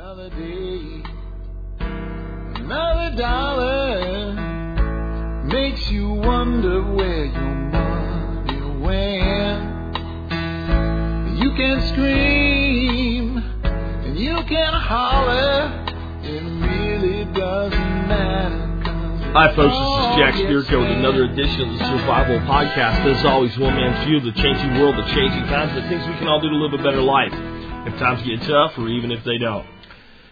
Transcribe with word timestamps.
Another 0.00 0.30
day, 0.30 1.02
another 1.80 3.16
dollar 3.16 4.32
makes 5.42 5.90
you 5.90 6.10
wonder 6.10 6.82
where 6.84 7.24
your 7.24 7.54
money 7.72 8.60
went. 8.78 9.96
You 11.42 11.50
can 11.50 11.80
scream 11.88 13.38
and 13.74 14.16
you 14.16 14.36
can 14.44 14.72
holler, 14.72 15.84
it 16.22 16.44
really 16.44 17.24
doesn't 17.32 18.06
matter. 18.06 18.80
'cause 18.84 19.32
Hi, 19.32 19.48
folks. 19.56 19.76
This 19.76 19.98
is 19.98 20.16
Jack 20.16 20.34
Spirko 20.34 20.78
with 20.78 20.92
another 20.92 21.24
edition 21.24 21.62
of 21.62 21.76
the 21.76 21.84
Survival 21.86 22.38
Podcast. 22.46 23.04
As 23.04 23.24
always, 23.24 23.58
one 23.58 23.74
man's 23.74 24.04
view 24.06 24.18
of 24.18 24.22
the 24.22 24.30
changing 24.30 24.78
world, 24.78 24.94
the 24.94 25.02
changing 25.12 25.48
times, 25.48 25.74
the 25.74 25.82
things 25.88 26.06
we 26.06 26.14
can 26.18 26.28
all 26.28 26.38
do 26.38 26.50
to 26.50 26.54
live 26.54 26.72
a 26.72 26.78
better 26.84 27.02
life 27.02 27.34
if 27.84 27.98
times 27.98 28.22
get 28.22 28.40
tough 28.42 28.78
or 28.78 28.86
even 28.86 29.10
if 29.10 29.24
they 29.24 29.38
don't. 29.38 29.66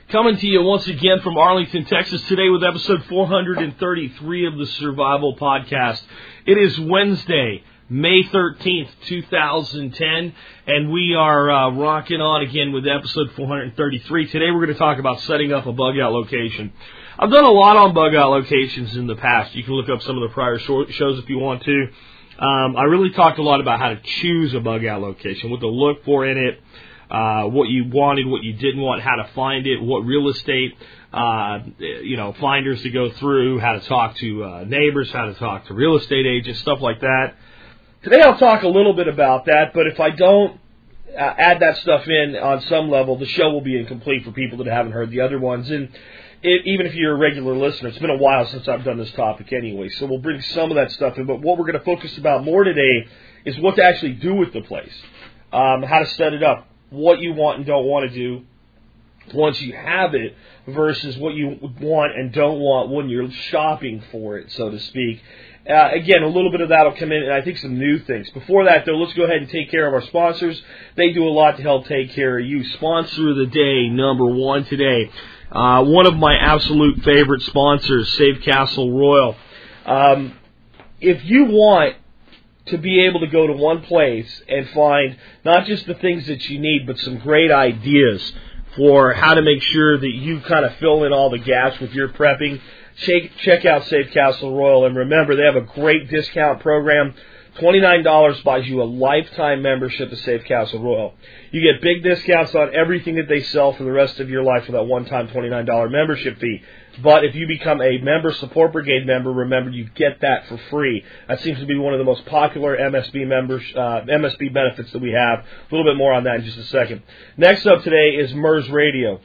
Coming 0.08 0.36
to 0.36 0.46
you 0.46 0.62
once 0.62 0.86
again 0.86 1.18
from 1.20 1.36
Arlington, 1.36 1.84
Texas, 1.84 2.22
today 2.28 2.48
with 2.48 2.62
episode 2.62 3.02
433 3.06 4.46
of 4.46 4.56
the 4.56 4.66
Survival 4.66 5.36
Podcast. 5.36 6.00
It 6.46 6.56
is 6.56 6.78
Wednesday, 6.78 7.64
May 7.88 8.22
13th, 8.22 8.88
2010, 9.06 10.32
and 10.68 10.92
we 10.92 11.16
are 11.16 11.50
uh, 11.50 11.70
rocking 11.72 12.20
on 12.20 12.42
again 12.42 12.72
with 12.72 12.86
episode 12.86 13.32
433. 13.32 14.28
Today 14.30 14.52
we're 14.52 14.64
going 14.64 14.74
to 14.74 14.78
talk 14.78 15.00
about 15.00 15.22
setting 15.22 15.52
up 15.52 15.66
a 15.66 15.72
bug 15.72 15.98
out 15.98 16.12
location. 16.12 16.72
I've 17.18 17.32
done 17.32 17.44
a 17.44 17.50
lot 17.50 17.76
on 17.76 17.92
bug 17.92 18.14
out 18.14 18.30
locations 18.30 18.96
in 18.96 19.08
the 19.08 19.16
past. 19.16 19.56
You 19.56 19.64
can 19.64 19.74
look 19.74 19.88
up 19.88 20.02
some 20.02 20.16
of 20.16 20.28
the 20.28 20.32
prior 20.32 20.60
shows 20.60 21.18
if 21.18 21.28
you 21.28 21.38
want 21.38 21.64
to. 21.64 21.88
Um, 22.38 22.76
I 22.76 22.84
really 22.84 23.10
talked 23.10 23.40
a 23.40 23.42
lot 23.42 23.60
about 23.60 23.80
how 23.80 23.88
to 23.88 24.00
choose 24.20 24.54
a 24.54 24.60
bug 24.60 24.84
out 24.84 25.00
location, 25.00 25.50
what 25.50 25.58
to 25.62 25.68
look 25.68 26.04
for 26.04 26.24
in 26.24 26.38
it, 26.38 26.60
uh, 27.10 27.44
what 27.44 27.68
you 27.68 27.88
wanted, 27.88 28.26
what 28.26 28.42
you 28.42 28.54
didn't 28.54 28.80
want, 28.80 29.02
how 29.02 29.16
to 29.16 29.28
find 29.34 29.66
it, 29.66 29.80
what 29.80 30.00
real 30.00 30.28
estate, 30.28 30.74
uh, 31.12 31.60
you 31.78 32.16
know, 32.16 32.34
finders 32.40 32.82
to 32.82 32.90
go 32.90 33.10
through, 33.10 33.58
how 33.60 33.72
to 33.72 33.80
talk 33.80 34.16
to 34.16 34.44
uh, 34.44 34.64
neighbors, 34.66 35.10
how 35.12 35.26
to 35.26 35.34
talk 35.34 35.66
to 35.66 35.74
real 35.74 35.96
estate 35.96 36.26
agents, 36.26 36.60
stuff 36.60 36.80
like 36.80 37.00
that. 37.00 37.34
Today 38.02 38.20
I'll 38.22 38.38
talk 38.38 38.62
a 38.62 38.68
little 38.68 38.92
bit 38.92 39.08
about 39.08 39.46
that, 39.46 39.72
but 39.72 39.86
if 39.86 39.98
I 40.00 40.10
don't 40.10 40.60
uh, 41.16 41.20
add 41.20 41.60
that 41.60 41.78
stuff 41.78 42.06
in 42.06 42.36
on 42.36 42.60
some 42.62 42.90
level, 42.90 43.16
the 43.18 43.26
show 43.26 43.50
will 43.50 43.62
be 43.62 43.78
incomplete 43.78 44.24
for 44.24 44.32
people 44.32 44.58
that 44.58 44.66
haven't 44.66 44.92
heard 44.92 45.10
the 45.10 45.20
other 45.20 45.38
ones. 45.38 45.70
And 45.70 45.88
it, 46.42 46.66
even 46.66 46.86
if 46.86 46.94
you're 46.94 47.14
a 47.14 47.18
regular 47.18 47.56
listener, 47.56 47.88
it's 47.88 47.98
been 47.98 48.10
a 48.10 48.16
while 48.16 48.46
since 48.46 48.68
I've 48.68 48.84
done 48.84 48.98
this 48.98 49.12
topic 49.12 49.52
anyway, 49.52 49.88
so 49.90 50.06
we'll 50.06 50.18
bring 50.18 50.40
some 50.42 50.70
of 50.70 50.76
that 50.76 50.90
stuff 50.92 51.16
in. 51.18 51.26
But 51.26 51.40
what 51.40 51.58
we're 51.58 51.66
going 51.66 51.78
to 51.78 51.84
focus 51.84 52.16
about 52.18 52.44
more 52.44 52.64
today 52.64 53.08
is 53.44 53.58
what 53.58 53.76
to 53.76 53.84
actually 53.84 54.12
do 54.12 54.34
with 54.34 54.52
the 54.52 54.60
place, 54.60 54.92
um, 55.52 55.82
how 55.82 56.00
to 56.00 56.06
set 56.06 56.34
it 56.34 56.42
up, 56.42 56.68
what 56.90 57.20
you 57.20 57.32
want 57.34 57.58
and 57.58 57.66
don't 57.66 57.86
want 57.86 58.10
to 58.10 58.14
do 58.14 58.44
once 59.34 59.60
you 59.60 59.72
have 59.74 60.14
it 60.14 60.36
versus 60.68 61.16
what 61.16 61.34
you 61.34 61.58
want 61.80 62.16
and 62.16 62.32
don't 62.32 62.58
want 62.58 62.90
when 62.90 63.08
you're 63.08 63.30
shopping 63.30 64.02
for 64.12 64.38
it, 64.38 64.50
so 64.52 64.70
to 64.70 64.78
speak. 64.78 65.20
Uh, 65.68 65.90
again, 65.94 66.22
a 66.22 66.28
little 66.28 66.50
bit 66.52 66.60
of 66.60 66.68
that 66.68 66.84
will 66.84 66.96
come 66.96 67.10
in, 67.10 67.24
and 67.24 67.32
I 67.32 67.42
think 67.42 67.58
some 67.58 67.76
new 67.76 67.98
things. 67.98 68.30
Before 68.30 68.64
that, 68.66 68.86
though, 68.86 68.96
let's 68.96 69.14
go 69.14 69.24
ahead 69.24 69.38
and 69.38 69.50
take 69.50 69.70
care 69.70 69.88
of 69.88 69.94
our 69.94 70.02
sponsors. 70.02 70.62
They 70.96 71.12
do 71.12 71.24
a 71.24 71.30
lot 71.30 71.56
to 71.56 71.62
help 71.62 71.86
take 71.86 72.12
care 72.12 72.38
of 72.38 72.46
you. 72.46 72.62
Sponsor 72.74 73.30
of 73.30 73.36
the 73.36 73.46
day, 73.46 73.88
number 73.88 74.26
one 74.26 74.64
today. 74.64 75.10
Uh, 75.50 75.82
one 75.84 76.06
of 76.06 76.14
my 76.16 76.36
absolute 76.36 77.02
favorite 77.02 77.42
sponsors, 77.42 78.12
Safe 78.16 78.42
Castle 78.42 78.96
Royal. 78.96 79.36
Um, 79.84 80.38
if 81.00 81.24
you 81.24 81.46
want 81.46 81.96
to 82.66 82.78
be 82.78 83.06
able 83.06 83.20
to 83.20 83.26
go 83.28 83.46
to 83.46 83.52
one 83.52 83.82
place 83.82 84.42
and 84.48 84.68
find 84.70 85.16
not 85.44 85.66
just 85.66 85.86
the 85.86 85.94
things 85.94 86.26
that 86.26 86.48
you 86.48 86.58
need, 86.58 86.86
but 86.86 86.98
some 86.98 87.18
great 87.18 87.50
ideas 87.50 88.32
for 88.76 89.14
how 89.14 89.34
to 89.34 89.42
make 89.42 89.62
sure 89.62 89.98
that 89.98 90.12
you 90.12 90.40
kind 90.40 90.64
of 90.64 90.74
fill 90.76 91.04
in 91.04 91.12
all 91.12 91.30
the 91.30 91.38
gaps 91.38 91.80
with 91.80 91.92
your 91.92 92.08
prepping, 92.10 92.60
check, 92.96 93.22
check 93.38 93.64
out 93.64 93.86
Safe 93.86 94.10
Castle 94.10 94.56
Royal. 94.56 94.84
And 94.86 94.96
remember, 94.96 95.36
they 95.36 95.44
have 95.44 95.56
a 95.56 95.62
great 95.62 96.10
discount 96.10 96.60
program. 96.60 97.14
$29 97.58 98.44
buys 98.44 98.66
you 98.66 98.82
a 98.82 98.84
lifetime 98.84 99.62
membership 99.62 100.10
to 100.10 100.16
Safe 100.16 100.44
Castle 100.44 100.82
Royal. 100.82 101.14
You 101.50 101.62
get 101.62 101.80
big 101.80 102.02
discounts 102.02 102.54
on 102.54 102.74
everything 102.74 103.14
that 103.14 103.28
they 103.28 103.42
sell 103.44 103.72
for 103.72 103.84
the 103.84 103.92
rest 103.92 104.20
of 104.20 104.28
your 104.28 104.42
life 104.42 104.66
for 104.66 104.72
that 104.72 104.84
one-time 104.84 105.28
$29 105.28 105.90
membership 105.90 106.38
fee. 106.38 106.62
But 107.02 107.24
if 107.24 107.34
you 107.34 107.46
become 107.46 107.82
a 107.82 107.98
member 107.98 108.32
support 108.32 108.72
brigade 108.72 109.06
member, 109.06 109.30
remember 109.30 109.70
you 109.70 109.88
get 109.94 110.20
that 110.22 110.46
for 110.48 110.58
free. 110.70 111.04
That 111.28 111.40
seems 111.40 111.58
to 111.58 111.66
be 111.66 111.76
one 111.76 111.92
of 111.92 111.98
the 111.98 112.04
most 112.04 112.24
popular 112.26 112.76
MSB 112.76 113.26
members, 113.26 113.62
uh, 113.74 114.02
MSB 114.08 114.52
benefits 114.52 114.92
that 114.92 115.02
we 115.02 115.12
have. 115.12 115.40
A 115.40 115.74
little 115.74 115.90
bit 115.90 115.98
more 115.98 116.12
on 116.12 116.24
that 116.24 116.36
in 116.36 116.44
just 116.44 116.58
a 116.58 116.64
second. 116.64 117.02
Next 117.36 117.66
up 117.66 117.82
today 117.82 118.16
is 118.16 118.32
MURS 118.34 118.68
Radio. 118.70 119.20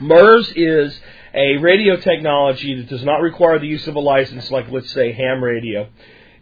MURS 0.00 0.52
is 0.56 0.98
a 1.34 1.56
radio 1.58 1.96
technology 1.96 2.74
that 2.74 2.88
does 2.88 3.04
not 3.04 3.20
require 3.20 3.58
the 3.58 3.66
use 3.66 3.86
of 3.86 3.94
a 3.94 4.00
license 4.00 4.50
like, 4.50 4.70
let's 4.70 4.90
say, 4.92 5.12
ham 5.12 5.42
radio. 5.42 5.88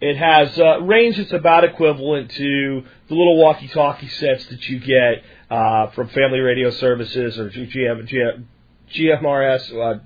It 0.00 0.16
has 0.16 0.58
uh, 0.58 0.80
range 0.82 1.16
that's 1.16 1.32
about 1.32 1.64
equivalent 1.64 2.30
to 2.32 2.82
the 3.08 3.14
little 3.14 3.38
walkie-talkie 3.38 4.08
sets 4.08 4.46
that 4.46 4.68
you 4.68 4.78
get 4.78 5.24
uh, 5.50 5.88
from 5.88 6.08
Family 6.08 6.40
Radio 6.40 6.70
Services 6.70 7.38
or 7.38 7.48
GM, 7.50 8.06
GM, 8.06 8.44
GMRS, 8.92 9.96
uh, 9.96 10.00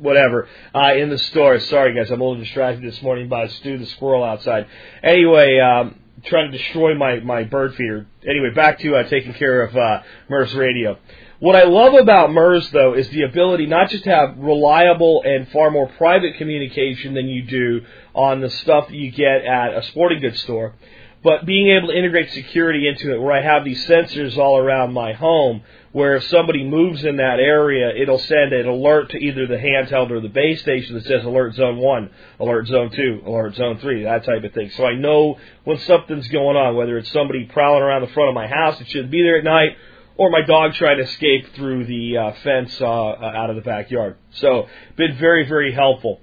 whatever, 0.00 0.48
uh, 0.74 0.94
in 0.94 1.10
the 1.10 1.18
store. 1.18 1.58
Sorry, 1.60 1.94
guys, 1.94 2.10
I'm 2.10 2.20
a 2.20 2.24
little 2.24 2.42
distracted 2.42 2.84
this 2.84 3.00
morning 3.02 3.28
by 3.28 3.46
Stu 3.48 3.78
the 3.78 3.86
squirrel 3.86 4.24
outside. 4.24 4.66
Anyway, 5.02 5.58
um, 5.58 6.00
trying 6.24 6.50
to 6.50 6.58
destroy 6.58 6.94
my, 6.94 7.20
my 7.20 7.44
bird 7.44 7.74
feeder. 7.74 8.06
Anyway, 8.26 8.50
back 8.54 8.78
to 8.80 8.96
uh, 8.96 9.08
taking 9.08 9.34
care 9.34 9.62
of 9.62 9.76
uh, 9.76 10.02
MURS 10.28 10.54
Radio. 10.54 10.98
What 11.38 11.56
I 11.56 11.64
love 11.64 11.94
about 11.94 12.32
MURS, 12.32 12.70
though, 12.70 12.92
is 12.94 13.08
the 13.08 13.22
ability 13.22 13.66
not 13.66 13.88
just 13.88 14.04
to 14.04 14.10
have 14.10 14.36
reliable 14.36 15.22
and 15.24 15.48
far 15.48 15.70
more 15.70 15.88
private 15.88 16.36
communication 16.36 17.14
than 17.14 17.28
you 17.28 17.42
do 17.42 17.80
on 18.14 18.42
the 18.42 18.50
stuff 18.50 18.88
that 18.88 18.94
you 18.94 19.10
get 19.10 19.44
at 19.46 19.74
a 19.74 19.82
sporting 19.84 20.20
goods 20.20 20.40
store, 20.42 20.74
but 21.22 21.44
being 21.44 21.76
able 21.76 21.88
to 21.88 21.96
integrate 21.96 22.30
security 22.32 22.88
into 22.88 23.12
it 23.12 23.20
where 23.20 23.32
I 23.32 23.42
have 23.42 23.64
these 23.64 23.84
sensors 23.86 24.38
all 24.38 24.58
around 24.58 24.92
my 24.92 25.12
home 25.12 25.62
where 25.92 26.16
if 26.16 26.24
somebody 26.24 26.64
moves 26.64 27.04
in 27.04 27.16
that 27.16 27.40
area, 27.40 27.92
it'll 27.94 28.18
send 28.18 28.52
an 28.52 28.66
alert 28.66 29.10
to 29.10 29.18
either 29.18 29.46
the 29.46 29.56
handheld 29.56 30.10
or 30.10 30.20
the 30.20 30.28
base 30.28 30.60
station 30.60 30.94
that 30.94 31.04
says 31.04 31.24
alert 31.24 31.54
zone 31.54 31.78
1, 31.78 32.10
alert 32.38 32.68
zone 32.68 32.90
2, 32.90 33.22
alert 33.26 33.56
zone 33.56 33.78
3, 33.78 34.04
that 34.04 34.24
type 34.24 34.44
of 34.44 34.52
thing. 34.52 34.70
So 34.70 34.86
I 34.86 34.94
know 34.94 35.38
when 35.64 35.78
something's 35.78 36.28
going 36.28 36.56
on, 36.56 36.76
whether 36.76 36.96
it's 36.96 37.10
somebody 37.12 37.44
prowling 37.44 37.82
around 37.82 38.02
the 38.02 38.12
front 38.12 38.28
of 38.28 38.34
my 38.34 38.46
house 38.46 38.78
that 38.78 38.88
shouldn't 38.88 39.10
be 39.10 39.22
there 39.22 39.38
at 39.38 39.44
night, 39.44 39.76
or 40.16 40.30
my 40.30 40.42
dog 40.46 40.74
trying 40.74 40.98
to 40.98 41.04
escape 41.04 41.54
through 41.54 41.86
the 41.86 42.16
uh, 42.16 42.32
fence 42.44 42.80
uh, 42.80 42.86
out 42.86 43.50
of 43.50 43.56
the 43.56 43.62
backyard. 43.62 44.16
So, 44.32 44.68
been 44.96 45.16
very, 45.16 45.48
very 45.48 45.72
helpful. 45.72 46.20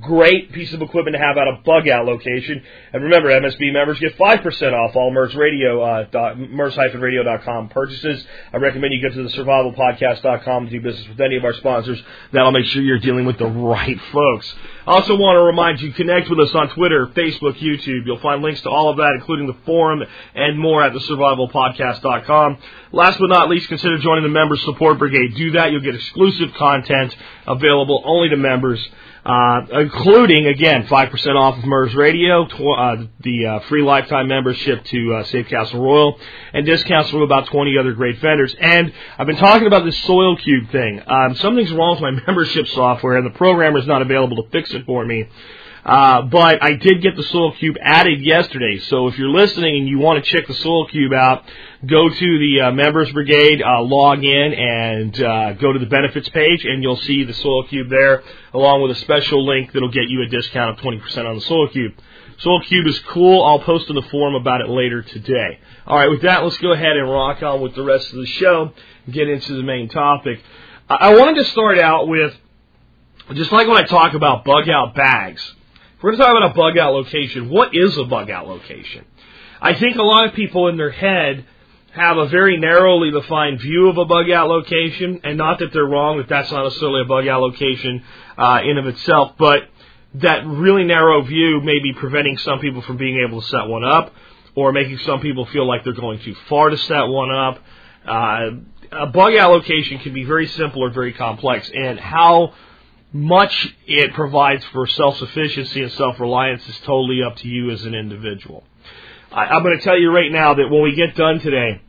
Great 0.00 0.50
piece 0.52 0.72
of 0.72 0.80
equipment 0.80 1.14
to 1.14 1.22
have 1.22 1.36
at 1.36 1.46
a 1.46 1.60
bug 1.62 1.86
out 1.88 2.06
location. 2.06 2.62
And 2.92 3.04
remember, 3.04 3.28
MSB 3.28 3.70
members 3.70 4.00
get 4.00 4.16
5% 4.16 4.72
off 4.72 4.96
all 4.96 5.12
MURS 5.12 5.34
Radio, 5.34 5.82
uh, 5.82 6.06
dot, 6.10 6.38
MURS-radio.com 6.38 7.68
purchases. 7.68 8.24
I 8.52 8.56
recommend 8.56 8.94
you 8.94 9.02
go 9.06 9.14
to 9.14 9.22
the 9.22 9.28
survivalpodcast.com 9.28 10.64
to 10.64 10.70
do 10.70 10.80
business 10.80 11.06
with 11.06 11.20
any 11.20 11.36
of 11.36 11.44
our 11.44 11.52
sponsors. 11.52 12.02
That'll 12.32 12.50
make 12.50 12.64
sure 12.66 12.80
you're 12.80 12.98
dealing 12.98 13.26
with 13.26 13.38
the 13.38 13.46
right 13.46 14.00
folks. 14.10 14.54
I 14.86 14.92
also 14.92 15.16
want 15.16 15.36
to 15.36 15.42
remind 15.42 15.80
you, 15.82 15.92
connect 15.92 16.30
with 16.30 16.40
us 16.40 16.54
on 16.54 16.70
Twitter, 16.70 17.06
Facebook, 17.08 17.58
YouTube. 17.58 18.06
You'll 18.06 18.20
find 18.20 18.42
links 18.42 18.62
to 18.62 18.70
all 18.70 18.88
of 18.88 18.96
that, 18.96 19.12
including 19.18 19.46
the 19.46 19.56
forum 19.66 20.02
and 20.34 20.58
more 20.58 20.82
at 20.82 20.94
the 20.94 21.00
survivalpodcast.com. 21.00 22.58
Last 22.92 23.18
but 23.18 23.28
not 23.28 23.50
least, 23.50 23.68
consider 23.68 23.98
joining 23.98 24.24
the 24.24 24.30
Members 24.30 24.64
Support 24.64 24.98
Brigade. 24.98 25.34
Do 25.36 25.52
that. 25.52 25.72
You'll 25.72 25.82
get 25.82 25.94
exclusive 25.94 26.54
content 26.54 27.14
available 27.46 28.02
only 28.06 28.30
to 28.30 28.36
members. 28.36 28.86
Uh, 29.24 29.64
including 29.80 30.46
again 30.46 30.86
five 30.86 31.08
percent 31.10 31.34
off 31.34 31.56
of 31.56 31.64
MURS 31.64 31.94
Radio, 31.94 32.44
tw- 32.46 32.78
uh, 32.78 32.96
the 33.20 33.46
uh, 33.46 33.60
free 33.60 33.82
lifetime 33.82 34.28
membership 34.28 34.84
to 34.84 35.14
uh, 35.14 35.24
Safe 35.24 35.48
Castle 35.48 35.80
Royal, 35.80 36.20
and 36.52 36.66
discounts 36.66 37.08
from 37.08 37.22
about 37.22 37.46
twenty 37.46 37.78
other 37.78 37.92
great 37.92 38.18
vendors. 38.18 38.54
And 38.60 38.92
I've 39.18 39.26
been 39.26 39.36
talking 39.36 39.66
about 39.66 39.86
this 39.86 39.98
Soil 40.02 40.36
Cube 40.36 40.70
thing. 40.70 41.00
Um, 41.06 41.34
something's 41.36 41.72
wrong 41.72 41.92
with 41.92 42.02
my 42.02 42.10
membership 42.26 42.66
software, 42.68 43.16
and 43.16 43.24
the 43.24 43.36
programmer's 43.38 43.86
not 43.86 44.02
available 44.02 44.42
to 44.42 44.50
fix 44.50 44.70
it 44.74 44.84
for 44.84 45.06
me. 45.06 45.26
Uh, 45.84 46.22
but 46.22 46.62
I 46.62 46.74
did 46.74 47.02
get 47.02 47.14
the 47.14 47.22
Soil 47.24 47.52
Cube 47.56 47.76
added 47.82 48.22
yesterday, 48.22 48.78
so 48.78 49.08
if 49.08 49.18
you're 49.18 49.28
listening 49.28 49.76
and 49.80 49.88
you 49.88 49.98
want 49.98 50.24
to 50.24 50.30
check 50.30 50.46
the 50.46 50.54
Soil 50.54 50.86
Cube 50.86 51.12
out, 51.12 51.44
go 51.84 52.08
to 52.08 52.38
the 52.38 52.62
uh, 52.62 52.72
Members 52.72 53.12
Brigade, 53.12 53.60
uh, 53.60 53.82
log 53.82 54.24
in, 54.24 54.54
and 54.54 55.22
uh, 55.22 55.52
go 55.52 55.74
to 55.74 55.78
the 55.78 55.86
benefits 55.86 56.30
page, 56.30 56.64
and 56.64 56.82
you'll 56.82 56.96
see 56.96 57.24
the 57.24 57.34
Soil 57.34 57.64
Cube 57.64 57.90
there, 57.90 58.22
along 58.54 58.80
with 58.80 58.92
a 58.92 59.00
special 59.00 59.44
link 59.44 59.72
that'll 59.72 59.90
get 59.90 60.08
you 60.08 60.22
a 60.22 60.28
discount 60.28 60.70
of 60.70 60.82
20% 60.82 61.26
on 61.26 61.34
the 61.34 61.42
Soil 61.42 61.68
Cube. 61.68 61.92
Soil 62.38 62.62
Cube 62.62 62.86
is 62.86 62.98
cool. 63.10 63.44
I'll 63.44 63.60
post 63.60 63.88
in 63.90 63.94
the 63.94 64.02
forum 64.10 64.34
about 64.34 64.62
it 64.62 64.70
later 64.70 65.02
today. 65.02 65.58
All 65.86 65.98
right, 65.98 66.08
with 66.08 66.22
that, 66.22 66.42
let's 66.42 66.56
go 66.56 66.72
ahead 66.72 66.96
and 66.96 67.10
rock 67.10 67.42
on 67.42 67.60
with 67.60 67.74
the 67.74 67.84
rest 67.84 68.10
of 68.10 68.18
the 68.18 68.26
show 68.26 68.72
and 69.04 69.14
get 69.14 69.28
into 69.28 69.54
the 69.54 69.62
main 69.62 69.90
topic. 69.90 70.40
I 70.88 70.94
I 70.94 71.16
wanted 71.16 71.44
to 71.44 71.50
start 71.50 71.78
out 71.78 72.08
with, 72.08 72.34
just 73.34 73.52
like 73.52 73.68
when 73.68 73.76
I 73.76 73.84
talk 73.84 74.14
about 74.14 74.44
bug 74.44 74.68
out 74.68 74.94
bags, 74.94 75.54
we're 76.04 76.10
going 76.10 76.18
to 76.18 76.24
talk 76.26 76.36
about 76.36 76.50
a 76.50 76.54
bug 76.54 76.76
out 76.76 76.92
location. 76.92 77.48
What 77.48 77.74
is 77.74 77.96
a 77.96 78.04
bug 78.04 78.28
out 78.28 78.46
location? 78.46 79.06
I 79.58 79.72
think 79.72 79.96
a 79.96 80.02
lot 80.02 80.28
of 80.28 80.34
people 80.34 80.68
in 80.68 80.76
their 80.76 80.90
head 80.90 81.46
have 81.92 82.18
a 82.18 82.28
very 82.28 82.58
narrowly 82.58 83.10
defined 83.10 83.58
view 83.62 83.88
of 83.88 83.96
a 83.96 84.04
bug 84.04 84.30
out 84.30 84.48
location, 84.48 85.22
and 85.24 85.38
not 85.38 85.60
that 85.60 85.72
they're 85.72 85.86
wrong, 85.86 86.18
that 86.18 86.28
that's 86.28 86.52
not 86.52 86.64
necessarily 86.64 87.00
a 87.00 87.04
bug 87.06 87.26
out 87.26 87.40
location 87.40 88.04
uh, 88.36 88.60
in 88.62 88.76
of 88.76 88.86
itself, 88.86 89.32
but 89.38 89.62
that 90.16 90.46
really 90.46 90.84
narrow 90.84 91.22
view 91.22 91.62
may 91.62 91.78
be 91.82 91.94
preventing 91.94 92.36
some 92.36 92.58
people 92.58 92.82
from 92.82 92.98
being 92.98 93.24
able 93.26 93.40
to 93.40 93.48
set 93.48 93.66
one 93.66 93.82
up, 93.82 94.12
or 94.54 94.72
making 94.72 94.98
some 94.98 95.20
people 95.20 95.46
feel 95.46 95.66
like 95.66 95.84
they're 95.84 95.94
going 95.94 96.18
too 96.18 96.34
far 96.50 96.68
to 96.68 96.76
set 96.76 97.04
one 97.04 97.34
up. 97.34 97.58
Uh, 98.06 98.50
a 98.92 99.06
bug 99.06 99.34
out 99.36 99.52
location 99.52 99.98
can 100.00 100.12
be 100.12 100.24
very 100.24 100.48
simple 100.48 100.84
or 100.84 100.90
very 100.90 101.14
complex, 101.14 101.70
and 101.74 101.98
how 101.98 102.52
much 103.14 103.72
it 103.86 104.12
provides 104.12 104.64
for 104.72 104.88
self 104.88 105.16
sufficiency 105.18 105.82
and 105.82 105.92
self 105.92 106.18
reliance 106.18 106.68
is 106.68 106.76
totally 106.80 107.22
up 107.22 107.36
to 107.36 107.48
you 107.48 107.70
as 107.70 107.84
an 107.84 107.94
individual. 107.94 108.64
I, 109.30 109.46
I'm 109.46 109.62
going 109.62 109.78
to 109.78 109.84
tell 109.84 109.98
you 109.98 110.10
right 110.12 110.30
now 110.30 110.54
that 110.54 110.68
when 110.68 110.82
we 110.82 110.96
get 110.96 111.14
done 111.14 111.38
today, 111.38 111.80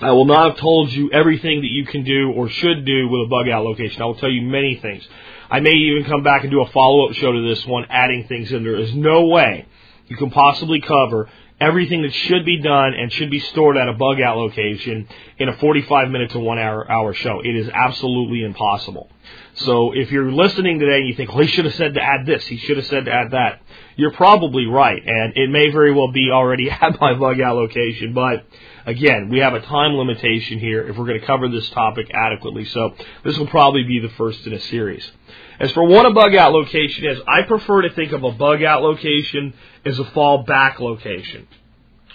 I 0.00 0.12
will 0.12 0.26
not 0.26 0.50
have 0.50 0.60
told 0.60 0.92
you 0.92 1.10
everything 1.10 1.60
that 1.60 1.70
you 1.70 1.84
can 1.84 2.04
do 2.04 2.32
or 2.32 2.48
should 2.48 2.84
do 2.84 3.08
with 3.08 3.26
a 3.26 3.28
bug 3.28 3.48
out 3.48 3.64
location. 3.64 4.00
I 4.00 4.04
will 4.06 4.14
tell 4.14 4.30
you 4.30 4.42
many 4.42 4.76
things. 4.76 5.06
I 5.50 5.58
may 5.58 5.72
even 5.72 6.04
come 6.04 6.22
back 6.22 6.42
and 6.42 6.52
do 6.52 6.62
a 6.62 6.70
follow 6.70 7.08
up 7.08 7.14
show 7.14 7.32
to 7.32 7.48
this 7.48 7.66
one, 7.66 7.86
adding 7.90 8.26
things 8.28 8.52
in. 8.52 8.62
There 8.62 8.78
is 8.78 8.94
no 8.94 9.26
way 9.26 9.66
you 10.06 10.16
can 10.16 10.30
possibly 10.30 10.80
cover 10.80 11.28
everything 11.64 12.02
that 12.02 12.12
should 12.12 12.44
be 12.44 12.60
done 12.60 12.94
and 12.94 13.10
should 13.12 13.30
be 13.30 13.40
stored 13.40 13.76
at 13.76 13.88
a 13.88 13.94
bug 13.94 14.20
out 14.20 14.36
location 14.36 15.08
in 15.38 15.48
a 15.48 15.56
45 15.56 16.10
minute 16.10 16.30
to 16.32 16.38
one 16.38 16.58
hour, 16.58 16.90
hour 16.90 17.14
show. 17.14 17.40
It 17.40 17.56
is 17.56 17.68
absolutely 17.68 18.44
impossible. 18.44 19.10
So 19.54 19.92
if 19.92 20.10
you're 20.10 20.30
listening 20.30 20.78
today 20.78 20.98
and 20.98 21.08
you 21.08 21.14
think, 21.14 21.30
well, 21.30 21.42
he 21.42 21.48
should 21.48 21.64
have 21.64 21.74
said 21.74 21.94
to 21.94 22.02
add 22.02 22.26
this, 22.26 22.44
he 22.46 22.58
should 22.58 22.76
have 22.76 22.86
said 22.86 23.06
to 23.06 23.12
add 23.12 23.30
that, 23.30 23.62
you're 23.96 24.12
probably 24.12 24.66
right. 24.66 25.00
And 25.04 25.36
it 25.36 25.48
may 25.48 25.70
very 25.70 25.94
well 25.94 26.10
be 26.12 26.30
already 26.30 26.70
at 26.82 27.00
my 27.00 27.14
bug 27.14 27.40
out 27.40 27.56
location. 27.56 28.12
But 28.12 28.44
again, 28.84 29.28
we 29.30 29.38
have 29.38 29.54
a 29.54 29.60
time 29.60 29.94
limitation 29.94 30.58
here 30.58 30.86
if 30.86 30.96
we're 30.96 31.06
going 31.06 31.20
to 31.20 31.26
cover 31.26 31.48
this 31.48 31.68
topic 31.70 32.10
adequately. 32.12 32.64
So 32.66 32.94
this 33.24 33.38
will 33.38 33.46
probably 33.46 33.84
be 33.84 34.00
the 34.00 34.10
first 34.10 34.46
in 34.46 34.52
a 34.52 34.60
series. 34.60 35.10
As 35.60 35.70
for 35.72 35.86
what 35.86 36.06
a 36.06 36.10
bug 36.12 36.34
out 36.34 36.52
location 36.52 37.04
is, 37.06 37.18
I 37.26 37.42
prefer 37.42 37.82
to 37.82 37.90
think 37.94 38.12
of 38.12 38.24
a 38.24 38.32
bug 38.32 38.62
out 38.62 38.82
location 38.82 39.54
as 39.84 39.98
a 39.98 40.04
fall 40.06 40.42
back 40.44 40.80
location. 40.80 41.46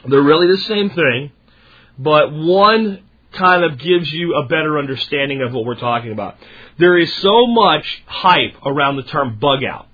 They're 0.07 0.21
really 0.21 0.47
the 0.47 0.61
same 0.63 0.89
thing, 0.89 1.31
but 1.97 2.31
one 2.33 3.03
kind 3.31 3.63
of 3.63 3.77
gives 3.77 4.11
you 4.11 4.35
a 4.35 4.47
better 4.47 4.79
understanding 4.79 5.41
of 5.41 5.53
what 5.53 5.65
we're 5.65 5.75
talking 5.75 6.11
about. 6.11 6.35
There 6.77 6.97
is 6.97 7.13
so 7.15 7.45
much 7.47 8.03
hype 8.05 8.55
around 8.65 8.95
the 8.95 9.03
term 9.03 9.37
bug 9.39 9.63
out 9.63 9.87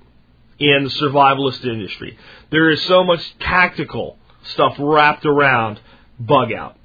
in 0.60 0.86
the 0.86 0.90
survivalist 0.90 1.66
industry. 1.66 2.18
There 2.50 2.70
is 2.70 2.82
so 2.84 3.04
much 3.04 3.22
tactical 3.40 4.18
stuff 4.44 4.76
wrapped 4.80 5.26
around 5.26 5.80
bug 6.20 6.54
out. 6.54 6.78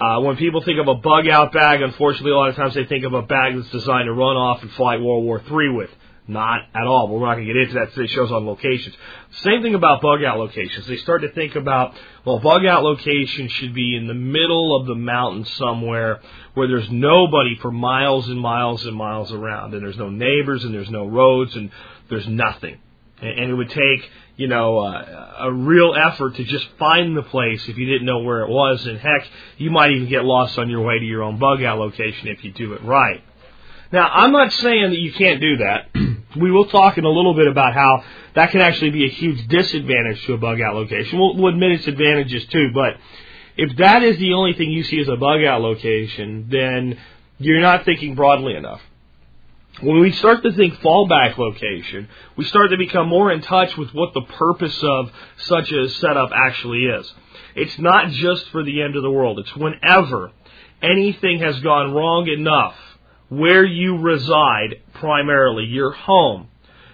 Uh, 0.00 0.20
when 0.20 0.36
people 0.36 0.62
think 0.62 0.78
of 0.78 0.86
a 0.86 0.94
bug 0.94 1.26
out 1.28 1.52
bag, 1.52 1.82
unfortunately, 1.82 2.30
a 2.30 2.36
lot 2.36 2.48
of 2.48 2.54
times 2.54 2.74
they 2.74 2.84
think 2.84 3.04
of 3.04 3.12
a 3.12 3.22
bag 3.22 3.56
that's 3.56 3.70
designed 3.70 4.06
to 4.06 4.12
run 4.12 4.36
off 4.36 4.62
and 4.62 4.70
fight 4.72 5.00
World 5.00 5.24
War 5.24 5.40
III 5.40 5.70
with. 5.70 5.90
Not 6.28 6.60
at 6.74 6.86
all. 6.86 7.08
We're 7.08 7.26
not 7.26 7.36
going 7.36 7.46
to 7.46 7.54
get 7.54 7.62
into 7.62 7.74
that. 7.76 7.94
Today 7.94 8.06
shows 8.06 8.30
on 8.30 8.46
locations. 8.46 8.94
Same 9.40 9.62
thing 9.62 9.74
about 9.74 10.02
bug 10.02 10.22
out 10.22 10.38
locations. 10.38 10.86
They 10.86 10.98
start 10.98 11.22
to 11.22 11.30
think 11.32 11.56
about, 11.56 11.94
well, 12.26 12.38
bug 12.38 12.66
out 12.66 12.82
location 12.82 13.48
should 13.48 13.72
be 13.72 13.96
in 13.96 14.06
the 14.06 14.14
middle 14.14 14.78
of 14.78 14.86
the 14.86 14.94
mountain 14.94 15.46
somewhere 15.46 16.20
where 16.52 16.68
there's 16.68 16.90
nobody 16.90 17.56
for 17.62 17.70
miles 17.70 18.28
and 18.28 18.38
miles 18.38 18.84
and 18.84 18.94
miles 18.94 19.32
around, 19.32 19.72
and 19.72 19.82
there's 19.82 19.96
no 19.96 20.10
neighbors, 20.10 20.64
and 20.64 20.74
there's 20.74 20.90
no 20.90 21.06
roads, 21.06 21.56
and 21.56 21.70
there's 22.10 22.28
nothing. 22.28 22.76
And 23.22 23.50
it 23.50 23.54
would 23.54 23.70
take, 23.70 24.10
you 24.36 24.48
know, 24.48 24.80
uh, 24.80 25.34
a 25.38 25.52
real 25.52 25.94
effort 25.94 26.36
to 26.36 26.44
just 26.44 26.66
find 26.78 27.16
the 27.16 27.22
place 27.22 27.66
if 27.68 27.78
you 27.78 27.86
didn't 27.86 28.04
know 28.04 28.18
where 28.18 28.42
it 28.42 28.50
was. 28.50 28.84
And 28.86 28.98
heck, 28.98 29.26
you 29.56 29.70
might 29.70 29.92
even 29.92 30.10
get 30.10 30.24
lost 30.26 30.58
on 30.58 30.68
your 30.68 30.82
way 30.82 30.98
to 30.98 31.04
your 31.06 31.22
own 31.22 31.38
bug 31.38 31.62
out 31.62 31.78
location 31.78 32.28
if 32.28 32.44
you 32.44 32.52
do 32.52 32.74
it 32.74 32.84
right. 32.84 33.24
Now, 33.90 34.08
I'm 34.08 34.32
not 34.32 34.52
saying 34.52 34.90
that 34.90 34.98
you 34.98 35.14
can't 35.14 35.40
do 35.40 35.56
that. 35.58 35.88
we 36.36 36.50
will 36.50 36.66
talk 36.66 36.98
in 36.98 37.04
a 37.04 37.10
little 37.10 37.34
bit 37.34 37.46
about 37.46 37.74
how 37.74 38.04
that 38.34 38.50
can 38.50 38.60
actually 38.60 38.90
be 38.90 39.04
a 39.04 39.10
huge 39.10 39.46
disadvantage 39.48 40.24
to 40.26 40.34
a 40.34 40.38
bug 40.38 40.60
out 40.60 40.74
location. 40.74 41.18
We'll, 41.18 41.36
we'll 41.36 41.52
admit 41.52 41.72
its 41.72 41.86
advantages 41.86 42.44
too, 42.46 42.70
but 42.74 42.96
if 43.56 43.76
that 43.78 44.02
is 44.02 44.18
the 44.18 44.34
only 44.34 44.52
thing 44.52 44.70
you 44.70 44.84
see 44.84 45.00
as 45.00 45.08
a 45.08 45.16
bug 45.16 45.42
out 45.44 45.60
location, 45.60 46.48
then 46.50 46.98
you're 47.38 47.60
not 47.60 47.84
thinking 47.84 48.14
broadly 48.14 48.54
enough. 48.54 48.80
When 49.80 50.00
we 50.00 50.12
start 50.12 50.42
to 50.42 50.52
think 50.52 50.74
fallback 50.80 51.38
location, 51.38 52.08
we 52.36 52.44
start 52.44 52.70
to 52.70 52.76
become 52.76 53.08
more 53.08 53.30
in 53.30 53.42
touch 53.42 53.76
with 53.76 53.94
what 53.94 54.12
the 54.12 54.22
purpose 54.22 54.78
of 54.82 55.10
such 55.36 55.70
a 55.70 55.88
setup 55.88 56.30
actually 56.34 56.84
is. 56.84 57.12
It's 57.54 57.78
not 57.78 58.10
just 58.10 58.48
for 58.50 58.64
the 58.64 58.82
end 58.82 58.96
of 58.96 59.02
the 59.02 59.10
world. 59.10 59.38
It's 59.38 59.54
whenever 59.56 60.32
anything 60.82 61.40
has 61.40 61.60
gone 61.60 61.92
wrong 61.92 62.28
enough 62.28 62.74
where 63.28 63.64
you 63.64 63.98
reside 63.98 64.82
primarily, 64.94 65.64
your 65.64 65.92
home, 65.92 66.48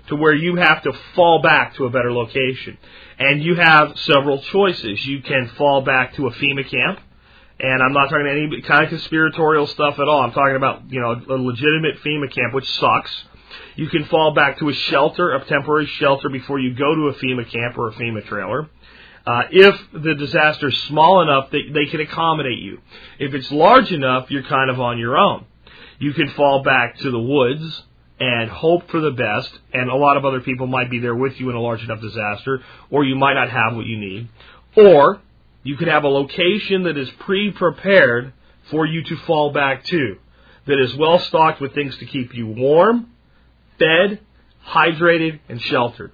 to 0.09 0.17
where 0.17 0.35
you 0.35 0.57
have 0.57 0.83
to 0.83 0.93
fall 1.15 1.41
back 1.41 1.75
to 1.77 1.87
a 1.87 1.91
better 1.91 2.13
location. 2.13 2.77
And 3.19 3.43
you 3.43 3.55
have 3.55 3.99
several 4.01 4.43
choices. 4.43 5.05
You 5.07 5.23
can 5.23 5.49
fall 5.57 5.83
back 5.83 6.15
to 6.15 6.27
a 6.27 6.31
FEMA 6.33 6.69
camp, 6.69 7.01
and 7.61 7.83
I'm 7.83 7.93
not 7.93 8.11
talking 8.11 8.27
any 8.27 8.63
kind 8.63 8.85
of 8.85 8.91
conspiratorial 8.91 9.67
stuff 9.69 9.99
at 9.99 10.09
all. 10.09 10.21
I'm 10.21 10.33
talking 10.33 10.57
about, 10.57 10.91
you 10.91 11.01
know, 11.01 11.13
a 11.13 11.39
legitimate 11.39 12.03
FEMA 12.05 12.31
camp, 12.33 12.53
which 12.53 12.69
sucks. 12.73 13.25
You 13.77 13.89
can 13.89 14.05
fall 14.07 14.35
back 14.35 14.59
to 14.59 14.69
a 14.69 14.73
shelter, 14.75 15.35
a 15.35 15.45
temporary 15.45 15.87
shelter, 15.87 16.29
before 16.29 16.59
you 16.59 16.75
go 16.75 16.95
to 16.95 17.09
a 17.09 17.15
FEMA 17.15 17.51
camp 17.51 17.79
or 17.79 17.89
a 17.89 17.93
FEMA 17.93 18.25
trailer. 18.27 18.69
Uh, 19.27 19.43
if 19.51 19.81
the 19.93 20.15
disaster 20.17 20.69
is 20.69 20.77
small 20.83 21.23
enough, 21.23 21.51
they, 21.51 21.63
they 21.73 21.87
can 21.87 22.01
accommodate 22.01 22.59
you. 22.59 22.79
If 23.19 23.33
it's 23.33 23.51
large 23.51 23.91
enough, 23.91 24.31
you're 24.31 24.43
kind 24.43 24.71
of 24.71 24.81
on 24.81 24.99
your 24.99 25.17
own 25.17 25.47
you 26.05 26.13
can 26.13 26.29
fall 26.33 26.63
back 26.63 26.99
to 26.99 27.11
the 27.11 27.19
woods 27.19 27.83
and 28.21 28.51
hope 28.51 28.91
for 28.91 29.01
the 29.01 29.11
best, 29.11 29.51
and 29.73 29.89
a 29.89 29.97
lot 29.97 30.19
of 30.19 30.27
other 30.27 30.41
people 30.41 30.67
might 30.67 30.91
be 30.91 30.99
there 30.99 31.15
with 31.15 31.41
you 31.41 31.49
in 31.49 31.57
a 31.57 31.61
large 31.61 31.83
enough 31.83 32.03
disaster, 32.03 32.63
or 32.91 33.05
you 33.05 33.17
might 33.17 33.33
not 33.33 33.49
have 33.49 33.75
what 33.75 33.87
you 33.87 33.97
need. 33.97 34.29
Or 34.77 35.19
you 35.63 35.79
could 35.79 35.89
have 35.89 36.05
a 36.05 36.09
location 36.09 36.83
that 36.83 36.99
is 36.99 37.11
pre 37.21 37.53
prepared 37.53 38.35
for 38.71 38.85
you 38.85 39.03
to 39.03 39.17
fall 39.21 39.51
back 39.51 39.85
to, 39.87 40.19
that 40.67 40.79
is 40.79 40.95
well 40.95 41.19
stocked 41.21 41.63
with 41.63 41.75
things 41.75 41.97
to 41.97 42.05
keep 42.05 42.35
you 42.35 42.49
warm, 42.49 43.11
fed, 43.79 44.21
hydrated, 44.67 45.41
and 45.49 45.61
sheltered. 45.63 46.13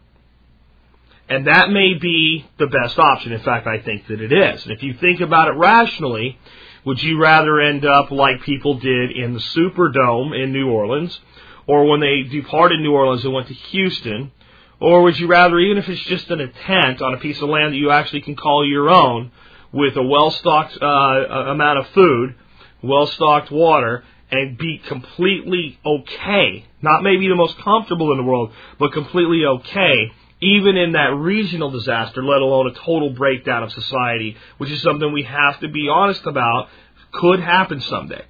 And 1.28 1.48
that 1.48 1.70
may 1.70 1.94
be 1.94 2.46
the 2.58 2.68
best 2.68 2.96
option. 2.96 3.32
In 3.32 3.40
fact, 3.40 3.66
I 3.66 3.80
think 3.80 4.06
that 4.06 4.20
it 4.20 4.32
is. 4.32 4.62
And 4.62 4.72
if 4.72 4.84
you 4.84 4.94
think 4.94 5.20
about 5.20 5.48
it 5.48 5.56
rationally, 5.56 6.38
would 6.84 7.02
you 7.02 7.18
rather 7.18 7.60
end 7.60 7.84
up 7.84 8.10
like 8.10 8.42
people 8.42 8.74
did 8.78 9.10
in 9.10 9.34
the 9.34 9.40
Superdome 9.40 10.32
in 10.32 10.52
New 10.52 10.70
Orleans, 10.70 11.18
or 11.66 11.86
when 11.86 12.00
they 12.00 12.22
departed 12.22 12.80
New 12.80 12.92
Orleans 12.92 13.24
and 13.24 13.34
went 13.34 13.48
to 13.48 13.54
Houston? 13.54 14.32
Or 14.80 15.02
would 15.02 15.18
you 15.18 15.26
rather, 15.26 15.58
even 15.58 15.76
if 15.76 15.88
it's 15.88 16.02
just 16.04 16.30
in 16.30 16.40
a 16.40 16.48
tent 16.48 17.02
on 17.02 17.12
a 17.12 17.18
piece 17.18 17.40
of 17.42 17.50
land 17.50 17.74
that 17.74 17.76
you 17.76 17.90
actually 17.90 18.22
can 18.22 18.34
call 18.34 18.66
your 18.66 18.88
own, 18.88 19.30
with 19.72 19.96
a 19.96 20.02
well 20.02 20.30
stocked 20.30 20.78
uh, 20.80 20.86
amount 20.86 21.78
of 21.78 21.86
food, 21.88 22.34
well 22.82 23.06
stocked 23.06 23.50
water, 23.50 24.02
and 24.30 24.56
be 24.56 24.78
completely 24.78 25.78
okay? 25.84 26.64
Not 26.80 27.02
maybe 27.02 27.28
the 27.28 27.36
most 27.36 27.58
comfortable 27.58 28.10
in 28.12 28.18
the 28.18 28.24
world, 28.24 28.52
but 28.78 28.92
completely 28.92 29.44
okay 29.44 30.12
even 30.40 30.76
in 30.76 30.92
that 30.92 31.14
regional 31.16 31.70
disaster, 31.70 32.22
let 32.22 32.40
alone 32.40 32.68
a 32.68 32.74
total 32.74 33.10
breakdown 33.10 33.62
of 33.62 33.72
society, 33.72 34.36
which 34.58 34.70
is 34.70 34.82
something 34.82 35.12
we 35.12 35.24
have 35.24 35.60
to 35.60 35.68
be 35.68 35.88
honest 35.88 36.24
about, 36.26 36.68
could 37.12 37.40
happen 37.40 37.80
someday. 37.80 38.24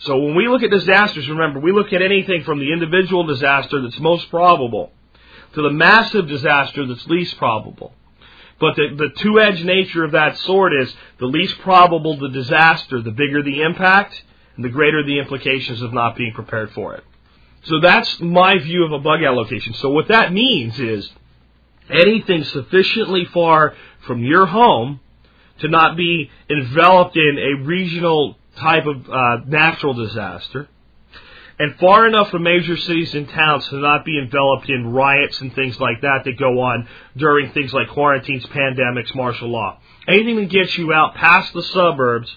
So 0.00 0.16
when 0.18 0.34
we 0.34 0.48
look 0.48 0.62
at 0.62 0.70
disasters, 0.70 1.28
remember, 1.28 1.60
we 1.60 1.72
look 1.72 1.92
at 1.92 2.02
anything 2.02 2.44
from 2.44 2.58
the 2.58 2.72
individual 2.72 3.24
disaster 3.24 3.82
that's 3.82 3.98
most 3.98 4.30
probable 4.30 4.92
to 5.54 5.62
the 5.62 5.70
massive 5.70 6.28
disaster 6.28 6.86
that's 6.86 7.06
least 7.06 7.36
probable. 7.36 7.92
But 8.60 8.76
the, 8.76 8.94
the 8.96 9.20
two 9.20 9.40
edged 9.40 9.64
nature 9.64 10.04
of 10.04 10.12
that 10.12 10.38
sword 10.38 10.72
is 10.80 10.94
the 11.18 11.26
least 11.26 11.58
probable 11.60 12.18
the 12.18 12.28
disaster, 12.28 13.02
the 13.02 13.10
bigger 13.10 13.42
the 13.42 13.62
impact, 13.62 14.22
and 14.56 14.64
the 14.64 14.68
greater 14.68 15.04
the 15.04 15.18
implications 15.18 15.82
of 15.82 15.92
not 15.92 16.16
being 16.16 16.32
prepared 16.32 16.70
for 16.72 16.94
it. 16.94 17.04
So 17.64 17.80
that's 17.80 18.20
my 18.20 18.58
view 18.58 18.84
of 18.84 18.92
a 18.92 18.98
bug 18.98 19.22
out 19.24 19.34
location. 19.34 19.74
So 19.74 19.90
what 19.90 20.08
that 20.08 20.32
means 20.32 20.78
is 20.78 21.10
anything 21.92 22.44
sufficiently 22.44 23.26
far 23.26 23.74
from 24.06 24.22
your 24.22 24.46
home 24.46 25.00
to 25.60 25.68
not 25.68 25.96
be 25.96 26.30
enveloped 26.48 27.16
in 27.16 27.38
a 27.38 27.64
regional 27.64 28.36
type 28.56 28.86
of 28.86 29.08
uh, 29.08 29.44
natural 29.46 29.94
disaster, 29.94 30.68
and 31.58 31.76
far 31.76 32.06
enough 32.06 32.30
from 32.30 32.42
major 32.42 32.76
cities 32.76 33.14
and 33.14 33.28
towns 33.28 33.68
to 33.68 33.76
not 33.76 34.04
be 34.04 34.18
enveloped 34.18 34.68
in 34.70 34.92
riots 34.92 35.40
and 35.42 35.54
things 35.54 35.78
like 35.78 36.00
that 36.00 36.24
that 36.24 36.38
go 36.38 36.60
on 36.60 36.88
during 37.16 37.52
things 37.52 37.72
like 37.72 37.88
quarantines, 37.88 38.44
pandemics, 38.46 39.14
martial 39.14 39.48
law. 39.48 39.78
Anything 40.08 40.36
that 40.36 40.48
gets 40.50 40.76
you 40.78 40.92
out 40.92 41.14
past 41.14 41.52
the 41.52 41.62
suburbs, 41.62 42.34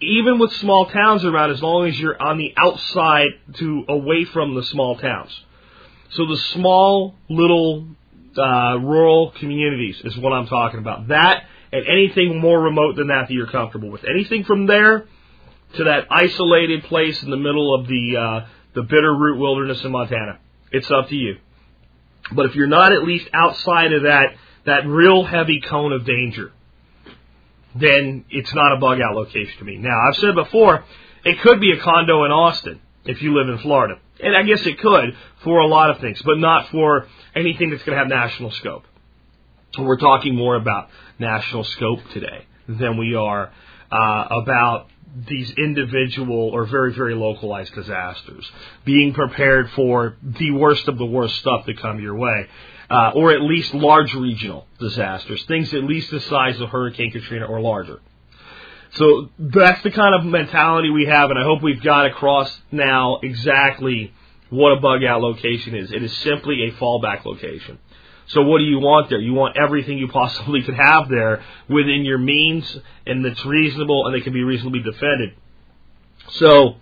even 0.00 0.38
with 0.38 0.50
small 0.54 0.86
towns 0.86 1.24
around, 1.26 1.50
as 1.50 1.62
long 1.62 1.86
as 1.86 2.00
you're 2.00 2.20
on 2.20 2.38
the 2.38 2.54
outside 2.56 3.28
to 3.54 3.84
away 3.86 4.24
from 4.24 4.54
the 4.54 4.62
small 4.62 4.96
towns. 4.96 5.38
So 6.10 6.26
the 6.26 6.38
small 6.38 7.14
little 7.28 7.86
uh, 8.36 8.78
rural 8.78 9.32
communities 9.38 10.00
is 10.04 10.16
what 10.16 10.32
I'm 10.32 10.46
talking 10.46 10.78
about. 10.78 11.08
That 11.08 11.44
and 11.72 11.86
anything 11.86 12.40
more 12.40 12.60
remote 12.60 12.96
than 12.96 13.08
that 13.08 13.28
that 13.28 13.34
you're 13.34 13.46
comfortable 13.46 13.90
with. 13.90 14.04
Anything 14.04 14.44
from 14.44 14.66
there 14.66 15.06
to 15.76 15.84
that 15.84 16.06
isolated 16.10 16.84
place 16.84 17.22
in 17.22 17.30
the 17.30 17.36
middle 17.36 17.74
of 17.74 17.86
the 17.86 18.16
uh, 18.16 18.46
the 18.74 18.82
Bitterroot 18.82 19.38
Wilderness 19.38 19.82
in 19.84 19.92
Montana. 19.92 20.38
It's 20.72 20.90
up 20.90 21.08
to 21.08 21.16
you. 21.16 21.36
But 22.32 22.46
if 22.46 22.54
you're 22.54 22.66
not 22.66 22.92
at 22.92 23.02
least 23.02 23.28
outside 23.32 23.92
of 23.92 24.02
that 24.02 24.34
that 24.64 24.86
real 24.86 25.24
heavy 25.24 25.60
cone 25.60 25.92
of 25.92 26.04
danger, 26.04 26.52
then 27.74 28.24
it's 28.30 28.54
not 28.54 28.72
a 28.72 28.76
bug 28.76 29.00
out 29.00 29.14
location 29.14 29.58
to 29.58 29.64
me. 29.64 29.78
Now, 29.78 29.98
I've 30.08 30.16
said 30.16 30.34
before, 30.34 30.84
it 31.24 31.40
could 31.40 31.60
be 31.60 31.72
a 31.72 31.80
condo 31.80 32.24
in 32.24 32.30
Austin 32.30 32.80
if 33.04 33.22
you 33.22 33.34
live 33.34 33.48
in 33.48 33.58
Florida. 33.58 34.00
And 34.22 34.36
I 34.36 34.42
guess 34.42 34.64
it 34.66 34.78
could 34.78 35.16
for 35.42 35.60
a 35.60 35.66
lot 35.66 35.90
of 35.90 36.00
things, 36.00 36.20
but 36.22 36.38
not 36.38 36.68
for 36.70 37.06
anything 37.34 37.70
that's 37.70 37.82
going 37.82 37.96
to 37.96 37.98
have 37.98 38.08
national 38.08 38.50
scope. 38.52 38.84
We're 39.78 39.98
talking 39.98 40.34
more 40.34 40.56
about 40.56 40.88
national 41.18 41.64
scope 41.64 42.00
today 42.12 42.44
than 42.68 42.98
we 42.98 43.14
are 43.14 43.50
uh, 43.90 44.26
about 44.42 44.88
these 45.28 45.50
individual 45.52 46.50
or 46.50 46.66
very, 46.66 46.92
very 46.92 47.14
localized 47.14 47.74
disasters. 47.74 48.50
Being 48.84 49.12
prepared 49.12 49.70
for 49.70 50.16
the 50.22 50.52
worst 50.52 50.86
of 50.88 50.98
the 50.98 51.06
worst 51.06 51.36
stuff 51.36 51.66
to 51.66 51.74
come 51.74 52.00
your 52.00 52.16
way. 52.16 52.46
Uh, 52.88 53.12
or 53.14 53.30
at 53.30 53.40
least 53.40 53.72
large 53.72 54.12
regional 54.14 54.66
disasters, 54.80 55.44
things 55.44 55.72
at 55.72 55.84
least 55.84 56.10
the 56.10 56.18
size 56.22 56.60
of 56.60 56.70
Hurricane 56.70 57.12
Katrina 57.12 57.46
or 57.46 57.60
larger. 57.60 58.00
So 58.92 59.30
that's 59.38 59.82
the 59.82 59.90
kind 59.90 60.14
of 60.14 60.24
mentality 60.24 60.90
we 60.90 61.06
have, 61.06 61.30
and 61.30 61.38
I 61.38 61.44
hope 61.44 61.62
we've 61.62 61.82
got 61.82 62.06
across 62.06 62.50
now 62.72 63.20
exactly 63.22 64.12
what 64.50 64.72
a 64.72 64.80
bug 64.80 65.04
out 65.04 65.20
location 65.20 65.76
is. 65.76 65.92
It 65.92 66.02
is 66.02 66.16
simply 66.18 66.64
a 66.64 66.72
fallback 66.72 67.24
location. 67.24 67.78
So 68.26 68.42
what 68.42 68.58
do 68.58 68.64
you 68.64 68.78
want 68.78 69.08
there? 69.08 69.18
You 69.18 69.32
want 69.32 69.56
everything 69.56 69.98
you 69.98 70.08
possibly 70.12 70.62
could 70.62 70.74
have 70.74 71.08
there 71.08 71.42
within 71.68 72.04
your 72.04 72.18
means 72.18 72.76
and 73.06 73.24
that's 73.24 73.44
reasonable 73.44 74.06
and 74.06 74.14
they 74.14 74.20
can 74.20 74.32
be 74.32 74.42
reasonably 74.42 74.80
defended. 74.80 75.34
So 76.30 76.76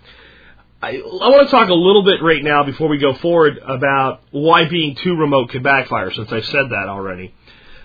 I, 0.83 0.97
I 0.97 1.29
want 1.29 1.49
to 1.49 1.51
talk 1.51 1.69
a 1.69 1.75
little 1.75 2.05
bit 2.05 2.23
right 2.23 2.43
now 2.43 2.65
before 2.65 2.89
we 2.89 2.99
go 2.99 3.15
forward 3.15 3.59
about 3.59 4.23
why 4.31 4.69
being 4.69 4.95
too 4.97 5.15
remote 5.17 5.51
could 5.51 5.63
backfire 5.63 6.13
since 6.13 6.31
I've 6.33 6.45
said 6.47 6.71
that 6.71 6.87
already. 6.89 7.35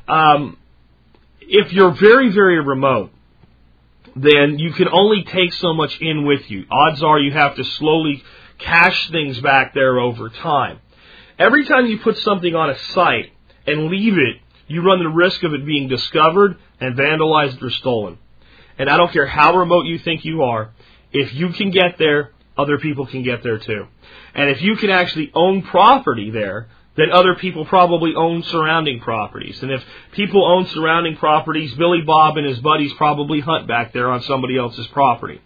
Um, 0.08 0.58
if 1.42 1.72
you're 1.72 1.94
very, 1.94 2.32
very 2.32 2.60
remote, 2.60 3.12
then 4.16 4.60
you 4.60 4.74
can 4.74 4.88
only 4.90 5.24
take 5.24 5.54
so 5.54 5.74
much 5.74 6.00
in 6.00 6.26
with 6.26 6.50
you. 6.50 6.66
Odds 6.70 7.02
are 7.04 7.20
you 7.20 7.32
have 7.32 7.56
to 7.56 7.64
slowly 7.64 8.24
cache 8.60 9.10
things 9.12 9.40
back 9.42 9.74
there 9.74 10.00
over 10.00 10.30
time. 10.30 10.80
Every 11.40 11.66
time 11.66 11.88
you 11.88 12.00
put 12.00 12.18
something 12.18 12.56
on 12.56 12.70
a 12.70 12.78
site, 12.78 13.32
and 13.66 13.88
leave 13.88 14.18
it, 14.18 14.38
you 14.68 14.82
run 14.82 15.00
the 15.00 15.10
risk 15.10 15.44
of 15.44 15.54
it 15.54 15.66
being 15.66 15.88
discovered 15.88 16.58
and 16.80 16.98
vandalized 16.98 17.62
or 17.62 17.70
stolen. 17.70 18.18
And 18.78 18.90
I 18.90 18.98
don't 18.98 19.12
care 19.12 19.28
how 19.28 19.56
remote 19.56 19.86
you 19.86 20.00
think 20.00 20.26
you 20.26 20.44
are, 20.44 20.72
if 21.12 21.34
you 21.34 21.50
can 21.50 21.70
get 21.70 21.98
there, 21.98 22.32
other 22.58 22.78
people 22.78 23.06
can 23.06 23.24
get 23.24 23.44
there 23.44 23.60
too. 23.60 23.88
And 24.34 24.50
if 24.50 24.62
you 24.62 24.76
can 24.76 24.90
actually 24.90 25.32
own 25.34 25.62
property 25.62 26.32
there, 26.32 26.68
then 26.96 27.12
other 27.12 27.36
people 27.36 27.66
probably 27.66 28.14
own 28.16 28.44
surrounding 28.44 29.00
properties. 29.00 29.62
And 29.64 29.72
if 29.72 29.84
people 30.12 30.46
own 30.46 30.68
surrounding 30.68 31.16
properties, 31.18 31.74
Billy 31.74 32.02
Bob 32.02 32.38
and 32.38 32.48
his 32.48 32.60
buddies 32.60 32.94
probably 32.94 33.40
hunt 33.40 33.68
back 33.68 33.94
there 33.94 34.12
on 34.12 34.22
somebody 34.24 34.58
else's 34.58 34.86
property. 34.88 35.42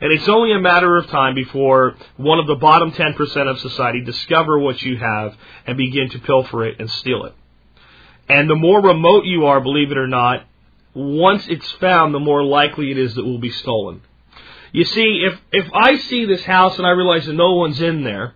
And 0.00 0.12
it's 0.12 0.28
only 0.28 0.52
a 0.52 0.60
matter 0.60 0.96
of 0.96 1.06
time 1.08 1.34
before 1.34 1.96
one 2.16 2.38
of 2.38 2.46
the 2.46 2.54
bottom 2.54 2.92
10% 2.92 3.50
of 3.50 3.60
society 3.60 4.02
discover 4.02 4.58
what 4.58 4.82
you 4.82 4.98
have 4.98 5.34
and 5.66 5.78
begin 5.78 6.10
to 6.10 6.18
pilfer 6.18 6.66
it 6.66 6.80
and 6.80 6.90
steal 6.90 7.24
it. 7.24 7.34
And 8.28 8.48
the 8.48 8.54
more 8.54 8.82
remote 8.82 9.24
you 9.24 9.46
are, 9.46 9.60
believe 9.60 9.90
it 9.90 9.98
or 9.98 10.06
not, 10.06 10.44
once 10.94 11.46
it's 11.48 11.70
found, 11.72 12.14
the 12.14 12.20
more 12.20 12.44
likely 12.44 12.90
it 12.90 12.98
is 12.98 13.14
that 13.14 13.22
it 13.22 13.24
will 13.24 13.40
be 13.40 13.50
stolen. 13.50 14.02
You 14.72 14.84
see, 14.84 15.26
if, 15.26 15.40
if 15.50 15.70
I 15.74 15.96
see 15.96 16.26
this 16.26 16.44
house 16.44 16.78
and 16.78 16.86
I 16.86 16.90
realize 16.90 17.26
that 17.26 17.32
no 17.32 17.54
one's 17.54 17.80
in 17.80 18.04
there, 18.04 18.34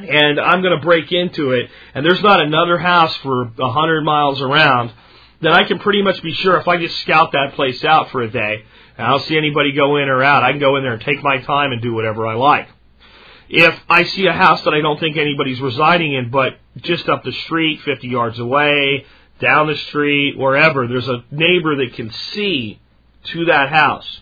and 0.00 0.40
I'm 0.40 0.62
going 0.62 0.78
to 0.78 0.84
break 0.84 1.12
into 1.12 1.52
it, 1.52 1.70
and 1.94 2.04
there's 2.04 2.22
not 2.22 2.40
another 2.40 2.78
house 2.78 3.14
for 3.16 3.50
a 3.58 3.72
hundred 3.72 4.02
miles 4.02 4.40
around, 4.40 4.92
then 5.40 5.52
I 5.52 5.64
can 5.64 5.78
pretty 5.78 6.02
much 6.02 6.22
be 6.22 6.32
sure 6.32 6.56
if 6.58 6.68
I 6.68 6.78
just 6.78 6.98
scout 7.00 7.32
that 7.32 7.54
place 7.54 7.84
out 7.84 8.10
for 8.10 8.22
a 8.22 8.30
day, 8.30 8.64
and 8.96 9.06
I 9.06 9.10
don't 9.10 9.22
see 9.22 9.36
anybody 9.36 9.72
go 9.72 9.96
in 9.96 10.08
or 10.08 10.22
out, 10.22 10.42
I 10.42 10.50
can 10.50 10.60
go 10.60 10.76
in 10.76 10.82
there 10.82 10.94
and 10.94 11.02
take 11.02 11.22
my 11.22 11.38
time 11.38 11.72
and 11.72 11.80
do 11.82 11.92
whatever 11.94 12.26
I 12.26 12.34
like. 12.34 12.68
If 13.48 13.78
I 13.88 14.04
see 14.04 14.26
a 14.26 14.32
house 14.32 14.62
that 14.64 14.74
I 14.74 14.80
don't 14.80 15.00
think 15.00 15.16
anybody's 15.16 15.60
residing 15.60 16.12
in, 16.12 16.30
but 16.30 16.58
just 16.76 17.08
up 17.08 17.24
the 17.24 17.32
street, 17.32 17.80
50 17.82 18.06
yards 18.08 18.38
away, 18.38 19.06
down 19.40 19.68
the 19.68 19.76
street, 19.76 20.36
wherever, 20.36 20.86
there's 20.86 21.08
a 21.08 21.24
neighbor 21.30 21.76
that 21.76 21.94
can 21.94 22.10
see 22.10 22.80
to 23.24 23.46
that 23.46 23.70
house. 23.70 24.20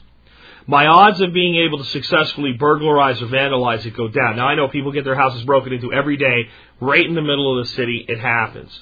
My 0.69 0.87
odds 0.87 1.21
of 1.21 1.33
being 1.33 1.65
able 1.65 1.79
to 1.79 1.85
successfully 1.85 2.53
burglarize 2.53 3.23
or 3.23 3.27
vandalize 3.27 3.87
it 3.87 3.97
go 3.97 4.09
down. 4.09 4.37
Now 4.37 4.49
I 4.49 4.57
know 4.57 4.69
people 4.69 4.91
get 4.91 5.05
their 5.05 5.15
houses 5.15 5.45
broken 5.45 5.73
into 5.73 5.93
every 5.93 6.17
day, 6.17 6.49
right 6.81 7.07
in 7.07 7.15
the 7.15 7.23
middle 7.23 7.59
of 7.59 7.67
the 7.67 7.73
city. 7.73 8.05
It 8.09 8.19
happens. 8.19 8.77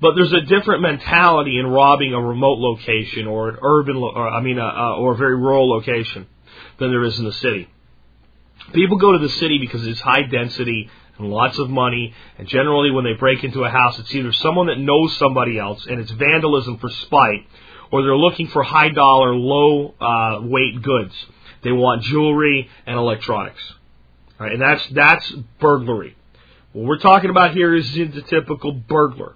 But 0.00 0.14
there's 0.14 0.32
a 0.32 0.40
different 0.40 0.82
mentality 0.82 1.58
in 1.58 1.66
robbing 1.66 2.14
a 2.14 2.20
remote 2.20 2.58
location 2.58 3.26
or 3.26 3.50
an 3.50 3.56
urban, 3.60 3.96
or, 3.96 4.28
I 4.28 4.40
mean, 4.40 4.58
a, 4.58 4.64
a, 4.64 4.96
or 4.98 5.12
a 5.12 5.16
very 5.16 5.36
rural 5.36 5.68
location 5.68 6.26
than 6.78 6.90
there 6.90 7.04
is 7.04 7.18
in 7.18 7.24
the 7.24 7.32
city. 7.32 7.68
People 8.72 8.96
go 8.96 9.12
to 9.12 9.18
the 9.18 9.28
city 9.28 9.58
because 9.58 9.86
it's 9.86 10.00
high 10.00 10.22
density 10.22 10.88
and 11.18 11.28
lots 11.28 11.58
of 11.58 11.68
money, 11.68 12.14
and 12.38 12.48
generally 12.48 12.90
when 12.90 13.04
they 13.04 13.12
break 13.12 13.44
into 13.44 13.64
a 13.64 13.68
house, 13.68 13.98
it's 13.98 14.14
either 14.14 14.32
someone 14.32 14.68
that 14.68 14.78
knows 14.78 15.16
somebody 15.18 15.58
else 15.58 15.84
and 15.86 16.00
it's 16.00 16.10
vandalism 16.12 16.78
for 16.78 16.88
spite, 16.88 17.46
or 17.90 18.02
they're 18.02 18.16
looking 18.16 18.48
for 18.48 18.62
high 18.62 18.90
dollar, 18.90 19.34
low 19.34 19.94
uh, 20.00 20.40
weight 20.42 20.80
goods. 20.82 21.14
They 21.62 21.72
want 21.72 22.02
jewelry 22.02 22.68
and 22.86 22.96
electronics, 22.96 23.62
right? 24.38 24.52
And 24.52 24.62
that's 24.62 24.86
that's 24.88 25.30
burglary. 25.58 26.16
What 26.72 26.86
we're 26.86 26.98
talking 26.98 27.30
about 27.30 27.52
here 27.52 27.74
is 27.74 27.92
the 27.92 28.22
typical 28.28 28.72
burglar. 28.72 29.34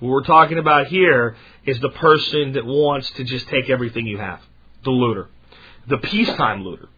What 0.00 0.08
we're 0.10 0.24
talking 0.24 0.58
about 0.58 0.88
here 0.88 1.36
is 1.64 1.78
the 1.80 1.88
person 1.88 2.52
that 2.52 2.66
wants 2.66 3.10
to 3.12 3.24
just 3.24 3.48
take 3.48 3.70
everything 3.70 4.06
you 4.06 4.18
have, 4.18 4.40
the 4.82 4.90
looter, 4.90 5.28
the 5.86 5.98
peacetime 5.98 6.64
looter. 6.64 6.88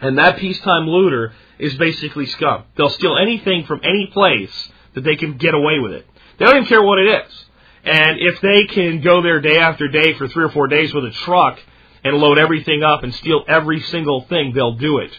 And 0.00 0.18
that 0.18 0.36
peacetime 0.36 0.86
looter 0.86 1.32
is 1.58 1.74
basically 1.76 2.26
scum. 2.26 2.64
They'll 2.76 2.90
steal 2.90 3.16
anything 3.16 3.64
from 3.64 3.80
any 3.82 4.10
place 4.12 4.52
that 4.94 5.04
they 5.04 5.16
can 5.16 5.38
get 5.38 5.54
away 5.54 5.78
with 5.78 5.92
it. 5.92 6.06
They 6.38 6.44
don't 6.44 6.56
even 6.56 6.68
care 6.68 6.82
what 6.82 6.98
it 6.98 7.26
is. 7.26 7.45
And 7.86 8.18
if 8.20 8.40
they 8.40 8.64
can 8.64 9.00
go 9.00 9.22
there 9.22 9.40
day 9.40 9.58
after 9.58 9.88
day 9.88 10.14
for 10.14 10.28
three 10.28 10.44
or 10.44 10.50
four 10.50 10.66
days 10.66 10.92
with 10.92 11.04
a 11.04 11.10
truck 11.10 11.58
and 12.04 12.16
load 12.16 12.38
everything 12.38 12.82
up 12.82 13.02
and 13.02 13.14
steal 13.14 13.44
every 13.48 13.80
single 13.80 14.22
thing, 14.22 14.52
they'll 14.54 14.76
do 14.76 14.98
it. 14.98 15.12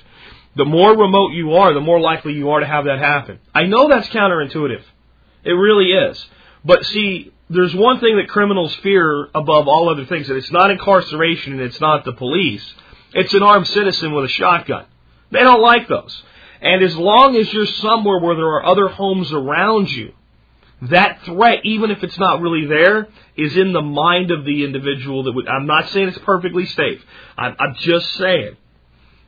The 0.55 0.65
more 0.65 0.95
remote 0.95 1.31
you 1.33 1.53
are, 1.53 1.73
the 1.73 1.81
more 1.81 1.99
likely 1.99 2.33
you 2.33 2.49
are 2.51 2.59
to 2.59 2.67
have 2.67 2.85
that 2.85 2.99
happen. 2.99 3.39
I 3.55 3.63
know 3.63 3.87
that's 3.87 4.09
counterintuitive. 4.09 4.83
It 5.43 5.51
really 5.51 5.91
is. 5.91 6.23
But 6.65 6.83
see, 6.85 7.31
there's 7.49 7.73
one 7.73 7.99
thing 7.99 8.17
that 8.17 8.27
criminals 8.27 8.75
fear 8.77 9.29
above 9.33 9.67
all 9.67 9.89
other 9.89 10.05
things, 10.05 10.27
and 10.29 10.37
it's 10.37 10.51
not 10.51 10.71
incarceration 10.71 11.53
and 11.53 11.61
it's 11.61 11.79
not 11.79 12.05
the 12.05 12.13
police 12.13 12.73
it's 13.13 13.33
an 13.33 13.43
armed 13.43 13.67
citizen 13.67 14.13
with 14.13 14.25
a 14.25 14.29
shotgun. 14.29 14.85
They 15.31 15.39
don't 15.39 15.61
like 15.61 15.87
those. 15.87 16.23
And 16.61 16.83
as 16.83 16.95
long 16.95 17.35
as 17.35 17.51
you're 17.53 17.65
somewhere 17.65 18.19
where 18.19 18.35
there 18.35 18.45
are 18.45 18.65
other 18.65 18.87
homes 18.87 19.31
around 19.31 19.91
you, 19.91 20.13
that 20.83 21.23
threat, 21.25 21.65
even 21.65 21.89
if 21.91 22.03
it's 22.03 22.19
not 22.19 22.41
really 22.41 22.67
there, 22.67 23.07
is 23.35 23.57
in 23.57 23.73
the 23.73 23.81
mind 23.81 24.31
of 24.31 24.45
the 24.45 24.63
individual 24.63 25.23
that 25.23 25.31
would, 25.31 25.47
I'm 25.47 25.65
not 25.65 25.89
saying 25.89 26.09
it's 26.09 26.17
perfectly 26.19 26.65
safe. 26.65 27.01
I'm, 27.37 27.55
I'm 27.59 27.75
just 27.75 28.13
saying 28.13 28.57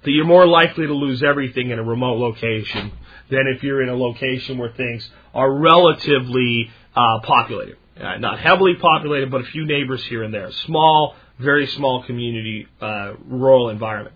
that 0.03 0.11
you're 0.11 0.25
more 0.25 0.45
likely 0.45 0.87
to 0.87 0.93
lose 0.93 1.23
everything 1.23 1.71
in 1.71 1.79
a 1.79 1.83
remote 1.83 2.19
location 2.19 2.91
than 3.29 3.47
if 3.47 3.63
you're 3.63 3.81
in 3.81 3.89
a 3.89 3.95
location 3.95 4.57
where 4.57 4.71
things 4.71 5.09
are 5.33 5.51
relatively 5.51 6.69
uh, 6.95 7.19
populated. 7.23 7.77
Uh, 7.99 8.17
not 8.17 8.39
heavily 8.39 8.75
populated, 8.75 9.29
but 9.29 9.41
a 9.41 9.45
few 9.45 9.65
neighbors 9.65 10.03
here 10.05 10.23
and 10.23 10.33
there. 10.33 10.51
Small, 10.51 11.15
very 11.37 11.67
small 11.67 12.03
community, 12.03 12.67
uh, 12.79 13.13
rural 13.25 13.69
environment. 13.69 14.15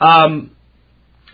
Um, 0.00 0.52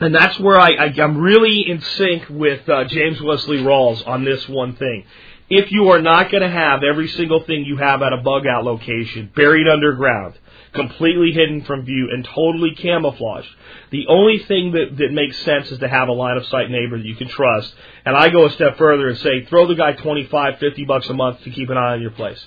and 0.00 0.14
that's 0.14 0.38
where 0.40 0.58
I, 0.58 0.72
I, 0.72 0.86
am 0.98 1.18
really 1.18 1.68
in 1.68 1.80
sync 1.80 2.28
with 2.28 2.68
uh, 2.68 2.84
James 2.84 3.20
Wesley 3.20 3.58
Rawles 3.58 4.06
on 4.06 4.24
this 4.24 4.48
one 4.48 4.76
thing. 4.76 5.04
If 5.50 5.70
you 5.70 5.90
are 5.90 6.00
not 6.00 6.30
going 6.30 6.42
to 6.42 6.50
have 6.50 6.82
every 6.82 7.08
single 7.08 7.44
thing 7.44 7.64
you 7.64 7.76
have 7.76 8.02
at 8.02 8.12
a 8.12 8.16
bug 8.16 8.46
out 8.46 8.64
location 8.64 9.30
buried 9.36 9.68
underground, 9.68 10.34
completely 10.72 11.32
hidden 11.32 11.64
from 11.64 11.84
view, 11.84 12.08
and 12.10 12.24
totally 12.24 12.74
camouflaged, 12.74 13.48
the 13.90 14.06
only 14.08 14.38
thing 14.38 14.72
that, 14.72 14.96
that 14.96 15.12
makes 15.12 15.36
sense 15.44 15.70
is 15.70 15.78
to 15.78 15.88
have 15.88 16.08
a 16.08 16.12
line 16.12 16.38
of 16.38 16.46
sight 16.46 16.70
neighbor 16.70 16.96
that 16.96 17.06
you 17.06 17.14
can 17.14 17.28
trust. 17.28 17.72
And 18.04 18.16
I 18.16 18.30
go 18.30 18.46
a 18.46 18.50
step 18.50 18.78
further 18.78 19.08
and 19.08 19.18
say, 19.18 19.44
throw 19.44 19.66
the 19.66 19.74
guy 19.74 19.92
25, 19.92 20.58
50 20.58 20.84
bucks 20.86 21.08
a 21.08 21.14
month 21.14 21.42
to 21.42 21.50
keep 21.50 21.68
an 21.70 21.76
eye 21.76 21.92
on 21.92 22.00
your 22.00 22.10
place. 22.10 22.44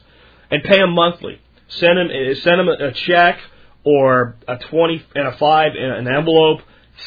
And 0.49 0.63
pay 0.63 0.79
him 0.79 0.93
monthly. 0.93 1.39
Send 1.67 1.99
him 1.99 2.09
eh, 2.09 2.33
send 2.41 2.61
him 2.61 2.69
a 2.69 2.91
check 2.93 3.39
or 3.83 4.37
a 4.47 4.57
twenty 4.57 5.03
and 5.15 5.27
a 5.27 5.37
five 5.37 5.73
in 5.75 5.83
an 5.83 6.07
envelope. 6.07 6.61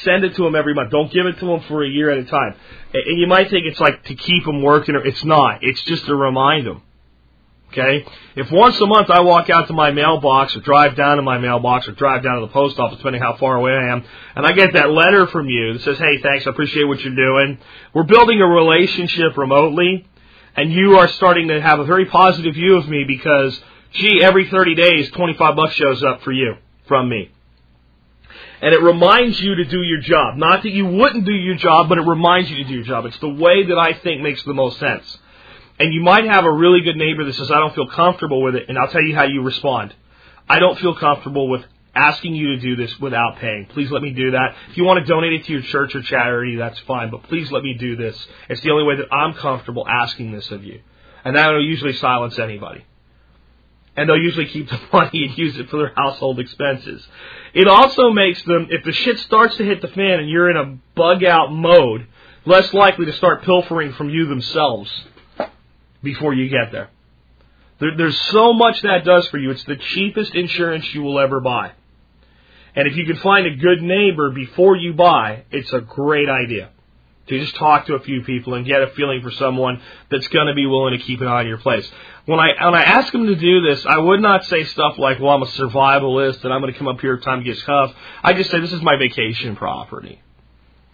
Send 0.04 0.24
it 0.24 0.36
to 0.36 0.46
him 0.46 0.54
every 0.54 0.74
month. 0.74 0.90
Don't 0.90 1.12
give 1.12 1.26
it 1.26 1.38
to 1.40 1.52
him 1.52 1.60
for 1.68 1.84
a 1.84 1.88
year 1.88 2.10
at 2.10 2.18
a 2.18 2.24
time. 2.24 2.54
And 2.94 3.20
you 3.20 3.26
might 3.26 3.50
think 3.50 3.66
it's 3.66 3.80
like 3.80 4.04
to 4.04 4.14
keep 4.14 4.46
him 4.46 4.62
working. 4.62 4.94
or 4.94 5.04
It's 5.04 5.24
not. 5.24 5.62
It's 5.62 5.82
just 5.82 6.06
to 6.06 6.14
remind 6.14 6.66
him 6.66 6.82
Okay? 7.72 8.04
If 8.34 8.50
once 8.50 8.80
a 8.80 8.86
month 8.86 9.10
I 9.10 9.20
walk 9.20 9.48
out 9.48 9.68
to 9.68 9.72
my 9.72 9.92
mailbox 9.92 10.56
or 10.56 10.60
drive 10.60 10.96
down 10.96 11.16
to 11.16 11.22
my 11.22 11.38
mailbox 11.38 11.86
or 11.86 11.92
drive 11.92 12.22
down 12.22 12.40
to 12.40 12.46
the 12.46 12.52
post 12.52 12.78
office, 12.78 12.98
depending 12.98 13.22
how 13.22 13.36
far 13.36 13.56
away 13.56 13.72
I 13.72 13.92
am, 13.92 14.04
and 14.34 14.46
I 14.46 14.52
get 14.52 14.72
that 14.72 14.90
letter 14.90 15.26
from 15.28 15.48
you 15.48 15.74
that 15.74 15.82
says, 15.82 15.98
hey, 15.98 16.18
thanks, 16.20 16.46
I 16.46 16.50
appreciate 16.50 16.84
what 16.84 17.00
you're 17.00 17.14
doing. 17.14 17.58
We're 17.94 18.02
building 18.04 18.40
a 18.40 18.46
relationship 18.46 19.36
remotely, 19.36 20.06
and 20.56 20.72
you 20.72 20.98
are 20.98 21.08
starting 21.08 21.48
to 21.48 21.60
have 21.60 21.78
a 21.78 21.84
very 21.84 22.06
positive 22.06 22.54
view 22.54 22.76
of 22.76 22.88
me 22.88 23.04
because, 23.06 23.60
gee, 23.92 24.20
every 24.22 24.50
30 24.50 24.74
days, 24.74 25.10
25 25.12 25.56
bucks 25.56 25.74
shows 25.74 26.02
up 26.02 26.22
for 26.22 26.32
you 26.32 26.56
from 26.88 27.08
me. 27.08 27.30
And 28.62 28.74
it 28.74 28.82
reminds 28.82 29.40
you 29.40 29.54
to 29.54 29.64
do 29.64 29.82
your 29.82 30.00
job. 30.00 30.36
Not 30.36 30.62
that 30.64 30.70
you 30.70 30.86
wouldn't 30.86 31.24
do 31.24 31.32
your 31.32 31.56
job, 31.56 31.88
but 31.88 31.98
it 31.98 32.02
reminds 32.02 32.50
you 32.50 32.56
to 32.56 32.64
do 32.64 32.74
your 32.74 32.84
job. 32.84 33.06
It's 33.06 33.18
the 33.18 33.28
way 33.28 33.64
that 33.64 33.78
I 33.78 33.94
think 33.94 34.20
makes 34.20 34.42
the 34.42 34.54
most 34.54 34.78
sense. 34.78 35.18
And 35.78 35.94
you 35.94 36.02
might 36.02 36.24
have 36.24 36.44
a 36.44 36.52
really 36.52 36.82
good 36.82 36.96
neighbor 36.96 37.24
that 37.24 37.32
says, 37.34 37.50
I 37.50 37.58
don't 37.58 37.74
feel 37.74 37.88
comfortable 37.88 38.42
with 38.42 38.54
it, 38.54 38.68
and 38.68 38.78
I'll 38.78 38.88
tell 38.88 39.02
you 39.02 39.14
how 39.14 39.24
you 39.24 39.42
respond. 39.42 39.94
I 40.46 40.58
don't 40.58 40.78
feel 40.78 40.94
comfortable 40.94 41.48
with 41.48 41.64
asking 41.94 42.34
you 42.34 42.48
to 42.48 42.60
do 42.60 42.76
this 42.76 42.98
without 43.00 43.38
paying. 43.38 43.66
Please 43.66 43.90
let 43.90 44.02
me 44.02 44.10
do 44.10 44.32
that. 44.32 44.54
If 44.70 44.76
you 44.76 44.84
want 44.84 45.00
to 45.00 45.10
donate 45.10 45.32
it 45.32 45.46
to 45.46 45.52
your 45.52 45.62
church 45.62 45.94
or 45.94 46.02
charity, 46.02 46.56
that's 46.56 46.78
fine, 46.80 47.10
but 47.10 47.22
please 47.24 47.50
let 47.50 47.62
me 47.62 47.74
do 47.74 47.96
this. 47.96 48.16
It's 48.48 48.60
the 48.60 48.70
only 48.70 48.84
way 48.84 48.96
that 48.96 49.12
I'm 49.12 49.32
comfortable 49.34 49.88
asking 49.88 50.32
this 50.32 50.50
of 50.50 50.64
you. 50.64 50.80
And 51.24 51.36
that 51.36 51.48
will 51.48 51.64
usually 51.64 51.94
silence 51.94 52.38
anybody. 52.38 52.84
And 53.96 54.08
they'll 54.08 54.16
usually 54.16 54.46
keep 54.46 54.68
the 54.68 54.80
money 54.92 55.24
and 55.24 55.36
use 55.36 55.58
it 55.58 55.68
for 55.68 55.78
their 55.78 55.92
household 55.96 56.38
expenses. 56.38 57.06
It 57.54 57.68
also 57.68 58.10
makes 58.10 58.42
them, 58.44 58.68
if 58.70 58.84
the 58.84 58.92
shit 58.92 59.18
starts 59.20 59.56
to 59.56 59.64
hit 59.64 59.82
the 59.82 59.88
fan 59.88 60.20
and 60.20 60.28
you're 60.28 60.50
in 60.50 60.56
a 60.56 60.78
bug 60.94 61.24
out 61.24 61.52
mode, 61.52 62.06
less 62.44 62.72
likely 62.72 63.06
to 63.06 63.12
start 63.14 63.42
pilfering 63.42 63.92
from 63.94 64.10
you 64.10 64.26
themselves 64.26 64.90
before 66.02 66.32
you 66.32 66.48
get 66.48 66.72
there. 66.72 66.90
there. 67.78 67.96
There's 67.96 68.20
so 68.20 68.52
much 68.52 68.80
that 68.82 69.04
does 69.04 69.28
for 69.28 69.38
you. 69.38 69.50
It's 69.50 69.64
the 69.64 69.76
cheapest 69.76 70.34
insurance 70.34 70.94
you 70.94 71.02
will 71.02 71.18
ever 71.18 71.40
buy. 71.40 71.72
And 72.74 72.86
if 72.86 72.96
you 72.96 73.04
can 73.04 73.16
find 73.16 73.46
a 73.46 73.56
good 73.56 73.82
neighbor 73.82 74.30
before 74.30 74.76
you 74.76 74.92
buy, 74.92 75.42
it's 75.50 75.72
a 75.72 75.80
great 75.80 76.28
idea 76.28 76.70
to 77.30 77.40
just 77.40 77.56
talk 77.56 77.86
to 77.86 77.94
a 77.94 78.00
few 78.00 78.22
people 78.22 78.54
and 78.54 78.66
get 78.66 78.82
a 78.82 78.88
feeling 78.88 79.22
for 79.22 79.30
someone 79.30 79.80
that's 80.10 80.28
going 80.28 80.48
to 80.48 80.54
be 80.54 80.66
willing 80.66 80.98
to 80.98 81.04
keep 81.04 81.20
an 81.20 81.28
eye 81.28 81.40
on 81.40 81.46
your 81.46 81.58
place. 81.58 81.90
When 82.26 82.38
I 82.38 82.48
when 82.64 82.74
I 82.74 82.82
ask 82.82 83.12
them 83.12 83.26
to 83.26 83.34
do 83.34 83.62
this, 83.62 83.84
I 83.86 83.98
would 83.98 84.20
not 84.20 84.44
say 84.44 84.64
stuff 84.64 84.98
like, 84.98 85.18
"Well, 85.20 85.30
I'm 85.30 85.42
a 85.42 85.46
survivalist 85.46 86.44
and 86.44 86.52
I'm 86.52 86.60
going 86.60 86.72
to 86.72 86.78
come 86.78 86.88
up 86.88 87.00
here 87.00 87.14
if 87.14 87.24
time 87.24 87.42
gets 87.42 87.62
tough." 87.62 87.94
I 88.22 88.34
just 88.34 88.50
say, 88.50 88.60
"This 88.60 88.72
is 88.72 88.82
my 88.82 88.96
vacation 88.96 89.56
property, 89.56 90.20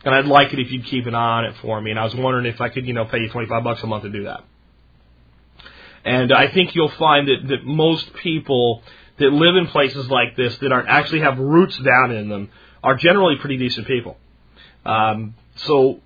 and 0.05 0.15
I'd 0.15 0.27
like 0.27 0.53
it 0.53 0.61
if 0.61 0.71
you'd 0.71 0.85
keep 0.85 1.07
an 1.07 1.15
eye 1.15 1.39
on 1.39 1.45
it 1.47 1.57
for 1.63 1.81
me." 1.81 1.91
And 1.91 1.99
I 1.99 2.05
was 2.05 2.15
wondering 2.15 2.47
if 2.47 2.61
I 2.61 2.69
could, 2.69 2.87
you 2.87 2.93
know, 2.93 3.07
pay 3.07 3.19
you 3.19 3.29
25 3.29 3.65
bucks 3.65 3.83
a 3.83 3.87
month 3.87 4.05
to 4.05 4.11
do 4.11 4.25
that. 4.25 4.45
And 6.05 6.33
I 6.33 6.49
think 6.49 6.75
you'll 6.77 6.89
find 6.91 7.27
that, 7.27 7.49
that 7.49 7.65
most 7.65 8.15
people 8.15 8.83
that 9.19 9.33
live 9.33 9.57
in 9.57 9.67
places 9.67 10.09
like 10.09 10.37
this 10.37 10.57
that 10.59 10.71
are 10.71 10.87
actually 10.87 11.21
have 11.21 11.39
roots 11.39 11.77
down 11.79 12.13
in 12.13 12.29
them 12.29 12.51
are 12.85 12.95
generally 12.95 13.37
pretty 13.37 13.57
decent 13.57 13.87
people. 13.87 14.17
Um, 14.85 15.35
so 15.57 16.01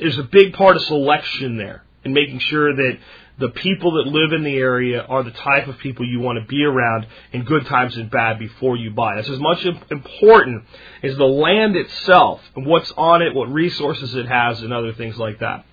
there's 0.00 0.18
a 0.18 0.24
big 0.24 0.54
part 0.54 0.76
of 0.76 0.82
selection 0.82 1.56
there 1.56 1.84
and 2.04 2.14
making 2.14 2.38
sure 2.38 2.74
that 2.74 2.98
the 3.38 3.48
people 3.48 3.92
that 3.92 4.10
live 4.10 4.32
in 4.32 4.44
the 4.44 4.56
area 4.56 5.02
are 5.02 5.22
the 5.22 5.30
type 5.30 5.66
of 5.66 5.78
people 5.78 6.06
you 6.06 6.20
want 6.20 6.38
to 6.38 6.46
be 6.46 6.62
around 6.62 7.06
in 7.32 7.42
good 7.44 7.66
times 7.66 7.96
and 7.96 8.10
bad 8.10 8.38
before 8.38 8.76
you 8.76 8.90
buy. 8.90 9.16
That's 9.16 9.30
as 9.30 9.40
much 9.40 9.64
important 9.90 10.64
as 11.02 11.16
the 11.16 11.24
land 11.24 11.74
itself 11.74 12.42
and 12.54 12.66
what's 12.66 12.92
on 12.92 13.22
it, 13.22 13.34
what 13.34 13.50
resources 13.50 14.14
it 14.14 14.26
has, 14.26 14.60
and 14.60 14.72
other 14.72 14.92
things 14.92 15.16
like 15.16 15.38
that. 15.40 15.64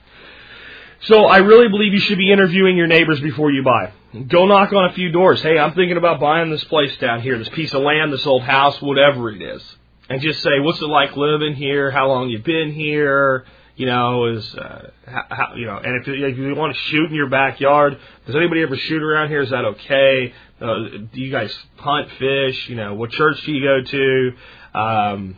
So 1.01 1.25
I 1.25 1.39
really 1.39 1.67
believe 1.67 1.93
you 1.93 1.99
should 1.99 2.17
be 2.17 2.31
interviewing 2.31 2.77
your 2.77 2.87
neighbors 2.87 3.19
before 3.19 3.51
you 3.51 3.63
buy. 3.63 3.91
Go 4.27 4.45
knock 4.45 4.71
on 4.71 4.89
a 4.89 4.93
few 4.93 5.11
doors. 5.11 5.41
Hey, 5.41 5.59
I'm 5.59 5.73
thinking 5.73 5.97
about 5.97 6.19
buying 6.19 6.49
this 6.49 6.63
place 6.63 6.95
down 6.97 7.21
here, 7.21 7.37
this 7.37 7.49
piece 7.49 7.73
of 7.73 7.83
land, 7.83 8.11
this 8.11 8.25
old 8.25 8.43
house, 8.43 8.81
whatever 8.81 9.29
it 9.29 9.41
is. 9.41 9.61
And 10.09 10.21
just 10.21 10.41
say, 10.41 10.59
what's 10.59 10.81
it 10.81 10.85
like 10.85 11.17
living 11.17 11.53
here? 11.53 11.91
How 11.91 12.07
long 12.07 12.29
you 12.29 12.39
been 12.39 12.71
here? 12.71 13.45
You 13.77 13.85
know, 13.85 14.25
is 14.25 14.55
uh, 14.55 14.89
how, 15.05 15.53
you 15.55 15.67
know, 15.67 15.77
and 15.77 16.01
if, 16.01 16.07
if 16.07 16.37
you 16.37 16.55
want 16.55 16.75
to 16.75 16.81
shoot 16.89 17.09
in 17.09 17.13
your 17.13 17.29
backyard, 17.29 17.99
does 18.25 18.35
anybody 18.35 18.63
ever 18.63 18.75
shoot 18.75 19.03
around 19.03 19.29
here? 19.29 19.41
Is 19.41 19.51
that 19.51 19.65
okay? 19.65 20.33
Uh, 20.59 20.75
do 21.13 21.21
you 21.21 21.31
guys 21.31 21.55
hunt, 21.75 22.09
fish? 22.17 22.69
You 22.69 22.75
know, 22.75 22.95
what 22.95 23.11
church 23.11 23.39
do 23.45 23.51
you 23.51 23.63
go 23.63 23.83
to? 23.83 24.79
Um, 24.79 25.37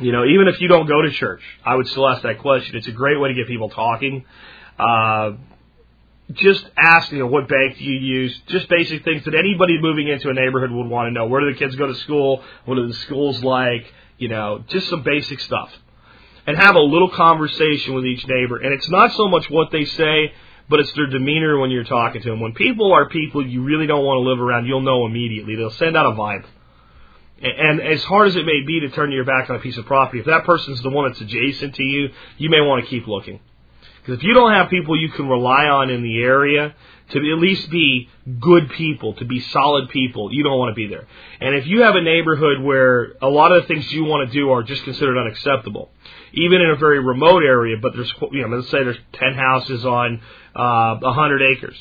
you 0.00 0.10
know, 0.10 0.24
even 0.24 0.48
if 0.48 0.60
you 0.60 0.66
don't 0.66 0.86
go 0.86 1.02
to 1.02 1.12
church, 1.12 1.42
I 1.64 1.76
would 1.76 1.86
still 1.86 2.08
ask 2.08 2.22
that 2.22 2.40
question. 2.40 2.74
It's 2.74 2.88
a 2.88 2.92
great 2.92 3.20
way 3.20 3.28
to 3.28 3.34
get 3.34 3.46
people 3.46 3.70
talking. 3.70 4.24
Uh, 4.76 5.34
just 6.32 6.68
ask, 6.76 7.12
you 7.12 7.20
know, 7.20 7.28
what 7.28 7.48
bank 7.48 7.78
do 7.78 7.84
you 7.84 8.00
use? 8.00 8.36
Just 8.48 8.68
basic 8.68 9.04
things 9.04 9.24
that 9.26 9.34
anybody 9.34 9.78
moving 9.80 10.08
into 10.08 10.28
a 10.28 10.34
neighborhood 10.34 10.72
would 10.72 10.88
want 10.88 11.06
to 11.06 11.12
know. 11.12 11.26
Where 11.26 11.40
do 11.42 11.52
the 11.52 11.58
kids 11.58 11.76
go 11.76 11.86
to 11.86 11.94
school? 11.94 12.42
What 12.64 12.78
are 12.78 12.88
the 12.88 12.94
schools 12.94 13.44
like? 13.44 13.92
You 14.18 14.28
know, 14.28 14.64
just 14.66 14.88
some 14.88 15.02
basic 15.04 15.38
stuff. 15.38 15.70
And 16.46 16.56
have 16.58 16.74
a 16.74 16.80
little 16.80 17.10
conversation 17.10 17.94
with 17.94 18.04
each 18.04 18.26
neighbor. 18.26 18.58
And 18.58 18.74
it's 18.74 18.88
not 18.90 19.12
so 19.12 19.28
much 19.28 19.48
what 19.48 19.70
they 19.70 19.84
say, 19.86 20.32
but 20.68 20.80
it's 20.80 20.92
their 20.92 21.08
demeanor 21.08 21.58
when 21.58 21.70
you're 21.70 21.84
talking 21.84 22.22
to 22.22 22.30
them. 22.30 22.40
When 22.40 22.52
people 22.52 22.92
are 22.92 23.08
people 23.08 23.46
you 23.46 23.62
really 23.62 23.86
don't 23.86 24.04
want 24.04 24.18
to 24.18 24.28
live 24.28 24.40
around, 24.40 24.66
you'll 24.66 24.82
know 24.82 25.06
immediately. 25.06 25.56
They'll 25.56 25.70
send 25.70 25.96
out 25.96 26.06
a 26.06 26.14
vibe. 26.14 26.44
And 27.42 27.80
as 27.80 28.02
hard 28.04 28.28
as 28.28 28.36
it 28.36 28.46
may 28.46 28.62
be 28.66 28.80
to 28.80 28.90
turn 28.90 29.12
your 29.12 29.24
back 29.24 29.50
on 29.50 29.56
a 29.56 29.58
piece 29.58 29.76
of 29.76 29.86
property, 29.86 30.20
if 30.20 30.26
that 30.26 30.44
person's 30.44 30.82
the 30.82 30.90
one 30.90 31.08
that's 31.08 31.20
adjacent 31.20 31.74
to 31.74 31.82
you, 31.82 32.10
you 32.38 32.48
may 32.48 32.60
want 32.60 32.84
to 32.84 32.90
keep 32.90 33.06
looking. 33.06 33.40
Because 34.00 34.18
if 34.18 34.22
you 34.22 34.34
don't 34.34 34.52
have 34.52 34.68
people 34.68 34.98
you 34.98 35.10
can 35.10 35.28
rely 35.28 35.64
on 35.64 35.90
in 35.90 36.02
the 36.02 36.22
area 36.22 36.74
to 37.10 37.18
at 37.18 37.38
least 37.38 37.70
be 37.70 38.08
good 38.38 38.70
people, 38.70 39.14
to 39.14 39.24
be 39.24 39.40
solid 39.40 39.88
people, 39.90 40.32
you 40.32 40.42
don't 40.42 40.58
want 40.58 40.70
to 40.70 40.74
be 40.74 40.86
there. 40.86 41.06
And 41.40 41.54
if 41.54 41.66
you 41.66 41.82
have 41.82 41.96
a 41.96 42.02
neighborhood 42.02 42.62
where 42.62 43.14
a 43.20 43.28
lot 43.28 43.52
of 43.52 43.62
the 43.62 43.68
things 43.68 43.90
you 43.92 44.04
want 44.04 44.30
to 44.30 44.32
do 44.32 44.50
are 44.50 44.62
just 44.62 44.84
considered 44.84 45.18
unacceptable, 45.18 45.90
even 46.34 46.60
in 46.60 46.70
a 46.70 46.76
very 46.76 47.00
remote 47.00 47.42
area, 47.42 47.76
but 47.80 47.94
there's, 47.94 48.12
you 48.32 48.42
know, 48.42 48.56
let's 48.56 48.70
say 48.70 48.82
there's 48.82 48.98
10 49.12 49.34
houses 49.34 49.84
on 49.84 50.20
uh, 50.54 50.96
100 50.96 51.42
acres, 51.56 51.76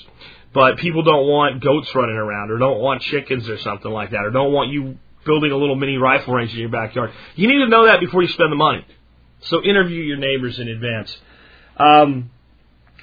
but 0.53 0.77
people 0.77 1.03
don't 1.03 1.27
want 1.27 1.63
goats 1.63 1.93
running 1.95 2.15
around 2.15 2.51
or 2.51 2.57
don't 2.57 2.79
want 2.79 3.01
chickens 3.01 3.49
or 3.49 3.57
something 3.59 3.91
like 3.91 4.11
that 4.11 4.25
or 4.25 4.31
don't 4.31 4.53
want 4.53 4.71
you 4.71 4.97
building 5.25 5.51
a 5.51 5.57
little 5.57 5.75
mini 5.75 5.97
rifle 5.97 6.33
range 6.33 6.53
in 6.53 6.59
your 6.59 6.69
backyard. 6.69 7.11
You 7.35 7.47
need 7.47 7.59
to 7.63 7.69
know 7.69 7.85
that 7.85 7.99
before 7.99 8.21
you 8.21 8.27
spend 8.29 8.51
the 8.51 8.57
money. 8.57 8.85
So 9.41 9.63
interview 9.63 10.01
your 10.01 10.17
neighbors 10.17 10.59
in 10.59 10.67
advance. 10.67 11.15
Um, 11.77 12.31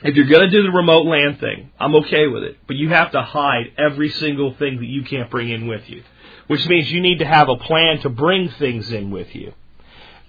if 0.02 0.14
you're 0.16 0.26
going 0.26 0.48
to 0.48 0.50
do 0.50 0.62
the 0.62 0.70
remote 0.70 1.06
land 1.06 1.40
thing, 1.40 1.72
I'm 1.78 1.94
okay 1.96 2.26
with 2.26 2.44
it. 2.44 2.58
But 2.66 2.76
you 2.76 2.88
have 2.90 3.12
to 3.12 3.22
hide 3.22 3.72
every 3.76 4.10
single 4.10 4.54
thing 4.54 4.76
that 4.76 4.86
you 4.86 5.02
can't 5.02 5.30
bring 5.30 5.50
in 5.50 5.66
with 5.66 5.88
you, 5.88 6.02
which 6.46 6.66
means 6.66 6.90
you 6.90 7.00
need 7.00 7.18
to 7.18 7.26
have 7.26 7.48
a 7.48 7.56
plan 7.56 8.00
to 8.02 8.08
bring 8.08 8.48
things 8.50 8.90
in 8.90 9.10
with 9.10 9.34
you. 9.34 9.52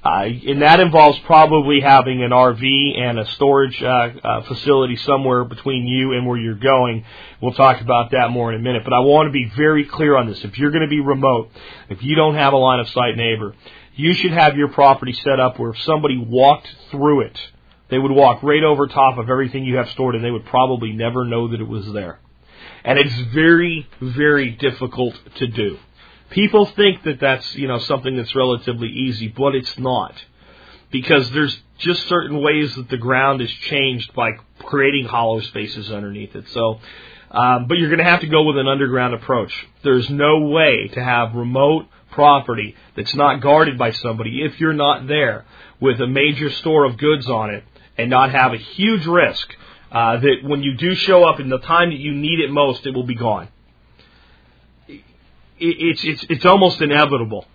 Uh, 0.04 0.24
and 0.48 0.64
that 0.64 0.80
involves 0.80 1.20
probably 1.26 1.80
having 1.80 2.24
an 2.24 2.32
RV 2.32 3.00
and 3.00 3.20
a 3.20 3.26
storage 3.34 3.82
uh, 3.84 4.10
uh, 4.24 4.44
facility 4.48 4.96
somewhere 4.96 5.44
between 5.44 5.86
you 5.86 6.14
and 6.14 6.26
where 6.26 6.38
you're 6.38 6.56
going. 6.56 7.06
We'll 7.40 7.54
talk 7.54 7.82
about 7.82 8.10
that 8.12 8.32
more 8.32 8.52
in 8.52 8.60
a 8.60 8.64
minute. 8.64 8.84
But 8.84 8.94
I 8.94 9.00
want 9.00 9.28
to 9.28 9.32
be 9.32 9.52
very 9.56 9.86
clear 9.86 10.18
on 10.18 10.28
this. 10.28 10.44
If 10.44 10.58
you're 10.58 10.72
going 10.72 10.82
to 10.82 10.88
be 10.88 11.02
remote, 11.02 11.52
if 11.90 12.02
you 12.02 12.16
don't 12.16 12.34
have 12.34 12.54
a 12.54 12.58
line 12.58 12.80
of 12.80 12.90
sight 12.90 13.16
neighbor, 13.16 13.54
you 13.96 14.14
should 14.14 14.32
have 14.32 14.58
your 14.58 14.70
property 14.70 15.14
set 15.14 15.40
up 15.40 15.60
where 15.60 15.72
if 15.72 15.82
somebody 15.82 16.18
walked 16.18 16.68
through 16.90 17.22
it, 17.22 17.40
they 17.90 18.00
would 18.00 18.12
walk 18.12 18.42
right 18.42 18.64
over 18.64 18.88
top 18.88 19.20
of 19.20 19.30
everything 19.30 19.66
you 19.66 19.76
have 19.76 19.90
stored 19.90 20.16
and 20.16 20.24
they 20.24 20.32
would 20.32 20.46
probably 20.46 20.94
never 20.94 21.26
know 21.26 21.50
that 21.50 21.62
it 21.62 21.68
was 21.68 21.92
there. 21.94 22.20
And 22.84 22.98
it's 22.98 23.16
very, 23.34 23.88
very 24.00 24.50
difficult 24.52 25.14
to 25.36 25.46
do. 25.46 25.78
People 26.32 26.66
think 26.66 27.04
that 27.04 27.20
that's, 27.20 27.56
you 27.56 27.68
know, 27.68 27.80
something 27.80 28.16
that's 28.16 28.34
relatively 28.34 28.88
easy, 28.88 29.28
but 29.28 29.54
it's 29.54 29.78
not. 29.78 30.16
Because 30.90 31.30
there's 31.32 31.58
just 31.78 32.08
certain 32.08 32.42
ways 32.42 32.74
that 32.76 32.90
the 32.90 32.98
ground 32.98 33.42
is 33.42 33.52
changed 33.52 34.14
by 34.14 34.32
creating 34.60 35.06
hollow 35.06 35.42
spaces 35.42 35.92
underneath 35.92 36.36
it. 36.36 36.48
So, 36.50 36.80
um, 37.32 37.68
but 37.68 37.78
you're 37.78 37.90
going 37.90 38.00
to 38.00 38.10
have 38.10 38.22
to 38.22 38.28
go 38.28 38.44
with 38.44 38.58
an 38.58 38.68
underground 38.68 39.14
approach. 39.14 39.54
There's 39.84 40.10
no 40.10 40.48
way 40.48 40.90
to 40.94 41.04
have 41.04 41.36
remote 41.36 41.88
property 42.12 42.76
that's 42.96 43.16
not 43.16 43.42
guarded 43.42 43.78
by 43.78 43.92
somebody 43.92 44.42
if 44.42 44.60
you're 44.60 44.74
not 44.74 45.08
there 45.08 45.46
with 45.80 46.00
a 46.02 46.08
major 46.08 46.50
store 46.50 46.86
of 46.86 46.98
goods 46.98 47.30
on 47.30 47.50
it 47.50 47.64
and 47.98 48.10
not 48.10 48.32
have 48.32 48.54
a 48.54 48.58
huge 48.58 49.06
risk 49.06 49.48
uh, 49.92 50.18
that 50.18 50.38
when 50.44 50.64
you 50.64 50.76
do 50.76 50.96
show 50.96 51.24
up 51.24 51.40
in 51.42 51.50
the 51.50 51.60
time 51.60 51.90
that 51.90 52.00
you 52.00 52.14
need 52.14 52.40
it 52.40 52.52
most, 52.52 52.86
it 52.86 52.94
will 52.94 53.06
be 53.06 53.16
gone 53.16 53.50
it's 55.62 56.04
it's 56.04 56.26
it's 56.30 56.46
almost 56.46 56.82
inevitable 56.82 57.46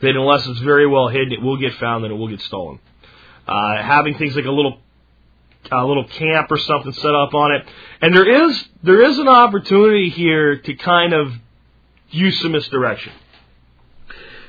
that 0.00 0.10
unless 0.10 0.46
it's 0.46 0.60
very 0.60 0.86
well 0.86 1.08
hidden, 1.08 1.32
it 1.32 1.42
will 1.42 1.56
get 1.58 1.74
found 1.74 2.04
and 2.04 2.12
it 2.12 2.16
will 2.16 2.28
get 2.28 2.40
stolen. 2.42 2.78
Uh, 3.46 3.82
having 3.82 4.16
things 4.16 4.34
like 4.34 4.44
a 4.44 4.50
little 4.50 4.78
a 5.70 5.84
little 5.84 6.06
camp 6.06 6.50
or 6.50 6.58
something 6.58 6.92
set 6.92 7.14
up 7.14 7.34
on 7.34 7.52
it, 7.52 7.66
and 8.00 8.14
there 8.14 8.46
is 8.48 8.64
there 8.82 9.02
is 9.02 9.18
an 9.18 9.28
opportunity 9.28 10.10
here 10.10 10.56
to 10.56 10.74
kind 10.74 11.12
of 11.12 11.32
use 12.10 12.40
some 12.40 12.52
misdirection. 12.52 13.12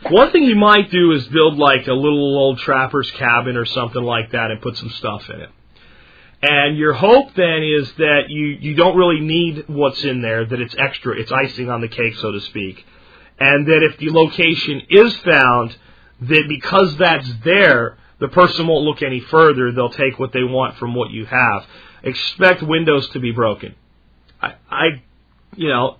One 0.10 0.32
thing 0.32 0.44
you 0.44 0.56
might 0.56 0.90
do 0.90 1.12
is 1.12 1.28
build 1.28 1.58
like 1.58 1.88
a 1.88 1.94
little 1.94 2.38
old 2.38 2.58
trapper's 2.60 3.10
cabin 3.12 3.56
or 3.56 3.66
something 3.66 4.02
like 4.02 4.32
that 4.32 4.50
and 4.50 4.60
put 4.60 4.76
some 4.78 4.90
stuff 4.90 5.30
in 5.30 5.42
it. 5.42 5.50
And 6.42 6.78
your 6.78 6.94
hope 6.94 7.36
then 7.36 7.64
is 7.64 7.92
that 7.98 8.30
you, 8.30 8.46
you 8.46 8.76
don't 8.76 8.98
really 8.98 9.20
need 9.20 9.66
what's 9.68 10.04
in 10.04 10.22
there, 10.22 10.46
that 10.46 10.60
it's 10.60 10.76
extra, 10.78 11.20
it's 11.20 11.32
icing 11.32 11.70
on 11.70 11.82
the 11.82 11.88
cake, 11.88 12.16
so 12.16 12.32
to 12.32 12.42
speak. 12.42 12.84
And 13.40 13.68
that 13.68 13.84
if 13.84 13.98
the 13.98 14.10
location 14.10 14.82
is 14.90 15.16
found, 15.18 15.76
that 16.22 16.46
because 16.48 16.98
that's 16.98 17.30
there, 17.44 17.98
the 18.20 18.28
person 18.28 18.68
won't 18.68 18.86
look 18.86 19.02
any 19.02 19.20
further. 19.20 19.72
They'll 19.72 19.90
take 19.90 20.20
what 20.20 20.32
they 20.32 20.44
want 20.44 20.78
from 20.78 20.96
what 20.96 21.12
you 21.12 21.26
have. 21.26 21.66
Expect 22.04 22.64
windows 22.64 23.08
to 23.10 23.20
be 23.20 23.32
broken. 23.32 23.76
I, 24.42 24.54
I 24.70 24.86
you 25.56 25.70
know, 25.70 25.98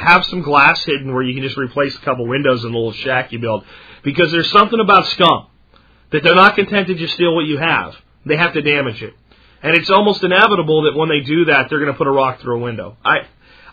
have 0.00 0.24
some 0.26 0.42
glass 0.42 0.82
hidden 0.84 1.12
where 1.12 1.22
you 1.22 1.34
can 1.34 1.42
just 1.42 1.58
replace 1.58 1.94
a 1.94 2.00
couple 2.00 2.26
windows 2.26 2.64
in 2.64 2.72
the 2.72 2.76
little 2.76 2.92
shack 2.92 3.32
you 3.32 3.38
build. 3.38 3.64
Because 4.02 4.32
there's 4.32 4.50
something 4.50 4.80
about 4.80 5.06
scum 5.08 5.46
that 6.10 6.22
they're 6.22 6.34
not 6.34 6.56
content 6.56 6.88
to 6.88 6.94
just 6.94 7.14
steal 7.14 7.34
what 7.34 7.46
you 7.46 7.58
have. 7.58 7.94
They 8.24 8.36
have 8.36 8.54
to 8.54 8.62
damage 8.62 9.02
it. 9.02 9.14
And 9.62 9.76
it's 9.76 9.90
almost 9.90 10.24
inevitable 10.24 10.82
that 10.82 10.96
when 10.96 11.08
they 11.08 11.20
do 11.20 11.46
that, 11.46 11.68
they're 11.68 11.78
going 11.78 11.92
to 11.92 11.96
put 11.96 12.08
a 12.08 12.12
rock 12.12 12.40
through 12.40 12.56
a 12.56 12.60
window. 12.60 12.96
I, 13.04 13.26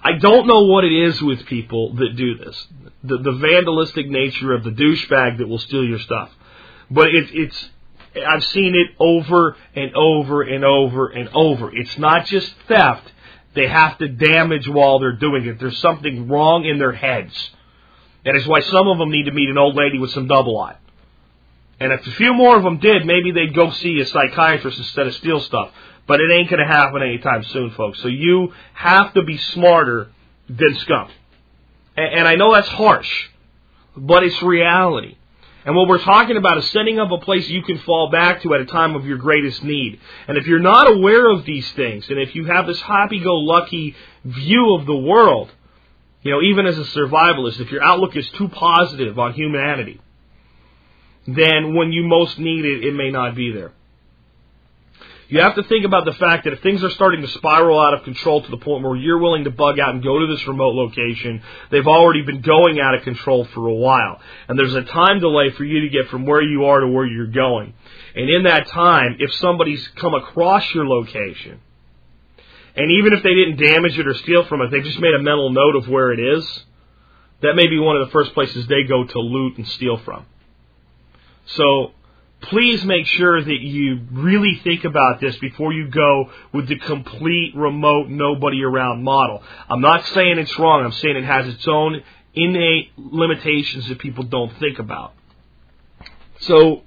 I 0.03 0.13
don't 0.13 0.47
know 0.47 0.65
what 0.65 0.83
it 0.83 0.93
is 0.93 1.21
with 1.21 1.45
people 1.47 1.95
that 1.95 2.15
do 2.15 2.37
this. 2.37 2.67
The, 3.03 3.17
the 3.17 3.31
vandalistic 3.31 4.07
nature 4.07 4.53
of 4.53 4.63
the 4.63 4.69
douchebag 4.69 5.39
that 5.39 5.47
will 5.47 5.59
steal 5.59 5.83
your 5.83 5.99
stuff. 5.99 6.29
But 6.91 7.07
it, 7.07 7.29
it's, 7.33 7.69
I've 8.15 8.43
seen 8.45 8.75
it 8.75 8.95
over 8.99 9.55
and 9.75 9.95
over 9.95 10.41
and 10.43 10.63
over 10.63 11.07
and 11.07 11.29
over. 11.29 11.75
It's 11.75 11.97
not 11.97 12.25
just 12.25 12.53
theft. 12.67 13.11
They 13.55 13.67
have 13.67 13.97
to 13.97 14.07
damage 14.07 14.67
while 14.67 14.99
they're 14.99 15.15
doing 15.15 15.45
it. 15.45 15.59
There's 15.59 15.79
something 15.79 16.27
wrong 16.27 16.65
in 16.65 16.77
their 16.77 16.91
heads. 16.91 17.33
And 18.25 18.37
it's 18.37 18.45
why 18.45 18.59
some 18.61 18.87
of 18.87 18.99
them 18.99 19.09
need 19.09 19.25
to 19.25 19.31
meet 19.31 19.49
an 19.49 19.57
old 19.57 19.75
lady 19.75 19.97
with 19.97 20.11
some 20.11 20.27
double 20.27 20.59
eye. 20.59 20.75
And 21.79 21.93
if 21.93 22.05
a 22.05 22.11
few 22.11 22.33
more 22.33 22.57
of 22.57 22.63
them 22.63 22.79
did, 22.79 23.05
maybe 23.05 23.31
they'd 23.31 23.53
go 23.53 23.71
see 23.71 23.99
a 24.01 24.05
psychiatrist 24.05 24.77
instead 24.77 25.07
of 25.07 25.15
steal 25.15 25.39
stuff. 25.39 25.71
But 26.07 26.19
it 26.19 26.31
ain't 26.31 26.49
going 26.49 26.59
to 26.59 26.67
happen 26.67 27.01
anytime 27.01 27.43
soon, 27.45 27.71
folks. 27.71 28.01
So 28.01 28.07
you 28.07 28.53
have 28.73 29.13
to 29.13 29.23
be 29.23 29.37
smarter 29.37 30.09
than 30.49 30.75
scum. 30.79 31.09
And, 31.95 32.19
and 32.19 32.27
I 32.27 32.35
know 32.35 32.53
that's 32.53 32.67
harsh, 32.67 33.09
but 33.95 34.23
it's 34.23 34.41
reality. 34.41 35.15
And 35.65 35.75
what 35.75 35.87
we're 35.87 35.99
talking 35.99 36.37
about 36.37 36.57
is 36.57 36.69
setting 36.71 36.99
up 36.99 37.11
a 37.11 37.19
place 37.19 37.47
you 37.47 37.61
can 37.61 37.77
fall 37.79 38.09
back 38.09 38.41
to 38.41 38.53
at 38.55 38.61
a 38.61 38.65
time 38.65 38.95
of 38.95 39.05
your 39.05 39.17
greatest 39.17 39.63
need. 39.63 39.99
And 40.27 40.37
if 40.37 40.47
you're 40.47 40.59
not 40.59 40.89
aware 40.89 41.29
of 41.29 41.45
these 41.45 41.69
things, 41.73 42.09
and 42.09 42.17
if 42.17 42.33
you 42.33 42.45
have 42.45 42.65
this 42.65 42.81
happy-go-lucky 42.81 43.95
view 44.25 44.73
of 44.75 44.85
the 44.85 44.95
world, 44.95 45.51
you 46.23 46.31
know, 46.31 46.41
even 46.41 46.65
as 46.65 46.77
a 46.77 46.83
survivalist, 46.83 47.59
if 47.59 47.71
your 47.71 47.83
outlook 47.83 48.15
is 48.15 48.27
too 48.31 48.47
positive 48.47 49.19
on 49.19 49.33
humanity, 49.33 50.01
then 51.35 51.75
when 51.75 51.91
you 51.91 52.03
most 52.03 52.39
need 52.39 52.65
it, 52.65 52.83
it 52.85 52.93
may 52.93 53.11
not 53.11 53.35
be 53.35 53.51
there. 53.51 53.71
You 55.29 55.41
have 55.41 55.53
to 55.55 55.63
think 55.63 55.85
about 55.85 56.05
the 56.05 56.13
fact 56.13 56.45
that 56.45 56.53
if 56.53 56.63
things 56.63 56.83
are 56.83 56.89
starting 56.89 57.21
to 57.21 57.27
spiral 57.27 57.79
out 57.79 57.93
of 57.93 58.03
control 58.03 58.41
to 58.41 58.49
the 58.49 58.57
point 58.57 58.83
where 58.83 58.95
you're 58.95 59.19
willing 59.19 59.43
to 59.43 59.51
bug 59.51 59.79
out 59.79 59.93
and 59.93 60.03
go 60.03 60.17
to 60.17 60.25
this 60.25 60.45
remote 60.47 60.73
location, 60.73 61.43
they've 61.69 61.85
already 61.85 62.23
been 62.23 62.41
going 62.41 62.79
out 62.79 62.95
of 62.95 63.03
control 63.03 63.45
for 63.45 63.67
a 63.67 63.73
while. 63.73 64.19
And 64.47 64.57
there's 64.57 64.73
a 64.73 64.81
time 64.81 65.19
delay 65.19 65.51
for 65.51 65.63
you 65.63 65.81
to 65.81 65.89
get 65.89 66.09
from 66.09 66.25
where 66.25 66.41
you 66.41 66.65
are 66.65 66.79
to 66.79 66.87
where 66.87 67.05
you're 67.05 67.27
going. 67.27 67.75
And 68.15 68.27
in 68.27 68.43
that 68.43 68.69
time, 68.69 69.17
if 69.19 69.31
somebody's 69.35 69.87
come 69.97 70.15
across 70.15 70.63
your 70.73 70.87
location, 70.87 71.59
and 72.75 72.91
even 72.91 73.13
if 73.13 73.21
they 73.21 73.35
didn't 73.35 73.57
damage 73.57 73.99
it 73.99 74.07
or 74.07 74.15
steal 74.15 74.45
from 74.45 74.61
it, 74.61 74.71
they 74.71 74.81
just 74.81 74.99
made 74.99 75.13
a 75.13 75.21
mental 75.21 75.51
note 75.51 75.75
of 75.75 75.87
where 75.87 76.11
it 76.11 76.19
is, 76.19 76.63
that 77.41 77.53
may 77.55 77.67
be 77.67 77.77
one 77.77 77.97
of 77.97 78.07
the 78.07 78.11
first 78.11 78.33
places 78.33 78.65
they 78.65 78.83
go 78.83 79.03
to 79.03 79.19
loot 79.19 79.57
and 79.57 79.67
steal 79.67 79.97
from. 79.97 80.25
So 81.55 81.91
please 82.41 82.83
make 82.83 83.05
sure 83.05 83.41
that 83.41 83.59
you 83.61 84.01
really 84.11 84.59
think 84.63 84.83
about 84.83 85.19
this 85.19 85.35
before 85.37 85.73
you 85.73 85.87
go 85.89 86.31
with 86.53 86.67
the 86.67 86.77
complete 86.77 87.55
remote 87.55 88.07
nobody 88.09 88.63
around 88.63 89.03
model. 89.03 89.43
I'm 89.69 89.81
not 89.81 90.05
saying 90.07 90.37
it's 90.37 90.57
wrong. 90.57 90.83
I'm 90.83 90.91
saying 90.91 91.17
it 91.17 91.25
has 91.25 91.47
its 91.47 91.67
own 91.67 92.01
innate 92.33 92.91
limitations 92.97 93.87
that 93.89 93.99
people 93.99 94.23
don't 94.23 94.55
think 94.57 94.79
about. 94.79 95.13
So 96.41 96.83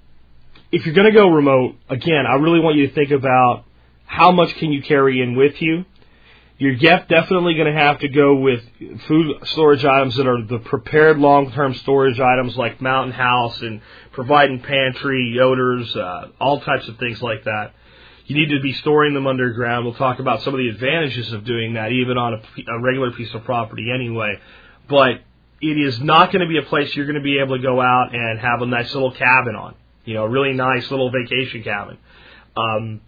if 0.70 0.86
you're 0.86 0.94
going 0.94 1.12
to 1.12 1.16
go 1.16 1.28
remote, 1.28 1.76
again, 1.88 2.24
I 2.26 2.34
really 2.36 2.60
want 2.60 2.76
you 2.76 2.88
to 2.88 2.94
think 2.94 3.10
about 3.10 3.64
how 4.06 4.32
much 4.32 4.54
can 4.56 4.72
you 4.72 4.82
carry 4.82 5.20
in 5.20 5.36
with 5.36 5.60
you 5.60 5.84
you're 6.62 6.76
definitely 6.76 7.54
going 7.54 7.74
to 7.74 7.76
have 7.76 7.98
to 7.98 8.08
go 8.08 8.36
with 8.36 8.62
food 9.08 9.34
storage 9.46 9.84
items 9.84 10.14
that 10.14 10.28
are 10.28 10.46
the 10.46 10.60
prepared 10.60 11.18
long-term 11.18 11.74
storage 11.74 12.20
items 12.20 12.56
like 12.56 12.80
Mountain 12.80 13.14
House 13.14 13.60
and 13.62 13.80
Provident 14.12 14.62
Pantry, 14.62 15.32
Yoder's, 15.34 15.96
uh, 15.96 16.28
all 16.40 16.60
types 16.60 16.86
of 16.86 16.98
things 16.98 17.20
like 17.20 17.42
that. 17.44 17.72
You 18.26 18.36
need 18.36 18.54
to 18.54 18.62
be 18.62 18.74
storing 18.74 19.12
them 19.12 19.26
underground. 19.26 19.84
We'll 19.84 19.94
talk 19.94 20.20
about 20.20 20.44
some 20.44 20.54
of 20.54 20.58
the 20.58 20.68
advantages 20.68 21.32
of 21.32 21.44
doing 21.44 21.74
that, 21.74 21.90
even 21.90 22.16
on 22.16 22.34
a, 22.34 22.76
a 22.76 22.80
regular 22.80 23.10
piece 23.10 23.34
of 23.34 23.42
property 23.42 23.90
anyway. 23.92 24.38
But 24.88 25.14
it 25.60 25.78
is 25.78 25.98
not 25.98 26.30
going 26.30 26.42
to 26.42 26.48
be 26.48 26.58
a 26.58 26.62
place 26.62 26.94
you're 26.94 27.06
going 27.06 27.16
to 27.16 27.22
be 27.22 27.40
able 27.40 27.56
to 27.56 27.62
go 27.62 27.80
out 27.80 28.14
and 28.14 28.38
have 28.38 28.62
a 28.62 28.66
nice 28.66 28.94
little 28.94 29.10
cabin 29.10 29.56
on. 29.56 29.74
You 30.04 30.14
know, 30.14 30.24
a 30.26 30.28
really 30.28 30.52
nice 30.52 30.88
little 30.92 31.10
vacation 31.10 31.64
cabin. 31.64 31.98
Um, 32.56 33.00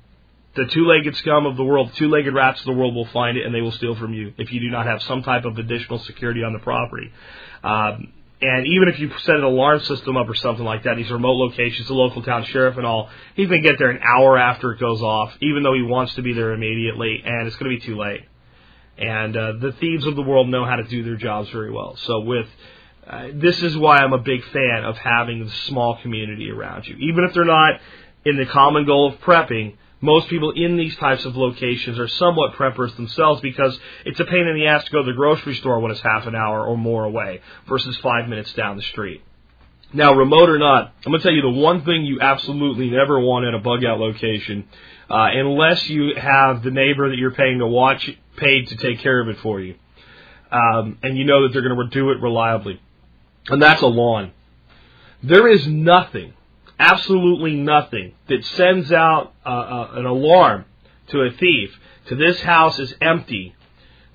the 0.56 0.66
two-legged 0.66 1.16
scum 1.16 1.46
of 1.46 1.56
the 1.56 1.64
world, 1.64 1.92
two-legged 1.94 2.32
rats 2.32 2.60
of 2.60 2.66
the 2.66 2.72
world 2.72 2.94
will 2.94 3.06
find 3.06 3.36
it 3.36 3.44
and 3.44 3.54
they 3.54 3.60
will 3.60 3.72
steal 3.72 3.96
from 3.96 4.14
you 4.14 4.32
if 4.38 4.52
you 4.52 4.60
do 4.60 4.70
not 4.70 4.86
have 4.86 5.02
some 5.02 5.22
type 5.22 5.44
of 5.44 5.58
additional 5.58 5.98
security 6.00 6.42
on 6.42 6.52
the 6.52 6.60
property. 6.60 7.12
Um, 7.62 8.12
and 8.40 8.66
even 8.66 8.88
if 8.88 8.98
you 8.98 9.10
set 9.22 9.36
an 9.36 9.42
alarm 9.42 9.80
system 9.80 10.16
up 10.16 10.28
or 10.28 10.34
something 10.34 10.64
like 10.64 10.82
that, 10.84 10.96
these 10.96 11.10
remote 11.10 11.36
locations, 11.36 11.88
the 11.88 11.94
local 11.94 12.22
town 12.22 12.44
sheriff 12.44 12.76
and 12.76 12.84
all, 12.84 13.08
he's 13.34 13.48
going 13.48 13.62
to 13.62 13.68
get 13.68 13.78
there 13.78 13.90
an 13.90 14.00
hour 14.02 14.36
after 14.36 14.72
it 14.72 14.80
goes 14.80 15.00
off, 15.00 15.32
even 15.40 15.62
though 15.62 15.74
he 15.74 15.82
wants 15.82 16.14
to 16.16 16.22
be 16.22 16.34
there 16.34 16.52
immediately, 16.52 17.22
and 17.24 17.46
it's 17.46 17.56
going 17.56 17.70
to 17.70 17.78
be 17.78 17.84
too 17.84 17.96
late. 17.96 18.22
And 18.98 19.36
uh, 19.36 19.52
the 19.60 19.72
thieves 19.72 20.06
of 20.06 20.14
the 20.14 20.22
world 20.22 20.48
know 20.48 20.64
how 20.64 20.76
to 20.76 20.84
do 20.84 21.02
their 21.02 21.16
jobs 21.16 21.48
very 21.50 21.72
well. 21.72 21.96
So 21.96 22.20
with 22.20 22.46
uh, 23.06 23.28
this 23.34 23.62
is 23.62 23.76
why 23.76 24.02
I'm 24.02 24.12
a 24.12 24.18
big 24.18 24.44
fan 24.44 24.84
of 24.84 24.96
having 24.98 25.42
a 25.42 25.50
small 25.66 25.98
community 26.00 26.50
around 26.50 26.86
you, 26.86 26.96
even 26.96 27.24
if 27.24 27.34
they're 27.34 27.44
not 27.44 27.80
in 28.24 28.36
the 28.36 28.46
common 28.46 28.86
goal 28.86 29.12
of 29.12 29.20
prepping 29.20 29.76
most 30.04 30.28
people 30.28 30.52
in 30.52 30.76
these 30.76 30.94
types 30.96 31.24
of 31.24 31.36
locations 31.36 31.98
are 31.98 32.08
somewhat 32.08 32.52
preppers 32.52 32.94
themselves 32.96 33.40
because 33.40 33.76
it's 34.04 34.20
a 34.20 34.24
pain 34.24 34.46
in 34.46 34.54
the 34.54 34.66
ass 34.66 34.84
to 34.84 34.90
go 34.90 35.02
to 35.02 35.10
the 35.10 35.16
grocery 35.16 35.54
store 35.56 35.80
when 35.80 35.90
it's 35.90 36.00
half 36.00 36.26
an 36.26 36.34
hour 36.34 36.66
or 36.66 36.76
more 36.76 37.04
away 37.04 37.40
versus 37.68 37.96
five 37.98 38.28
minutes 38.28 38.52
down 38.52 38.76
the 38.76 38.82
street. 38.82 39.22
Now, 39.92 40.12
remote 40.12 40.50
or 40.50 40.58
not, 40.58 40.92
I'm 41.06 41.12
going 41.12 41.20
to 41.20 41.22
tell 41.22 41.32
you 41.32 41.42
the 41.42 41.50
one 41.50 41.84
thing 41.84 42.04
you 42.04 42.20
absolutely 42.20 42.90
never 42.90 43.18
want 43.20 43.46
in 43.46 43.54
a 43.54 43.60
bug 43.60 43.84
out 43.84 44.00
location, 44.00 44.68
uh, 45.08 45.28
unless 45.32 45.88
you 45.88 46.14
have 46.16 46.62
the 46.62 46.70
neighbor 46.70 47.10
that 47.10 47.16
you're 47.16 47.30
paying 47.30 47.60
to 47.60 47.66
watch, 47.66 48.10
paid 48.36 48.68
to 48.68 48.76
take 48.76 48.98
care 49.00 49.20
of 49.20 49.28
it 49.28 49.38
for 49.38 49.60
you, 49.60 49.76
um, 50.50 50.98
and 51.02 51.16
you 51.16 51.24
know 51.24 51.44
that 51.44 51.52
they're 51.52 51.62
going 51.62 51.78
to 51.78 51.94
do 51.94 52.10
it 52.10 52.20
reliably, 52.20 52.80
and 53.46 53.62
that's 53.62 53.82
a 53.82 53.86
lawn. 53.86 54.32
There 55.22 55.48
is 55.48 55.66
nothing 55.66 56.34
absolutely 56.78 57.54
nothing 57.54 58.14
that 58.28 58.44
sends 58.44 58.92
out 58.92 59.32
uh, 59.44 59.48
uh, 59.48 59.90
an 59.94 60.06
alarm 60.06 60.64
to 61.08 61.22
a 61.22 61.30
thief 61.30 61.70
to 62.06 62.16
this 62.16 62.40
house 62.40 62.78
is 62.78 62.94
empty 63.00 63.54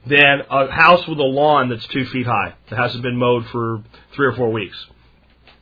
than 0.05 0.41
a 0.49 0.71
house 0.71 1.05
with 1.07 1.19
a 1.19 1.23
lawn 1.23 1.69
that's 1.69 1.85
two 1.87 2.05
feet 2.05 2.25
high 2.25 2.53
that 2.69 2.77
hasn't 2.77 3.03
been 3.03 3.17
mowed 3.17 3.45
for 3.47 3.83
three 4.15 4.27
or 4.27 4.33
four 4.33 4.51
weeks. 4.51 4.77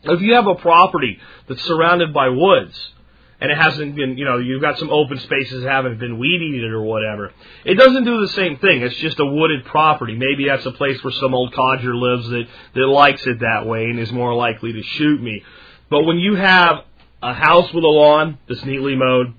If 0.04 0.22
you 0.22 0.36
have 0.36 0.48
a 0.48 0.56
property 0.56 1.20
that's 1.48 1.62
surrounded 1.64 2.14
by 2.14 2.30
woods 2.30 2.92
and 3.40 3.52
it 3.52 3.58
hasn't 3.58 3.96
been, 3.96 4.18
you 4.18 4.26
know, 4.26 4.38
you've 4.38 4.62
got 4.62 4.80
some 4.80 4.90
open 4.90 5.20
spaces 5.20 5.64
that 5.64 5.70
haven't 5.70 6.00
been 6.00 6.18
weed 6.18 6.42
eaten 6.42 6.72
or 6.72 6.84
whatever, 6.84 7.34
it 7.66 7.76
doesn't 7.76 8.06
do 8.06 8.22
the 8.22 8.30
same 8.30 8.58
thing. 8.58 8.82
It's 8.82 8.96
just 8.98 9.20
a 9.20 9.26
wooded 9.26 9.66
property. 9.66 10.16
Maybe 10.16 10.48
that's 10.48 10.66
a 10.66 10.72
place 10.72 11.04
where 11.04 11.14
some 11.14 11.34
old 11.34 11.54
codger 11.54 11.96
lives 11.96 12.30
that, 12.30 12.48
that 12.76 12.88
likes 12.88 13.26
it 13.28 13.40
that 13.40 13.66
way 13.66 13.86
and 13.86 14.00
is 14.00 14.12
more 14.12 14.34
likely 14.34 14.74
to 14.74 14.84
shoot 14.84 15.22
me. 15.22 15.44
But 15.90 16.04
when 16.04 16.18
you 16.18 16.36
have 16.36 16.84
a 17.22 17.34
house 17.34 17.72
with 17.74 17.84
a 17.84 17.88
lawn 17.88 18.38
that's 18.48 18.64
neatly 18.64 18.96
mowed, 18.96 19.34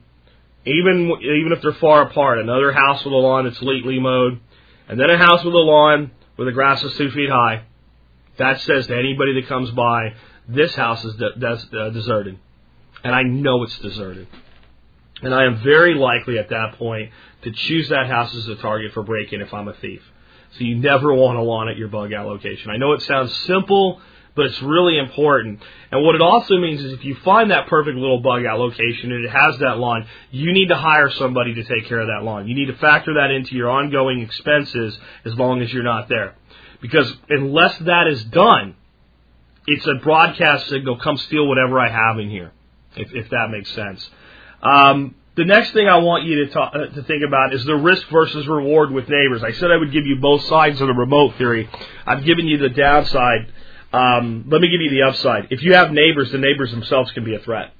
even 0.64 1.10
even 1.22 1.52
if 1.52 1.62
they're 1.62 1.72
far 1.74 2.02
apart, 2.02 2.38
another 2.38 2.72
house 2.72 3.04
with 3.04 3.12
a 3.12 3.16
lawn 3.16 3.44
that's 3.44 3.60
neatly 3.62 4.00
mowed, 4.00 4.40
and 4.88 4.98
then 4.98 5.10
a 5.10 5.18
house 5.18 5.44
with 5.44 5.54
a 5.54 5.58
lawn 5.58 6.10
where 6.36 6.46
the 6.46 6.52
grass 6.52 6.82
is 6.82 6.94
two 6.96 7.10
feet 7.10 7.30
high, 7.30 7.62
that 8.38 8.60
says 8.60 8.86
to 8.86 8.96
anybody 8.96 9.40
that 9.40 9.48
comes 9.48 9.70
by, 9.70 10.14
this 10.48 10.74
house 10.74 11.04
is 11.04 11.14
de- 11.16 11.34
de- 11.38 11.78
uh, 11.80 11.90
deserted, 11.90 12.38
and 13.04 13.14
I 13.14 13.22
know 13.22 13.62
it's 13.62 13.78
deserted, 13.78 14.28
and 15.22 15.34
I 15.34 15.44
am 15.44 15.62
very 15.62 15.94
likely 15.94 16.38
at 16.38 16.50
that 16.50 16.74
point 16.78 17.10
to 17.42 17.52
choose 17.52 17.88
that 17.90 18.06
house 18.06 18.34
as 18.34 18.48
a 18.48 18.56
target 18.56 18.92
for 18.92 19.02
break-in 19.02 19.40
if 19.40 19.52
I'm 19.54 19.68
a 19.68 19.74
thief. 19.74 20.02
So 20.52 20.64
you 20.64 20.76
never 20.76 21.12
want 21.14 21.38
a 21.38 21.42
lawn 21.42 21.68
at 21.68 21.76
your 21.76 21.88
bug 21.88 22.12
out 22.12 22.26
location. 22.26 22.70
I 22.70 22.78
know 22.78 22.92
it 22.92 23.02
sounds 23.02 23.34
simple 23.44 24.00
but 24.38 24.46
it's 24.46 24.62
really 24.62 24.96
important. 24.98 25.60
And 25.90 26.04
what 26.04 26.14
it 26.14 26.22
also 26.22 26.56
means 26.58 26.80
is 26.80 26.92
if 26.92 27.04
you 27.04 27.16
find 27.24 27.50
that 27.50 27.66
perfect 27.66 27.96
little 27.96 28.20
bug 28.20 28.46
out 28.46 28.60
location 28.60 29.10
and 29.10 29.24
it 29.24 29.30
has 29.30 29.58
that 29.58 29.78
lawn, 29.78 30.06
you 30.30 30.52
need 30.52 30.68
to 30.68 30.76
hire 30.76 31.10
somebody 31.10 31.54
to 31.54 31.64
take 31.64 31.88
care 31.88 31.98
of 31.98 32.06
that 32.06 32.24
lawn. 32.24 32.46
You 32.46 32.54
need 32.54 32.66
to 32.66 32.76
factor 32.76 33.14
that 33.14 33.32
into 33.32 33.56
your 33.56 33.68
ongoing 33.68 34.20
expenses 34.20 34.96
as 35.24 35.34
long 35.34 35.60
as 35.60 35.72
you're 35.72 35.82
not 35.82 36.08
there. 36.08 36.36
Because 36.80 37.12
unless 37.28 37.76
that 37.78 38.06
is 38.06 38.22
done, 38.26 38.76
it's 39.66 39.84
a 39.88 39.94
broadcast 40.04 40.68
signal, 40.68 40.98
come 40.98 41.16
steal 41.16 41.48
whatever 41.48 41.80
I 41.80 41.88
have 41.88 42.20
in 42.20 42.30
here, 42.30 42.52
if, 42.94 43.12
if 43.12 43.30
that 43.30 43.48
makes 43.50 43.72
sense. 43.72 44.08
Um, 44.62 45.16
the 45.34 45.46
next 45.46 45.72
thing 45.72 45.88
I 45.88 45.96
want 45.98 46.26
you 46.26 46.44
to 46.44 46.52
talk, 46.52 46.74
uh, 46.76 46.94
to 46.94 47.02
think 47.02 47.24
about 47.26 47.54
is 47.54 47.64
the 47.64 47.74
risk 47.74 48.08
versus 48.08 48.46
reward 48.46 48.92
with 48.92 49.08
neighbors. 49.08 49.42
I 49.42 49.50
said 49.50 49.72
I 49.72 49.76
would 49.76 49.92
give 49.92 50.06
you 50.06 50.18
both 50.20 50.44
sides 50.44 50.80
of 50.80 50.86
the 50.86 50.94
remote 50.94 51.34
theory. 51.38 51.68
I've 52.06 52.24
given 52.24 52.46
you 52.46 52.58
the 52.58 52.68
downside. 52.68 53.52
Um, 53.92 54.44
let 54.48 54.60
me 54.60 54.68
give 54.68 54.80
you 54.80 54.90
the 54.90 55.02
upside. 55.02 55.48
If 55.50 55.62
you 55.62 55.74
have 55.74 55.90
neighbors, 55.90 56.30
the 56.30 56.38
neighbors 56.38 56.70
themselves 56.70 57.10
can 57.12 57.24
be 57.24 57.34
a 57.34 57.38
threat. 57.38 57.72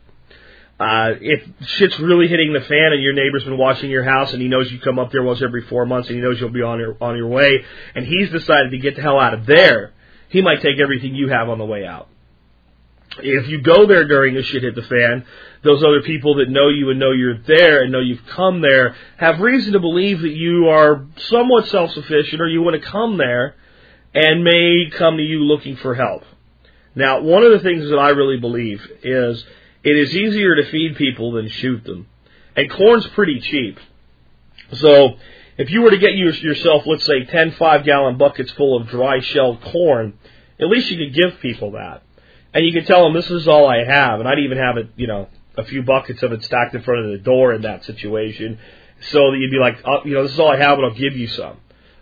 Uh, 0.81 1.11
if 1.21 1.42
shit's 1.66 1.99
really 1.99 2.29
hitting 2.29 2.53
the 2.53 2.61
fan 2.61 2.92
and 2.92 3.03
your 3.03 3.12
neighbor's 3.12 3.42
been 3.42 3.59
watching 3.59 3.90
your 3.90 4.05
house 4.05 4.33
and 4.33 4.40
he 4.40 4.47
knows 4.47 4.71
you 4.71 4.79
come 4.79 4.99
up 4.99 5.11
there 5.11 5.25
once 5.25 5.42
every 5.42 5.62
four 5.62 5.85
months 5.85 6.09
and 6.09 6.16
he 6.16 6.23
knows 6.23 6.38
you'll 6.38 6.51
be 6.51 6.62
on 6.62 6.79
your 6.79 6.97
on 7.01 7.16
your 7.16 7.27
way 7.27 7.64
and 7.97 8.07
he's 8.07 8.31
decided 8.31 8.71
to 8.71 8.79
get 8.79 8.94
the 8.94 9.03
hell 9.03 9.18
out 9.18 9.35
of 9.35 9.44
there, 9.44 9.92
he 10.29 10.40
might 10.40 10.62
take 10.62 10.79
everything 10.79 11.16
you 11.16 11.29
have 11.29 11.49
on 11.49 11.59
the 11.59 11.64
way 11.64 11.85
out. 11.85 12.09
If 13.21 13.49
you 13.49 13.61
go 13.61 13.87
there 13.87 14.07
during 14.07 14.35
the 14.35 14.42
shit 14.44 14.62
hit 14.62 14.77
the 14.77 14.83
fan, 14.83 15.25
those 15.64 15.83
other 15.83 16.03
people 16.03 16.37
that 16.37 16.49
know 16.49 16.68
you 16.68 16.90
and 16.90 17.01
know 17.01 17.11
you're 17.11 17.38
there 17.38 17.83
and 17.83 17.90
know 17.90 18.01
you've 18.01 18.25
come 18.27 18.61
there 18.61 18.94
have 19.16 19.40
reason 19.40 19.73
to 19.73 19.81
believe 19.81 20.21
that 20.21 20.29
you 20.29 20.68
are 20.68 21.07
somewhat 21.16 21.66
self 21.68 21.90
sufficient 21.92 22.40
or 22.40 22.47
you 22.47 22.62
want 22.62 22.81
to 22.81 22.88
come 22.88 23.18
there 23.18 23.57
and 24.14 24.44
may 24.44 24.90
come 24.97 25.16
to 25.16 25.23
you 25.23 25.44
looking 25.44 25.77
for 25.77 25.94
help. 25.94 26.25
Now, 26.94 27.21
one 27.21 27.44
of 27.44 27.53
the 27.53 27.61
things 27.61 27.88
that 27.90 27.99
I 27.99 28.11
really 28.11 28.38
believe 28.38 28.85
is 29.03 29.44
it 29.85 29.97
is 29.97 30.14
easier 30.14 30.57
to 30.57 30.71
feed 30.71 30.97
people 30.97 31.33
than 31.33 31.49
shoot 31.49 31.85
them. 31.85 32.09
And 32.57 32.71
corn's 32.71 33.07
pretty 33.09 33.40
cheap. 33.40 33.79
So, 34.73 35.16
if 35.57 35.71
you 35.71 35.83
were 35.83 35.90
to 35.90 35.99
get 35.99 36.14
yourself, 36.14 36.85
let's 36.87 37.05
say, 37.05 37.25
10 37.25 37.53
five 37.53 37.85
gallon 37.85 38.16
buckets 38.16 38.51
full 38.53 38.81
of 38.81 38.88
dry 38.88 39.21
shelled 39.21 39.61
corn, 39.61 40.14
at 40.61 40.68
least 40.68 40.90
you 40.90 40.97
could 40.97 41.14
give 41.14 41.40
people 41.40 41.73
that. 41.73 42.03
And 42.55 42.64
you 42.64 42.73
could 42.73 42.87
tell 42.87 43.05
them, 43.05 43.12
this 43.12 43.31
is 43.31 43.47
all 43.47 43.68
I 43.68 43.85
have. 43.85 44.21
And 44.21 44.29
I'd 44.29 44.38
even 44.38 44.59
have 44.59 44.77
it, 44.77 44.90
you 44.97 45.07
know, 45.07 45.29
a 45.57 45.64
few 45.64 45.83
buckets 45.83 46.23
of 46.23 46.33
it 46.33 46.44
stacked 46.44 46.75
in 46.75 46.83
front 46.83 47.07
of 47.07 47.12
the 47.12 47.18
door 47.18 47.55
in 47.55 47.62
that 47.62 47.85
situation. 47.85 48.59
So 49.11 49.31
that 49.31 49.38
you'd 49.38 49.51
be 49.51 49.59
like, 49.59 49.79
oh, 49.85 50.05
you 50.05 50.14
know, 50.14 50.23
this 50.23 50.33
is 50.33 50.40
all 50.40 50.51
I 50.51 50.57
have, 50.57 50.79
but 50.79 50.85
I'll 50.85 50.94
give 50.94 51.16
you 51.16 51.29
some. 51.29 51.59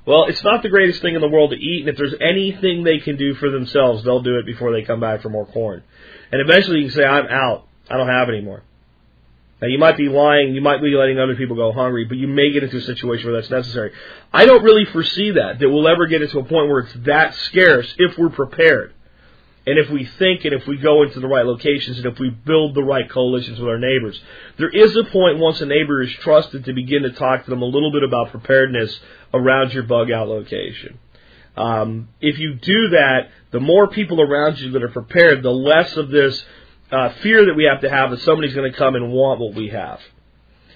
Well, 0.06 0.26
it's 0.26 0.44
not 0.44 0.62
the 0.62 0.68
greatest 0.68 1.02
thing 1.02 1.16
in 1.16 1.20
the 1.20 1.28
world 1.28 1.50
to 1.50 1.56
eat, 1.56 1.80
and 1.80 1.88
if 1.88 1.96
there's 1.96 2.14
anything 2.20 2.84
they 2.84 2.98
can 2.98 3.16
do 3.16 3.34
for 3.34 3.50
themselves, 3.50 4.04
they'll 4.04 4.22
do 4.22 4.38
it 4.38 4.46
before 4.46 4.72
they 4.72 4.82
come 4.82 5.00
back 5.00 5.20
for 5.20 5.28
more 5.28 5.46
corn. 5.46 5.82
And 6.30 6.40
eventually 6.40 6.78
you 6.78 6.86
can 6.86 6.94
say, 6.94 7.04
I'm 7.04 7.26
out. 7.26 7.66
I 7.90 7.96
don't 7.96 8.08
have 8.08 8.28
any 8.28 8.40
more. 8.40 8.62
Now 9.60 9.68
you 9.68 9.78
might 9.78 9.96
be 9.96 10.08
lying, 10.08 10.54
you 10.54 10.60
might 10.60 10.82
be 10.82 10.90
letting 10.90 11.18
other 11.18 11.34
people 11.34 11.56
go 11.56 11.72
hungry, 11.72 12.04
but 12.04 12.18
you 12.18 12.28
may 12.28 12.52
get 12.52 12.62
into 12.62 12.76
a 12.76 12.82
situation 12.82 13.26
where 13.26 13.40
that's 13.40 13.50
necessary. 13.50 13.90
I 14.32 14.44
don't 14.44 14.62
really 14.62 14.84
foresee 14.84 15.32
that, 15.32 15.58
that 15.58 15.68
we'll 15.68 15.88
ever 15.88 16.06
get 16.06 16.22
into 16.22 16.38
a 16.38 16.44
point 16.44 16.68
where 16.68 16.80
it's 16.80 16.94
that 17.06 17.34
scarce 17.34 17.92
if 17.98 18.18
we're 18.18 18.28
prepared. 18.28 18.92
And 19.66 19.78
if 19.80 19.90
we 19.90 20.04
think 20.04 20.44
and 20.44 20.54
if 20.54 20.66
we 20.66 20.76
go 20.76 21.02
into 21.02 21.18
the 21.18 21.26
right 21.26 21.44
locations 21.44 21.96
and 21.96 22.06
if 22.06 22.20
we 22.20 22.30
build 22.30 22.74
the 22.76 22.84
right 22.84 23.10
coalitions 23.10 23.58
with 23.58 23.68
our 23.68 23.80
neighbors. 23.80 24.20
There 24.58 24.68
is 24.68 24.94
a 24.94 25.02
point 25.04 25.38
once 25.38 25.60
a 25.60 25.66
neighbor 25.66 26.02
is 26.02 26.12
trusted 26.20 26.66
to 26.66 26.72
begin 26.72 27.02
to 27.02 27.10
talk 27.10 27.44
to 27.44 27.50
them 27.50 27.62
a 27.62 27.66
little 27.66 27.90
bit 27.90 28.04
about 28.04 28.30
preparedness 28.30 29.00
around 29.32 29.72
your 29.72 29.82
bug 29.82 30.10
out 30.10 30.28
location. 30.28 30.98
Um, 31.56 32.08
if 32.20 32.38
you 32.38 32.54
do 32.54 32.88
that, 32.90 33.30
the 33.50 33.60
more 33.60 33.88
people 33.88 34.20
around 34.20 34.58
you 34.58 34.72
that 34.72 34.82
are 34.82 34.90
prepared, 34.90 35.42
the 35.42 35.50
less 35.50 35.96
of 35.96 36.10
this 36.10 36.44
uh, 36.92 37.10
fear 37.22 37.46
that 37.46 37.54
we 37.54 37.64
have 37.64 37.80
to 37.80 37.90
have 37.90 38.10
that 38.10 38.20
somebody's 38.20 38.54
going 38.54 38.70
to 38.70 38.76
come 38.76 38.94
and 38.94 39.10
want 39.10 39.40
what 39.40 39.54
we 39.54 39.68
have. 39.68 40.00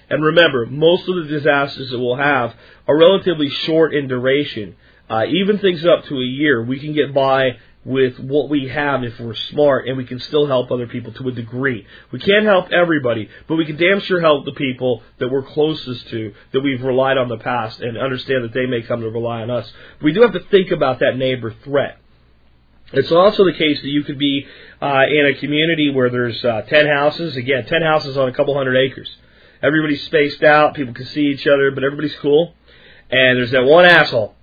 And 0.09 0.23
remember, 0.23 0.65
most 0.65 1.07
of 1.07 1.15
the 1.15 1.23
disasters 1.23 1.89
that 1.91 1.99
we'll 1.99 2.17
have 2.17 2.53
are 2.87 2.97
relatively 2.97 3.49
short 3.49 3.93
in 3.93 4.07
duration. 4.07 4.75
Uh, 5.09 5.25
even 5.25 5.59
things 5.59 5.85
up 5.85 6.05
to 6.05 6.15
a 6.15 6.25
year, 6.25 6.63
we 6.63 6.79
can 6.79 6.93
get 6.93 7.13
by 7.13 7.57
with 7.83 8.19
what 8.19 8.49
we 8.49 8.67
have 8.67 9.03
if 9.03 9.19
we're 9.19 9.35
smart 9.35 9.87
and 9.87 9.97
we 9.97 10.05
can 10.05 10.19
still 10.19 10.45
help 10.45 10.69
other 10.69 10.87
people 10.87 11.11
to 11.13 11.27
a 11.29 11.31
degree. 11.31 11.85
We 12.11 12.19
can't 12.19 12.45
help 12.45 12.71
everybody, 12.71 13.27
but 13.47 13.55
we 13.55 13.65
can 13.65 13.77
damn 13.77 14.01
sure 14.01 14.21
help 14.21 14.45
the 14.45 14.51
people 14.51 15.01
that 15.19 15.29
we're 15.29 15.43
closest 15.43 16.07
to, 16.09 16.33
that 16.53 16.61
we've 16.61 16.83
relied 16.83 17.17
on 17.17 17.31
in 17.31 17.37
the 17.37 17.43
past 17.43 17.79
and 17.79 17.97
understand 17.97 18.43
that 18.43 18.53
they 18.53 18.67
may 18.67 18.83
come 18.83 19.01
to 19.01 19.09
rely 19.09 19.41
on 19.41 19.49
us. 19.49 19.71
We 20.01 20.13
do 20.13 20.21
have 20.21 20.33
to 20.33 20.43
think 20.51 20.71
about 20.71 20.99
that 20.99 21.17
neighbor 21.17 21.55
threat. 21.63 21.97
It's 22.93 23.11
also 23.11 23.45
the 23.45 23.53
case 23.53 23.81
that 23.81 23.87
you 23.87 24.03
could 24.03 24.19
be 24.19 24.45
uh, 24.81 25.03
in 25.09 25.33
a 25.33 25.39
community 25.39 25.91
where 25.91 26.09
there's 26.09 26.43
uh, 26.43 26.63
10 26.63 26.87
houses, 26.87 27.35
again, 27.37 27.65
10 27.65 27.81
houses 27.81 28.17
on 28.17 28.27
a 28.27 28.33
couple 28.33 28.53
hundred 28.53 28.77
acres. 28.77 29.09
Everybody's 29.63 30.03
spaced 30.03 30.43
out, 30.43 30.75
people 30.75 30.93
can 30.93 31.05
see 31.05 31.27
each 31.27 31.47
other, 31.47 31.71
but 31.71 31.83
everybody's 31.83 32.15
cool. 32.15 32.53
And 33.09 33.37
there's 33.37 33.51
that 33.51 33.63
one 33.63 33.85
asshole. 33.85 34.35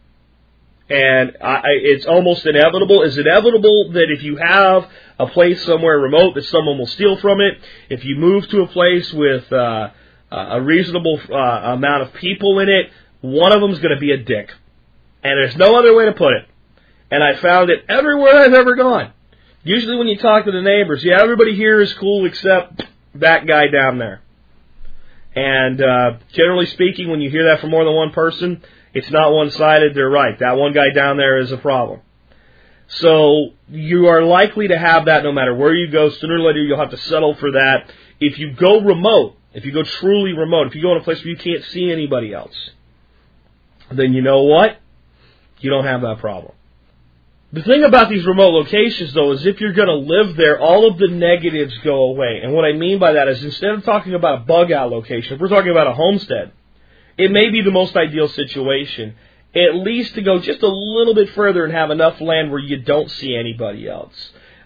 And 0.90 1.37
I, 1.42 1.62
it's 1.66 2.07
almost 2.07 2.46
inevitable. 2.46 3.03
It's 3.03 3.18
inevitable 3.18 3.92
that 3.92 4.07
if 4.11 4.22
you 4.22 4.37
have 4.37 4.88
a 5.18 5.27
place 5.27 5.62
somewhere 5.64 5.98
remote, 5.98 6.35
that 6.35 6.44
someone 6.46 6.79
will 6.79 6.87
steal 6.87 7.18
from 7.18 7.40
it. 7.40 7.59
If 7.90 8.05
you 8.05 8.16
move 8.16 8.48
to 8.48 8.62
a 8.62 8.66
place 8.68 9.12
with 9.12 9.53
uh, 9.53 9.90
a 10.31 10.61
reasonable 10.62 11.20
uh, 11.31 11.72
amount 11.74 12.03
of 12.05 12.14
people 12.14 12.59
in 12.61 12.68
it, 12.68 12.90
one 13.20 13.53
of 13.53 13.61
them's 13.61 13.81
going 13.81 13.94
to 13.94 14.01
be 14.01 14.12
a 14.12 14.16
dick. 14.16 14.51
And 15.22 15.33
there's 15.37 15.57
no 15.57 15.79
other 15.79 15.94
way 15.94 16.07
to 16.07 16.12
put 16.12 16.33
it. 16.33 16.46
And 17.11 17.22
I 17.22 17.37
found 17.37 17.70
it 17.70 17.85
everywhere 17.88 18.37
I've 18.37 18.55
ever 18.55 18.74
gone. 18.74 19.12
Usually 19.64 19.96
when 19.96 20.09
you 20.09 20.16
talk 20.18 20.44
to 20.44 20.53
the 20.53 20.62
neighbors, 20.62 21.05
yeah, 21.05 21.20
everybody 21.20 21.55
here 21.55 21.81
is 21.81 21.92
cool 21.94 22.24
except 22.27 22.83
that 23.16 23.46
guy 23.46 23.66
down 23.66 23.98
there. 23.98 24.22
And 25.35 25.83
uh, 25.83 26.18
generally 26.33 26.66
speaking, 26.66 27.11
when 27.11 27.20
you 27.20 27.31
hear 27.31 27.51
that 27.51 27.61
from 27.61 27.70
more 27.70 27.85
than 27.85 27.94
one 27.94 28.11
person, 28.12 28.62
it's 28.94 29.11
not 29.11 29.33
one 29.33 29.51
sided. 29.51 29.94
They're 29.94 30.11
right. 30.11 30.38
That 30.38 30.57
one 30.57 30.72
guy 30.72 30.90
down 30.94 31.16
there 31.16 31.38
is 31.38 31.53
a 31.53 31.57
problem. 31.57 32.01
So 32.88 33.51
you 33.68 34.07
are 34.07 34.22
likely 34.22 34.68
to 34.68 34.79
have 34.79 35.07
that 35.07 35.22
no 35.22 35.33
matter 35.33 35.55
where 35.55 35.74
you 35.74 35.90
go. 35.90 36.09
Sooner 36.09 36.37
or 36.37 36.40
later, 36.40 36.61
you'll 36.61 36.79
have 36.79 36.90
to 36.90 36.96
settle 36.96 37.35
for 37.35 37.53
that. 37.53 37.90
If 38.18 38.38
you 38.38 38.53
go 38.53 38.81
remote, 38.81 39.37
if 39.53 39.64
you 39.64 39.72
go 39.72 39.83
truly 39.83 40.33
remote, 40.33 40.68
if 40.68 40.74
you 40.74 40.83
go 40.83 40.92
in 40.92 41.01
a 41.01 41.05
place 41.05 41.18
where 41.18 41.29
you 41.29 41.37
can't 41.37 41.64
see 41.64 41.90
anybody 41.90 42.33
else, 42.33 42.55
then 43.90 44.12
you 44.14 44.22
know 44.22 44.42
what? 44.42 44.79
You 45.61 45.70
don't 45.70 45.85
have 45.85 46.01
that 46.03 46.18
problem. 46.18 46.53
The 47.51 47.62
thing 47.62 47.83
about 47.83 48.11
these 48.11 48.27
remote 48.27 48.51
locations, 48.51 49.14
though, 49.14 49.33
is 49.33 49.46
if 49.46 49.59
you're 49.61 49.72
going 49.72 49.88
to 49.88 49.94
live 49.94 50.37
there, 50.37 50.61
all 50.61 50.90
of 50.90 50.98
the 50.98 51.09
negatives 51.09 51.77
go 51.79 52.11
away. 52.11 52.40
And 52.42 52.53
what 52.53 52.66
I 52.66 52.72
mean 52.72 52.98
by 52.98 53.12
that 53.14 53.27
is 53.29 53.42
instead 53.42 53.70
of 53.70 53.85
talking 53.85 54.12
about 54.12 54.42
a 54.42 54.44
bug 54.44 54.70
out 54.70 54.90
location, 54.90 55.35
if 55.35 55.40
we're 55.40 55.48
talking 55.48 55.70
about 55.70 55.87
a 55.87 55.94
homestead, 55.94 56.53
it 57.18 57.31
may 57.31 57.50
be 57.50 57.62
the 57.62 57.70
most 57.70 57.96
ideal 57.96 58.28
situation. 58.28 59.16
At 59.54 59.74
least 59.74 60.14
to 60.14 60.22
go 60.22 60.38
just 60.38 60.62
a 60.62 60.68
little 60.68 61.14
bit 61.14 61.31
further 61.31 61.64
and 61.64 61.72
have 61.72 61.90
enough 61.90 62.20
land 62.20 62.50
where 62.50 62.61
you 62.61 62.78
don't 62.83 63.11
see 63.11 63.35
anybody 63.35 63.88
else. 63.88 64.14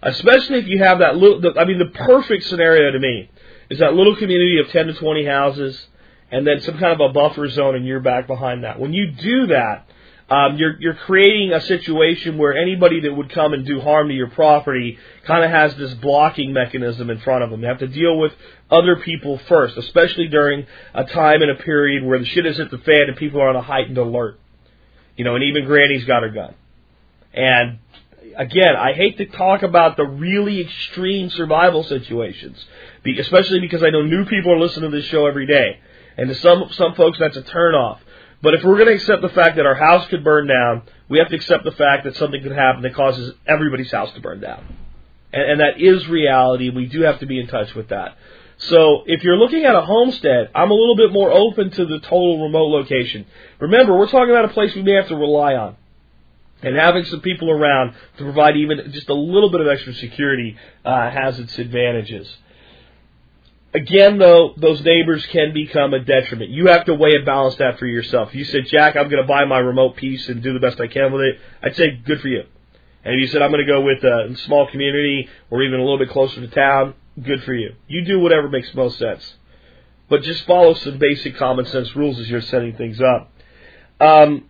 Especially 0.02 0.58
if 0.58 0.66
you 0.66 0.82
have 0.82 0.98
that 0.98 1.16
little, 1.16 1.58
I 1.58 1.64
mean, 1.64 1.78
the 1.78 1.86
perfect 1.86 2.44
scenario 2.44 2.90
to 2.90 2.98
me 2.98 3.30
is 3.70 3.78
that 3.78 3.94
little 3.94 4.16
community 4.16 4.58
of 4.58 4.68
10 4.70 4.88
to 4.88 4.94
20 4.94 5.24
houses 5.24 5.86
and 6.30 6.46
then 6.46 6.60
some 6.60 6.78
kind 6.78 6.92
of 6.92 7.10
a 7.10 7.12
buffer 7.12 7.48
zone 7.48 7.76
and 7.76 7.86
you're 7.86 8.00
back 8.00 8.26
behind 8.26 8.64
that. 8.64 8.80
When 8.80 8.92
you 8.92 9.12
do 9.12 9.46
that, 9.48 9.86
um, 10.30 10.56
you're 10.56 10.80
you're 10.80 10.94
creating 10.94 11.52
a 11.52 11.60
situation 11.60 12.38
where 12.38 12.56
anybody 12.56 13.00
that 13.00 13.12
would 13.12 13.30
come 13.30 13.52
and 13.52 13.66
do 13.66 13.80
harm 13.80 14.08
to 14.08 14.14
your 14.14 14.30
property 14.30 14.98
kind 15.26 15.44
of 15.44 15.50
has 15.50 15.76
this 15.76 15.92
blocking 15.94 16.54
mechanism 16.54 17.10
in 17.10 17.18
front 17.18 17.44
of 17.44 17.50
them. 17.50 17.60
They 17.60 17.66
have 17.66 17.80
to 17.80 17.86
deal 17.86 18.16
with 18.18 18.32
other 18.72 18.96
people 18.96 19.38
first, 19.48 19.76
especially 19.76 20.28
during 20.28 20.66
a 20.94 21.04
time 21.04 21.42
and 21.42 21.50
a 21.50 21.62
period 21.62 22.04
where 22.04 22.18
the 22.18 22.24
shit 22.24 22.46
is 22.46 22.58
at 22.58 22.70
the 22.70 22.78
fan 22.78 23.02
and 23.08 23.16
people 23.16 23.40
are 23.40 23.48
on 23.48 23.56
a 23.56 23.62
heightened 23.62 23.98
alert. 23.98 24.40
You 25.16 25.24
know, 25.24 25.34
and 25.34 25.44
even 25.44 25.66
Granny's 25.66 26.04
got 26.04 26.22
her 26.22 26.30
gun. 26.30 26.54
And 27.34 27.78
again, 28.36 28.74
I 28.76 28.94
hate 28.94 29.18
to 29.18 29.26
talk 29.26 29.62
about 29.62 29.96
the 29.96 30.04
really 30.04 30.60
extreme 30.60 31.30
survival 31.30 31.82
situations, 31.84 32.64
especially 33.18 33.60
because 33.60 33.82
I 33.82 33.90
know 33.90 34.02
new 34.02 34.24
people 34.24 34.52
are 34.52 34.58
listening 34.58 34.90
to 34.90 34.96
this 34.96 35.06
show 35.06 35.26
every 35.26 35.46
day, 35.46 35.80
and 36.16 36.28
to 36.28 36.34
some 36.36 36.70
some 36.72 36.94
folks 36.94 37.18
that's 37.18 37.36
a 37.36 37.42
turnoff. 37.42 37.98
But 38.42 38.54
if 38.54 38.64
we're 38.64 38.76
going 38.76 38.88
to 38.88 38.94
accept 38.94 39.22
the 39.22 39.28
fact 39.28 39.56
that 39.56 39.66
our 39.66 39.74
house 39.74 40.08
could 40.08 40.24
burn 40.24 40.48
down, 40.48 40.82
we 41.08 41.18
have 41.18 41.28
to 41.28 41.36
accept 41.36 41.64
the 41.64 41.72
fact 41.72 42.04
that 42.04 42.16
something 42.16 42.42
could 42.42 42.52
happen 42.52 42.82
that 42.82 42.94
causes 42.94 43.34
everybody's 43.46 43.92
house 43.92 44.12
to 44.14 44.20
burn 44.20 44.40
down. 44.40 44.64
And, 45.32 45.52
and 45.52 45.60
that 45.60 45.80
is 45.80 46.08
reality. 46.08 46.68
We 46.70 46.86
do 46.86 47.02
have 47.02 47.20
to 47.20 47.26
be 47.26 47.38
in 47.38 47.46
touch 47.46 47.72
with 47.74 47.88
that. 47.90 48.16
So 48.68 49.02
if 49.06 49.24
you're 49.24 49.36
looking 49.36 49.64
at 49.64 49.74
a 49.74 49.80
homestead, 49.80 50.50
I'm 50.54 50.70
a 50.70 50.74
little 50.74 50.96
bit 50.96 51.12
more 51.12 51.32
open 51.32 51.70
to 51.70 51.84
the 51.84 51.98
total 51.98 52.44
remote 52.44 52.68
location. 52.68 53.26
Remember, 53.58 53.98
we're 53.98 54.08
talking 54.08 54.30
about 54.30 54.44
a 54.44 54.48
place 54.48 54.74
we 54.74 54.82
may 54.82 54.92
have 54.92 55.08
to 55.08 55.16
rely 55.16 55.54
on. 55.54 55.76
And 56.62 56.76
having 56.76 57.04
some 57.06 57.20
people 57.20 57.50
around 57.50 57.94
to 58.18 58.22
provide 58.22 58.56
even 58.56 58.92
just 58.92 59.08
a 59.08 59.14
little 59.14 59.50
bit 59.50 59.60
of 59.60 59.66
extra 59.66 59.94
security 59.94 60.56
uh, 60.84 61.10
has 61.10 61.40
its 61.40 61.58
advantages. 61.58 62.32
Again, 63.74 64.18
though, 64.18 64.54
those 64.56 64.80
neighbors 64.82 65.26
can 65.26 65.52
become 65.52 65.92
a 65.92 65.98
detriment. 65.98 66.50
You 66.50 66.66
have 66.66 66.84
to 66.84 66.94
weigh 66.94 67.16
and 67.16 67.26
balance 67.26 67.56
that 67.56 67.80
for 67.80 67.86
yourself. 67.86 68.32
You 68.32 68.44
said, 68.44 68.66
Jack, 68.66 68.94
I'm 68.94 69.08
going 69.08 69.22
to 69.22 69.26
buy 69.26 69.44
my 69.44 69.58
remote 69.58 69.96
piece 69.96 70.28
and 70.28 70.40
do 70.40 70.52
the 70.52 70.60
best 70.60 70.80
I 70.80 70.86
can 70.86 71.12
with 71.12 71.22
it, 71.22 71.40
I'd 71.64 71.74
say, 71.74 71.96
good 71.96 72.20
for 72.20 72.28
you. 72.28 72.44
And 73.04 73.14
if 73.14 73.20
you 73.20 73.26
said, 73.26 73.42
I'm 73.42 73.50
going 73.50 73.66
to 73.66 73.72
go 73.72 73.80
with 73.80 74.04
a 74.04 74.36
small 74.44 74.70
community 74.70 75.28
or 75.50 75.64
even 75.64 75.80
a 75.80 75.82
little 75.82 75.98
bit 75.98 76.10
closer 76.10 76.40
to 76.40 76.46
town, 76.46 76.94
good 77.20 77.42
for 77.44 77.54
you. 77.54 77.74
You 77.88 78.04
do 78.04 78.20
whatever 78.20 78.48
makes 78.48 78.74
most 78.74 78.98
sense. 78.98 79.34
But 80.08 80.22
just 80.22 80.44
follow 80.46 80.74
some 80.74 80.98
basic 80.98 81.36
common 81.36 81.66
sense 81.66 81.94
rules 81.96 82.18
as 82.18 82.28
you're 82.28 82.40
setting 82.42 82.76
things 82.76 83.00
up. 83.00 83.30
Um, 84.00 84.44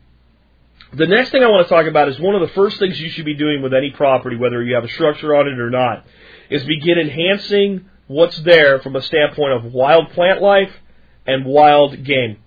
the 0.92 1.07
next 1.07 1.31
thing 1.31 1.42
I 1.42 1.48
want 1.48 1.66
to 1.66 1.75
talk 1.75 1.87
about 1.87 2.09
is 2.09 2.18
one 2.20 2.35
of 2.35 2.40
the 2.40 2.55
first 2.55 2.79
things 2.79 3.01
you 3.01 3.11
should 3.11 3.25
be 3.25 3.35
doing 3.35 3.62
with 3.62 3.72
any 3.72 3.90
property, 3.90 4.37
whether 4.37 4.62
you 4.62 4.75
have 4.75 4.85
a 4.85 4.88
structure 4.88 5.35
on 5.35 5.46
it 5.46 5.59
or 5.59 5.70
not, 5.70 6.05
is 6.51 6.64
begin 6.64 6.98
enhancing 6.98 7.88
what's 8.09 8.38
there 8.42 8.81
from 8.81 8.96
a 8.96 9.03
standpoint 9.03 9.53
of 9.53 9.72
wild 9.72 10.11
plant 10.11 10.42
life 10.42 10.72
and 11.27 11.44
wild 11.46 12.05
game. 12.05 12.38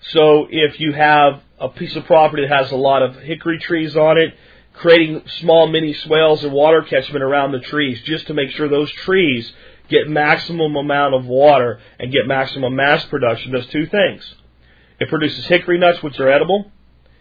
So 0.00 0.46
if 0.50 0.80
you 0.80 0.92
have 0.92 1.42
a 1.58 1.68
piece 1.68 1.94
of 1.96 2.04
property 2.06 2.46
that 2.46 2.56
has 2.56 2.72
a 2.72 2.76
lot 2.76 3.02
of 3.02 3.16
hickory 3.16 3.58
trees 3.58 3.94
on 3.94 4.16
it, 4.16 4.34
creating 4.80 5.22
small 5.40 5.68
mini 5.68 5.92
swales 5.92 6.42
and 6.42 6.52
water 6.54 6.80
catchment 6.80 7.22
around 7.22 7.52
the 7.52 7.60
trees 7.60 8.00
just 8.02 8.26
to 8.28 8.32
make 8.32 8.50
sure 8.52 8.66
those 8.66 8.90
trees 8.90 9.52
get 9.90 10.08
maximum 10.08 10.74
amount 10.74 11.14
of 11.14 11.26
water 11.26 11.78
and 11.98 12.10
get 12.10 12.26
maximum 12.26 12.74
mass 12.74 13.04
production 13.04 13.52
does 13.52 13.66
two 13.66 13.84
things. 13.86 14.34
It 14.98 15.10
produces 15.10 15.44
hickory 15.44 15.78
nuts, 15.78 16.02
which 16.02 16.18
are 16.18 16.30
edible 16.30 16.72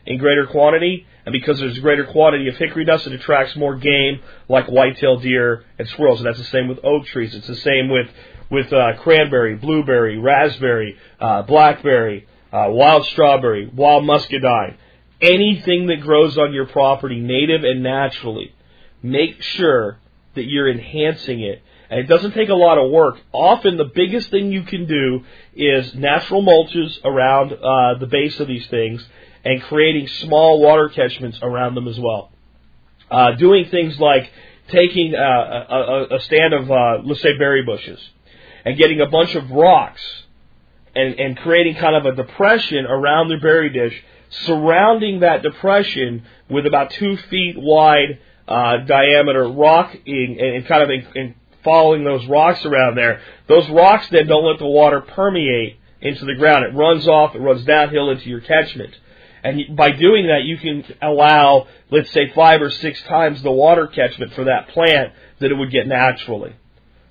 in 0.06 0.18
greater 0.18 0.48
quantity, 0.48 1.06
and 1.26 1.34
because 1.34 1.60
there's 1.60 1.78
a 1.78 1.82
greater 1.82 2.06
quantity 2.06 2.48
of 2.48 2.56
hickory 2.56 2.86
nuts, 2.86 3.06
it 3.06 3.12
attracts 3.12 3.58
more 3.58 3.76
game 3.76 4.22
like 4.48 4.68
white-tailed 4.68 5.22
deer 5.22 5.66
and 5.78 5.86
squirrels. 5.90 6.22
And 6.22 6.28
that's 6.28 6.38
the 6.38 6.46
same 6.46 6.70
with 6.70 6.80
oak 6.86 7.08
trees. 7.08 7.36
It's 7.36 7.48
the 7.48 7.56
same 7.56 7.90
with 7.90 8.08
with 8.50 8.72
uh, 8.72 8.94
cranberry, 9.00 9.56
blueberry, 9.56 10.18
raspberry, 10.18 10.98
uh, 11.20 11.42
blackberry, 11.44 12.26
uh, 12.54 12.68
wild 12.70 13.06
strawberry, 13.08 13.68
wild 13.68 14.06
muscadine. 14.06 14.78
Anything 15.22 15.88
that 15.88 16.02
grows 16.02 16.38
on 16.38 16.54
your 16.54 16.66
property, 16.66 17.20
native 17.20 17.64
and 17.64 17.84
naturally, 17.84 18.54
make 19.04 19.42
sure 19.42 20.00
that 20.36 20.46
you're 20.46 20.70
enhancing 20.70 21.42
it 21.42 21.62
and 21.90 22.00
it 22.00 22.04
doesn't 22.04 22.34
take 22.34 22.50
a 22.50 22.56
lot 22.56 22.78
of 22.78 22.92
work. 22.92 23.20
Often 23.32 23.78
the 23.78 23.92
biggest 23.94 24.30
thing 24.30 24.52
you 24.52 24.64
can 24.64 24.86
do 24.86 25.24
is 25.56 25.94
natural 25.96 26.44
mulches 26.44 27.04
around 27.04 27.52
uh, 27.54 27.98
the 28.00 28.06
base 28.06 28.40
of 28.40 28.48
these 28.48 28.68
things 28.68 29.06
and 29.44 29.62
creating 29.64 30.08
small 30.08 30.62
water 30.62 30.90
catchments 30.90 31.40
around 31.42 31.76
them 31.76 31.88
as 31.88 32.00
well. 32.00 32.32
Uh, 33.10 33.32
doing 33.34 33.66
things 33.70 34.00
like 34.00 34.32
taking 34.68 35.16
uh, 35.16 35.20
a, 35.20 36.16
a, 36.16 36.20
stand 36.22 36.54
of, 36.54 36.70
uh, 36.70 37.00
let's 37.04 37.22
say, 37.22 37.36
berry 37.38 37.64
bushes 37.64 38.00
and 38.66 38.78
getting 38.78 39.02
a 39.02 39.08
bunch 39.08 39.34
of 39.34 39.50
rocks 39.50 40.02
and, 40.96 41.20
and 41.20 41.38
creating 41.38 41.76
kind 41.76 41.96
of 41.96 42.06
a 42.06 42.16
depression 42.16 42.86
around 42.86 43.30
the 43.30 43.38
berry 43.38 43.72
dish, 43.72 44.00
surrounding 44.30 45.22
that 45.22 45.42
depression 45.44 46.24
with 46.50 46.66
about 46.66 46.92
two 46.92 47.18
feet 47.18 47.56
wide 47.58 48.20
uh, 48.48 48.78
diameter 48.86 49.48
rock 49.48 49.96
in, 50.06 50.38
and 50.40 50.66
kind 50.68 50.84
of 50.84 50.90
in, 50.90 51.08
in 51.16 51.36
following 51.64 52.04
those 52.04 52.26
rocks 52.28 52.66
around 52.66 52.96
there. 52.96 53.22
Those 53.48 53.70
rocks 53.70 54.08
then 54.10 54.28
don't 54.28 54.46
let 54.46 54.60
the 54.60 54.68
water 54.68 55.02
permeate 55.02 55.78
into 56.02 56.26
the 56.26 56.36
ground. 56.36 56.66
It 56.66 56.76
runs 56.76 57.08
off, 57.08 57.36
it 57.36 57.40
runs 57.40 57.64
downhill 57.66 58.10
into 58.10 58.30
your 58.30 58.42
catchment. 58.42 58.96
And 59.44 59.76
by 59.76 59.92
doing 59.92 60.28
that, 60.28 60.44
you 60.44 60.58
can 60.58 60.84
allow, 61.02 61.68
let's 61.92 62.12
say, 62.12 62.32
five 62.36 62.62
or 62.62 62.70
six 62.70 63.02
times 63.04 63.42
the 63.42 63.52
water 63.52 63.88
catchment 63.88 64.34
for 64.34 64.46
that 64.46 64.70
plant 64.70 65.14
that 65.40 65.52
it 65.52 65.56
would 65.56 65.72
get 65.72 65.88
naturally. 65.88 66.56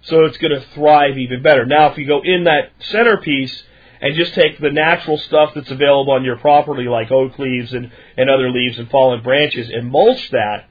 So 0.02 0.24
it's 0.24 0.37
going 0.38 0.52
to 0.52 0.64
thrive 0.74 1.18
even 1.18 1.42
better. 1.42 1.64
Now, 1.66 1.90
if 1.90 1.98
you 1.98 2.07
go 2.07 2.20
in 2.22 2.44
that 2.44 2.70
centerpiece 2.81 3.62
and 4.01 4.15
just 4.17 4.35
take 4.35 4.61
the 4.61 4.71
natural 4.71 5.19
stuff 5.19 5.53
that's 5.55 5.71
available 5.71 6.13
on 6.13 6.25
your 6.25 6.37
property, 6.37 6.85
like 6.85 7.11
oak 7.11 7.39
leaves 7.39 7.73
and, 7.73 7.91
and 8.17 8.31
other 8.31 8.51
leaves 8.51 8.79
and 8.79 8.91
fallen 8.91 9.23
branches, 9.23 9.71
and 9.71 9.91
mulch 9.91 10.31
that, 10.31 10.69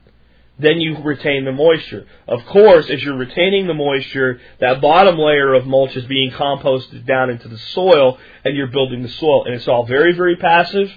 then 0.58 0.80
you 0.80 0.98
retain 1.02 1.44
the 1.44 1.52
moisture. 1.52 2.06
Of 2.26 2.44
course, 2.46 2.90
as 2.90 3.02
you're 3.02 3.16
retaining 3.16 3.66
the 3.66 3.74
moisture, 3.74 4.40
that 4.58 4.80
bottom 4.80 5.16
layer 5.16 5.54
of 5.54 5.66
mulch 5.66 5.94
is 5.94 6.04
being 6.06 6.32
composted 6.32 7.06
down 7.06 7.30
into 7.30 7.48
the 7.48 7.58
soil 7.58 8.18
and 8.44 8.56
you're 8.56 8.66
building 8.66 9.02
the 9.02 9.08
soil. 9.08 9.44
And 9.44 9.54
it's 9.54 9.68
all 9.68 9.86
very, 9.86 10.14
very 10.14 10.36
passive 10.36 10.92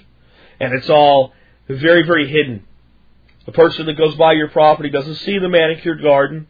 and 0.60 0.74
it's 0.74 0.90
all 0.90 1.34
very, 1.68 2.04
very 2.04 2.28
hidden. 2.28 2.66
The 3.46 3.52
person 3.52 3.86
that 3.86 3.98
goes 3.98 4.16
by 4.16 4.34
your 4.34 4.50
property 4.50 4.90
doesn't 4.90 5.16
see 5.16 5.38
the 5.38 5.50
manicured 5.50 6.02
garden. 6.02 6.48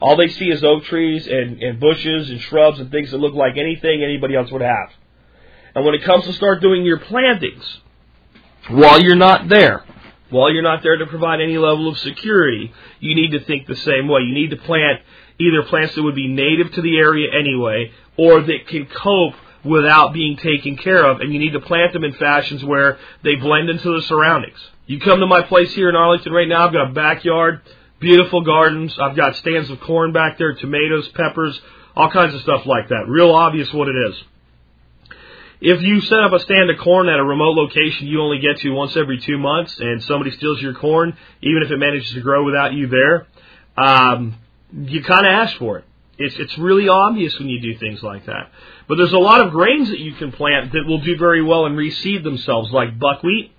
All 0.00 0.16
they 0.16 0.28
see 0.28 0.50
is 0.50 0.62
oak 0.62 0.84
trees 0.84 1.26
and, 1.26 1.62
and 1.62 1.80
bushes 1.80 2.30
and 2.30 2.40
shrubs 2.40 2.78
and 2.78 2.90
things 2.90 3.10
that 3.10 3.18
look 3.18 3.34
like 3.34 3.56
anything 3.56 4.02
anybody 4.02 4.36
else 4.36 4.50
would 4.50 4.62
have. 4.62 4.90
And 5.74 5.84
when 5.84 5.94
it 5.94 6.04
comes 6.04 6.24
to 6.24 6.32
start 6.32 6.60
doing 6.60 6.84
your 6.84 6.98
plantings, 6.98 7.80
while 8.68 9.00
you're 9.00 9.16
not 9.16 9.48
there, 9.48 9.84
while 10.30 10.52
you're 10.52 10.62
not 10.62 10.82
there 10.82 10.96
to 10.96 11.06
provide 11.06 11.40
any 11.40 11.56
level 11.56 11.88
of 11.88 11.98
security, 11.98 12.72
you 13.00 13.14
need 13.14 13.30
to 13.30 13.44
think 13.44 13.66
the 13.66 13.76
same 13.76 14.08
way. 14.08 14.22
You 14.22 14.34
need 14.34 14.50
to 14.50 14.56
plant 14.56 15.00
either 15.38 15.62
plants 15.68 15.94
that 15.94 16.02
would 16.02 16.14
be 16.14 16.28
native 16.28 16.72
to 16.72 16.82
the 16.82 16.98
area 16.98 17.28
anyway, 17.38 17.92
or 18.16 18.40
that 18.40 18.66
can 18.68 18.86
cope 18.86 19.34
without 19.64 20.12
being 20.12 20.36
taken 20.36 20.76
care 20.76 21.04
of, 21.04 21.20
and 21.20 21.32
you 21.32 21.38
need 21.38 21.52
to 21.52 21.60
plant 21.60 21.92
them 21.92 22.04
in 22.04 22.12
fashions 22.14 22.64
where 22.64 22.98
they 23.22 23.34
blend 23.34 23.68
into 23.68 23.94
the 23.94 24.02
surroundings. 24.02 24.58
You 24.86 25.00
come 25.00 25.20
to 25.20 25.26
my 25.26 25.42
place 25.42 25.74
here 25.74 25.88
in 25.88 25.96
Arlington 25.96 26.32
right 26.32 26.48
now, 26.48 26.66
I've 26.66 26.72
got 26.72 26.90
a 26.90 26.92
backyard, 26.92 27.60
beautiful 28.00 28.42
gardens, 28.42 28.96
I've 28.98 29.16
got 29.16 29.36
stands 29.36 29.70
of 29.70 29.80
corn 29.80 30.12
back 30.12 30.38
there, 30.38 30.54
tomatoes, 30.54 31.08
peppers, 31.08 31.60
all 31.94 32.10
kinds 32.10 32.34
of 32.34 32.40
stuff 32.42 32.66
like 32.66 32.88
that. 32.88 33.04
Real 33.08 33.30
obvious 33.30 33.72
what 33.72 33.88
it 33.88 33.96
is. 34.10 34.22
If 35.60 35.80
you 35.80 36.02
set 36.02 36.20
up 36.20 36.32
a 36.32 36.40
stand 36.40 36.68
of 36.70 36.78
corn 36.78 37.08
at 37.08 37.18
a 37.18 37.24
remote 37.24 37.56
location 37.56 38.06
you 38.06 38.20
only 38.20 38.40
get 38.40 38.58
to 38.60 38.70
once 38.70 38.94
every 38.94 39.18
two 39.18 39.38
months 39.38 39.78
and 39.78 40.02
somebody 40.04 40.30
steals 40.32 40.60
your 40.60 40.74
corn, 40.74 41.16
even 41.40 41.62
if 41.62 41.70
it 41.70 41.78
manages 41.78 42.12
to 42.12 42.20
grow 42.20 42.44
without 42.44 42.74
you 42.74 42.88
there, 42.88 43.26
um, 43.78 44.36
you 44.72 45.02
kind 45.02 45.26
of 45.26 45.32
ask 45.32 45.56
for 45.56 45.78
it. 45.78 45.84
It's, 46.18 46.34
it's 46.38 46.58
really 46.58 46.88
obvious 46.88 47.38
when 47.38 47.48
you 47.48 47.60
do 47.60 47.78
things 47.78 48.02
like 48.02 48.26
that. 48.26 48.50
But 48.88 48.96
there's 48.96 49.12
a 49.12 49.18
lot 49.18 49.40
of 49.40 49.52
grains 49.52 49.88
that 49.88 49.98
you 49.98 50.12
can 50.14 50.32
plant 50.32 50.72
that 50.72 50.84
will 50.86 51.00
do 51.00 51.16
very 51.16 51.42
well 51.42 51.66
and 51.66 51.76
reseed 51.76 52.22
themselves, 52.22 52.70
like 52.70 52.98
buckwheat, 52.98 53.52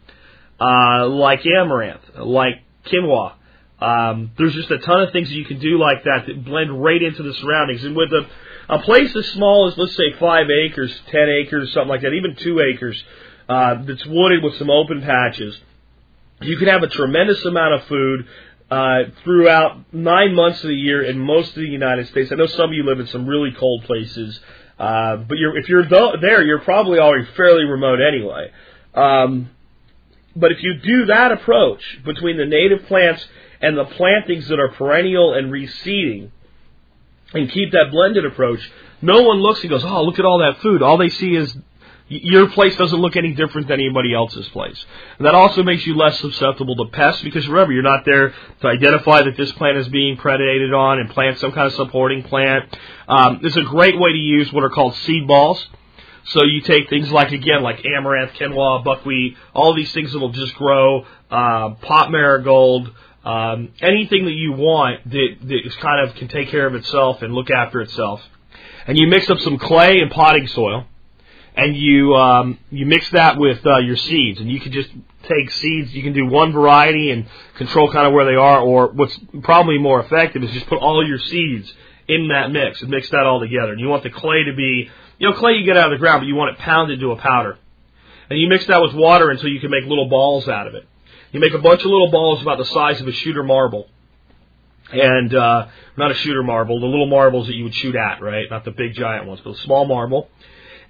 uh, 0.59 1.07
like 1.07 1.45
amaranth, 1.45 2.01
like 2.15 2.63
quinoa. 2.85 3.33
Um, 3.79 4.31
there's 4.37 4.55
just 4.55 4.71
a 4.71 4.79
ton 4.79 5.01
of 5.01 5.11
things 5.11 5.29
that 5.29 5.35
you 5.35 5.45
can 5.45 5.59
do 5.59 5.77
like 5.77 6.03
that 6.03 6.25
that 6.25 6.43
blend 6.43 6.83
right 6.83 7.01
into 7.01 7.21
the 7.21 7.33
surroundings. 7.35 7.83
And 7.83 7.95
with 7.95 8.11
a, 8.11 8.27
a 8.69 8.79
place 8.79 9.15
as 9.15 9.25
small 9.27 9.67
as, 9.67 9.77
let's 9.77 9.95
say, 9.95 10.13
five 10.19 10.47
acres, 10.49 10.93
ten 11.11 11.29
acres, 11.29 11.71
something 11.73 11.89
like 11.89 12.01
that, 12.01 12.13
even 12.13 12.35
two 12.35 12.59
acres, 12.59 13.01
uh, 13.47 13.83
that's 13.83 14.05
wooded 14.05 14.43
with 14.43 14.57
some 14.57 14.69
open 14.69 15.01
patches, 15.01 15.57
you 16.41 16.57
can 16.57 16.67
have 16.67 16.83
a 16.83 16.87
tremendous 16.87 17.43
amount 17.45 17.75
of 17.75 17.83
food 17.85 18.27
uh, 18.69 19.03
throughout 19.23 19.93
nine 19.93 20.35
months 20.35 20.61
of 20.63 20.69
the 20.69 20.75
year 20.75 21.03
in 21.03 21.19
most 21.19 21.49
of 21.49 21.55
the 21.55 21.67
United 21.67 22.07
States. 22.09 22.31
I 22.31 22.35
know 22.35 22.47
some 22.47 22.69
of 22.69 22.73
you 22.73 22.83
live 22.83 22.99
in 22.99 23.07
some 23.07 23.25
really 23.27 23.51
cold 23.51 23.83
places, 23.83 24.39
uh, 24.77 25.17
but 25.17 25.37
you're, 25.37 25.57
if 25.57 25.69
you're 25.69 25.85
th- 25.85 26.15
there, 26.21 26.43
you're 26.43 26.59
probably 26.59 26.99
already 26.99 27.27
fairly 27.37 27.63
remote 27.63 27.99
anyway. 28.01 28.51
Um, 28.93 29.51
but 30.35 30.51
if 30.51 30.61
you 30.61 30.79
do 30.79 31.05
that 31.05 31.31
approach 31.31 31.81
between 32.03 32.37
the 32.37 32.45
native 32.45 32.85
plants 32.87 33.25
and 33.61 33.77
the 33.77 33.85
plantings 33.85 34.47
that 34.49 34.59
are 34.59 34.69
perennial 34.69 35.33
and 35.33 35.51
reseeding, 35.51 36.31
and 37.33 37.49
keep 37.51 37.71
that 37.71 37.91
blended 37.91 38.25
approach, 38.25 38.59
no 39.01 39.21
one 39.23 39.37
looks 39.39 39.61
and 39.61 39.69
goes, 39.69 39.83
"Oh, 39.83 40.03
look 40.03 40.19
at 40.19 40.25
all 40.25 40.39
that 40.39 40.57
food." 40.61 40.81
All 40.81 40.97
they 40.97 41.09
see 41.09 41.35
is 41.35 41.55
your 42.09 42.49
place 42.49 42.75
doesn't 42.77 42.99
look 42.99 43.17
any 43.17 43.33
different 43.33 43.67
than 43.67 43.81
anybody 43.81 44.13
else's 44.13 44.47
place. 44.49 44.85
And 45.17 45.27
that 45.27 45.35
also 45.35 45.61
makes 45.61 45.85
you 45.85 45.95
less 45.95 46.17
susceptible 46.19 46.75
to 46.77 46.85
pests 46.85 47.21
because 47.21 47.47
remember, 47.47 47.73
you're 47.73 47.83
not 47.83 48.05
there 48.05 48.33
to 48.61 48.67
identify 48.67 49.23
that 49.23 49.35
this 49.35 49.51
plant 49.53 49.77
is 49.77 49.89
being 49.89 50.15
predated 50.15 50.77
on 50.77 50.99
and 50.99 51.09
plant 51.09 51.37
some 51.39 51.51
kind 51.51 51.67
of 51.67 51.73
supporting 51.73 52.23
plant. 52.23 52.77
Um, 53.09 53.41
it's 53.43 53.57
a 53.57 53.63
great 53.63 53.99
way 53.99 54.13
to 54.13 54.17
use 54.17 54.51
what 54.53 54.63
are 54.63 54.69
called 54.69 54.95
seed 54.95 55.27
balls. 55.27 55.65
So 56.29 56.43
you 56.43 56.61
take 56.61 56.89
things 56.89 57.11
like 57.11 57.31
again, 57.31 57.61
like 57.61 57.85
amaranth, 57.85 58.33
quinoa, 58.33 58.83
buckwheat, 58.83 59.35
all 59.53 59.73
these 59.73 59.91
things 59.91 60.13
that'll 60.13 60.29
just 60.31 60.55
grow, 60.55 61.05
uh, 61.29 61.69
pot 61.81 62.11
marigold, 62.11 62.89
um, 63.27 63.73
anything 63.81 64.25
that 64.25 64.33
you 64.33 64.53
want 64.53 65.09
that, 65.09 65.27
that 65.41 65.65
is 65.65 65.75
kind 65.75 66.07
of 66.07 66.15
can 66.15 66.27
take 66.27 66.49
care 66.49 66.67
of 66.67 66.75
itself 66.75 67.21
and 67.21 67.33
look 67.33 67.49
after 67.49 67.81
itself. 67.81 68.21
And 68.85 68.97
you 68.97 69.07
mix 69.07 69.29
up 69.29 69.39
some 69.39 69.57
clay 69.57 69.99
and 69.99 70.09
potting 70.09 70.47
soil 70.47 70.85
and 71.57 71.75
you 71.75 72.13
um, 72.15 72.59
you 72.69 72.85
mix 72.85 73.09
that 73.09 73.37
with 73.37 73.65
uh, 73.65 73.79
your 73.79 73.97
seeds, 73.97 74.39
and 74.39 74.49
you 74.49 74.59
can 74.59 74.71
just 74.71 74.89
take 75.23 75.49
seeds. 75.49 75.91
You 75.91 76.03
can 76.03 76.13
do 76.13 76.27
one 76.27 76.53
variety 76.53 77.09
and 77.09 77.25
control 77.55 77.91
kind 77.91 78.05
of 78.05 78.13
where 78.13 78.25
they 78.25 78.35
are, 78.35 78.61
or 78.61 78.89
what's 78.89 79.19
probably 79.41 79.79
more 79.79 79.99
effective 79.99 80.43
is 80.43 80.51
just 80.51 80.67
put 80.67 80.77
all 80.77 81.05
your 81.05 81.17
seeds 81.17 81.73
in 82.07 82.27
that 82.27 82.51
mix 82.51 82.81
and 82.81 82.91
mix 82.91 83.09
that 83.09 83.25
all 83.25 83.39
together. 83.39 83.71
And 83.71 83.81
you 83.81 83.87
want 83.87 84.03
the 84.03 84.11
clay 84.11 84.43
to 84.43 84.53
be, 84.55 84.89
you 85.17 85.29
know, 85.29 85.35
clay 85.35 85.53
you 85.53 85.65
get 85.65 85.75
out 85.75 85.91
of 85.91 85.97
the 85.97 85.99
ground, 85.99 86.21
but 86.21 86.27
you 86.27 86.35
want 86.35 86.55
it 86.55 86.59
pounded 86.59 86.99
to 86.99 87.11
a 87.11 87.17
powder. 87.17 87.57
And 88.29 88.39
you 88.39 88.47
mix 88.47 88.67
that 88.67 88.81
with 88.81 88.93
water 88.93 89.31
until 89.31 89.49
you 89.49 89.59
can 89.59 89.71
make 89.71 89.85
little 89.85 90.07
balls 90.07 90.47
out 90.47 90.67
of 90.67 90.75
it. 90.75 90.87
You 91.31 91.39
make 91.39 91.53
a 91.53 91.59
bunch 91.59 91.81
of 91.81 91.87
little 91.87 92.11
balls 92.11 92.41
about 92.41 92.57
the 92.57 92.65
size 92.65 93.01
of 93.01 93.07
a 93.07 93.11
shooter 93.11 93.43
marble. 93.43 93.87
And 94.91 95.35
uh, 95.35 95.67
not 95.97 96.11
a 96.11 96.13
shooter 96.13 96.43
marble, 96.43 96.79
the 96.79 96.85
little 96.85 97.07
marbles 97.07 97.47
that 97.47 97.55
you 97.55 97.65
would 97.65 97.75
shoot 97.75 97.95
at, 97.95 98.21
right? 98.21 98.45
Not 98.49 98.63
the 98.63 98.71
big 98.71 98.93
giant 98.93 99.25
ones, 99.25 99.41
but 99.43 99.51
a 99.51 99.57
small 99.57 99.85
marble 99.85 100.29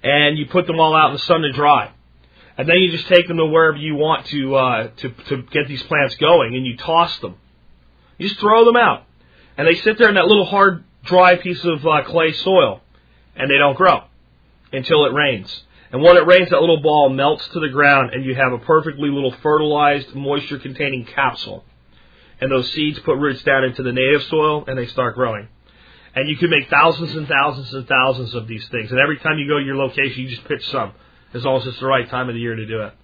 and 0.02 0.38
you 0.38 0.46
put 0.46 0.66
them 0.66 0.80
all 0.80 0.94
out 0.94 1.08
in 1.08 1.12
the 1.14 1.20
sun 1.20 1.42
to 1.42 1.52
dry. 1.52 1.92
And 2.56 2.68
then 2.68 2.76
you 2.76 2.90
just 2.90 3.06
take 3.06 3.28
them 3.28 3.36
to 3.36 3.46
wherever 3.46 3.76
you 3.76 3.94
want 3.94 4.26
to 4.26 4.54
uh, 4.56 4.88
to 4.96 5.10
to 5.10 5.42
get 5.42 5.68
these 5.68 5.82
plants 5.84 6.16
going, 6.16 6.56
and 6.56 6.66
you 6.66 6.76
toss 6.76 7.16
them. 7.20 7.36
You 8.18 8.28
just 8.28 8.40
throw 8.40 8.64
them 8.64 8.76
out, 8.76 9.04
and 9.56 9.66
they 9.66 9.76
sit 9.76 9.96
there 9.96 10.08
in 10.08 10.16
that 10.16 10.26
little 10.26 10.44
hard, 10.44 10.82
dry 11.04 11.36
piece 11.36 11.64
of 11.64 11.86
uh, 11.86 12.02
clay 12.02 12.32
soil, 12.32 12.80
and 13.36 13.48
they 13.48 13.58
don't 13.58 13.76
grow 13.76 14.04
until 14.72 15.04
it 15.06 15.12
rains. 15.12 15.62
And 15.90 16.02
when 16.02 16.16
it 16.16 16.26
rains, 16.26 16.50
that 16.50 16.60
little 16.60 16.82
ball 16.82 17.08
melts 17.08 17.48
to 17.48 17.60
the 17.60 17.70
ground, 17.70 18.12
and 18.12 18.24
you 18.24 18.34
have 18.34 18.52
a 18.52 18.58
perfectly 18.58 19.08
little 19.08 19.32
fertilized, 19.42 20.14
moisture-containing 20.14 21.06
capsule. 21.06 21.64
And 22.40 22.52
those 22.52 22.70
seeds 22.72 22.98
put 23.00 23.16
roots 23.16 23.42
down 23.42 23.64
into 23.64 23.82
the 23.82 23.92
native 23.92 24.22
soil, 24.24 24.64
and 24.66 24.78
they 24.78 24.86
start 24.86 25.14
growing. 25.14 25.48
And 26.14 26.28
you 26.28 26.36
can 26.36 26.50
make 26.50 26.68
thousands 26.68 27.14
and 27.14 27.26
thousands 27.26 27.72
and 27.72 27.86
thousands 27.86 28.34
of 28.34 28.46
these 28.46 28.66
things. 28.68 28.90
And 28.90 29.00
every 29.00 29.18
time 29.18 29.38
you 29.38 29.48
go 29.48 29.58
to 29.58 29.64
your 29.64 29.76
location, 29.76 30.22
you 30.22 30.28
just 30.28 30.44
pitch 30.44 30.68
some. 30.70 30.92
As 31.34 31.44
long 31.44 31.60
as 31.60 31.66
it's 31.66 31.80
the 31.80 31.86
right 31.86 32.08
time 32.08 32.28
of 32.28 32.34
the 32.34 32.40
year 32.40 32.54
to 32.54 32.66
do 32.66 32.82
it. 32.82 32.94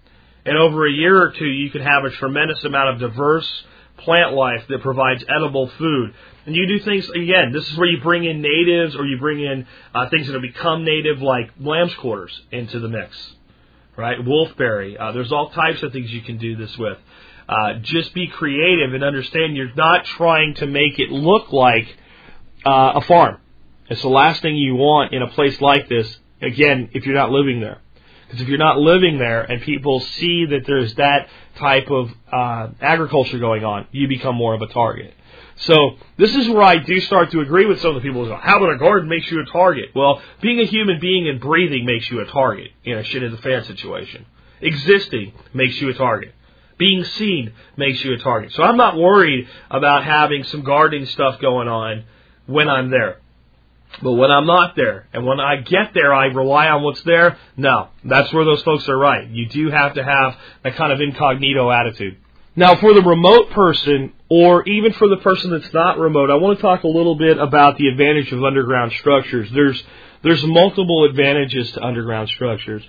And 0.47 0.59
over 0.59 0.87
a 0.87 0.93
year 0.93 1.23
or 1.23 1.31
two, 1.31 1.47
you 1.47 1.71
can 1.71 1.83
have 1.83 2.05
a 2.05 2.11
tremendous 2.11 2.63
amount 2.65 2.95
of 2.95 3.01
diverse 3.01 3.65
plant 3.99 4.33
life 4.33 4.65
that 4.69 4.83
provides 4.83 5.25
edible 5.29 5.69
food. 5.79 6.15
And 6.47 6.55
you 6.55 6.67
do 6.67 6.85
things, 6.85 7.09
again, 7.11 7.53
this 7.53 7.71
is 7.71 7.77
where 7.79 7.89
you 7.89 8.01
bring 8.01 8.25
in 8.25 8.43
natives 8.43 8.97
or 8.97 9.07
you 9.07 9.19
bring 9.19 9.41
in 9.41 9.67
uh, 9.95 10.09
things 10.11 10.27
that 10.27 10.35
have 10.35 10.43
become 10.43 10.85
native, 10.85 11.23
like 11.23 11.51
lamb's 11.59 11.95
quarters, 11.95 12.39
into 12.51 12.81
the 12.81 12.89
mix. 12.89 13.17
Right? 13.97 14.19
Wolfberry. 14.19 15.01
Uh, 15.01 15.13
there's 15.13 15.33
all 15.33 15.51
types 15.51 15.83
of 15.83 15.93
things 15.93 16.13
you 16.13 16.23
can 16.23 16.39
do 16.39 16.57
this 16.57 16.77
with. 16.77 16.99
Uh, 17.49 17.75
just 17.83 18.15
be 18.15 18.27
creative 18.27 18.95
and 18.95 19.05
understand 19.05 19.57
you're 19.57 19.75
not 19.75 20.05
trying 20.05 20.55
to 20.55 20.67
make 20.67 20.99
it 20.99 21.11
look 21.11 21.53
like 21.53 21.97
uh, 22.65 22.93
a 22.97 23.01
farm. 23.03 23.39
It's 23.89 24.03
the 24.03 24.09
last 24.09 24.43
thing 24.43 24.57
you 24.57 24.77
want 24.77 25.13
in 25.13 25.23
a 25.23 25.29
place 25.29 25.61
like 25.61 25.89
this, 25.89 26.19
again, 26.41 26.91
if 26.95 27.05
you're 27.05 27.15
not 27.15 27.31
living 27.31 27.61
there. 27.61 27.81
Because 28.27 28.41
if 28.41 28.49
you're 28.49 28.59
not 28.59 28.79
living 28.79 29.19
there 29.19 29.43
and 29.43 29.61
people 29.61 30.01
see 30.01 30.47
that 30.47 30.65
there's 30.67 30.95
that 30.95 31.29
type 31.59 31.91
of 31.91 32.11
uh, 32.33 32.69
agriculture 32.81 33.39
going 33.39 33.65
on, 33.65 33.87
you 33.93 34.09
become 34.09 34.35
more 34.35 34.55
of 34.55 34.63
a 34.63 34.67
target. 34.67 35.15
So 35.57 35.97
this 36.17 36.35
is 36.35 36.49
where 36.49 36.63
I 36.63 36.79
do 36.79 37.01
start 37.01 37.31
to 37.31 37.41
agree 37.41 37.67
with 37.67 37.81
some 37.81 37.91
of 37.91 38.03
the 38.03 38.09
people 38.09 38.25
who 38.25 38.31
go, 38.31 38.37
"How 38.37 38.57
about 38.57 38.75
a 38.75 38.79
garden 38.79 39.09
makes 39.09 39.31
you 39.31 39.41
a 39.41 39.45
target?" 39.47 39.91
Well, 39.95 40.21
being 40.41 40.59
a 40.61 40.65
human 40.65 40.99
being 41.01 41.29
and 41.29 41.41
breathing 41.41 41.85
makes 41.87 42.11
you 42.11 42.21
a 42.21 42.27
target 42.27 42.71
in 42.85 42.99
a 42.99 43.05
shit 43.05 43.23
in 43.23 43.31
the 43.31 43.39
fan 43.39 43.65
situation. 43.65 44.27
Existing 44.61 45.33
makes 45.53 45.81
you 45.81 45.91
a 45.91 45.95
target. 45.95 46.35
Being 46.77 47.05
seen 47.05 47.53
makes 47.77 48.03
you 48.05 48.15
a 48.15 48.19
target. 48.19 48.53
So 48.53 48.65
I'm 48.65 48.77
not 48.77 48.97
worried 48.97 49.49
about 49.71 50.03
having 50.05 50.43
some 50.45 50.63
gardening 50.63 51.07
stuff 51.07 51.41
going 51.41 51.69
on 51.69 52.05
when 52.47 52.69
I'm 52.69 52.91
there. 52.91 53.21
But 54.03 54.13
when 54.13 54.31
I'm 54.31 54.47
not 54.47 54.75
there, 54.77 55.07
and 55.13 55.25
when 55.25 55.41
I 55.41 55.57
get 55.57 55.95
there, 55.95 56.13
I 56.13 56.27
rely 56.27 56.69
on 56.69 56.83
what's 56.83 57.03
there. 57.03 57.39
No, 57.57 57.89
that's 58.05 58.33
where 58.33 58.45
those 58.45 58.63
folks 58.63 58.89
are 58.89 58.99
right. 58.99 59.29
You 59.29 59.49
do 59.49 59.71
have 59.71 59.95
to 59.95 60.05
have 60.05 60.37
that 60.63 60.77
kind 60.77 60.93
of 60.93 61.01
incognito 61.01 61.71
attitude. 61.71 62.19
Now, 62.57 62.77
for 62.77 62.95
the 62.95 63.03
remote 63.03 63.51
person, 63.51 64.13
or 64.29 64.67
even 64.69 64.93
for 64.93 65.09
the 65.09 65.17
person 65.19 65.51
that's 65.51 65.73
not 65.73 65.99
remote, 65.99 66.31
I 66.31 66.37
want 66.37 66.59
to 66.59 66.63
talk 66.63 66.85
a 66.85 66.89
little 66.89 67.17
bit 67.17 67.39
about 67.39 67.79
the 67.79 67.89
advantage 67.89 68.31
of 68.33 68.45
underground 68.45 68.93
structures. 68.93 69.49
There's 69.53 69.83
there's 70.23 70.45
multiple 70.45 71.05
advantages 71.05 71.71
to 71.73 71.83
underground 71.83 72.31
structures. 72.31 72.83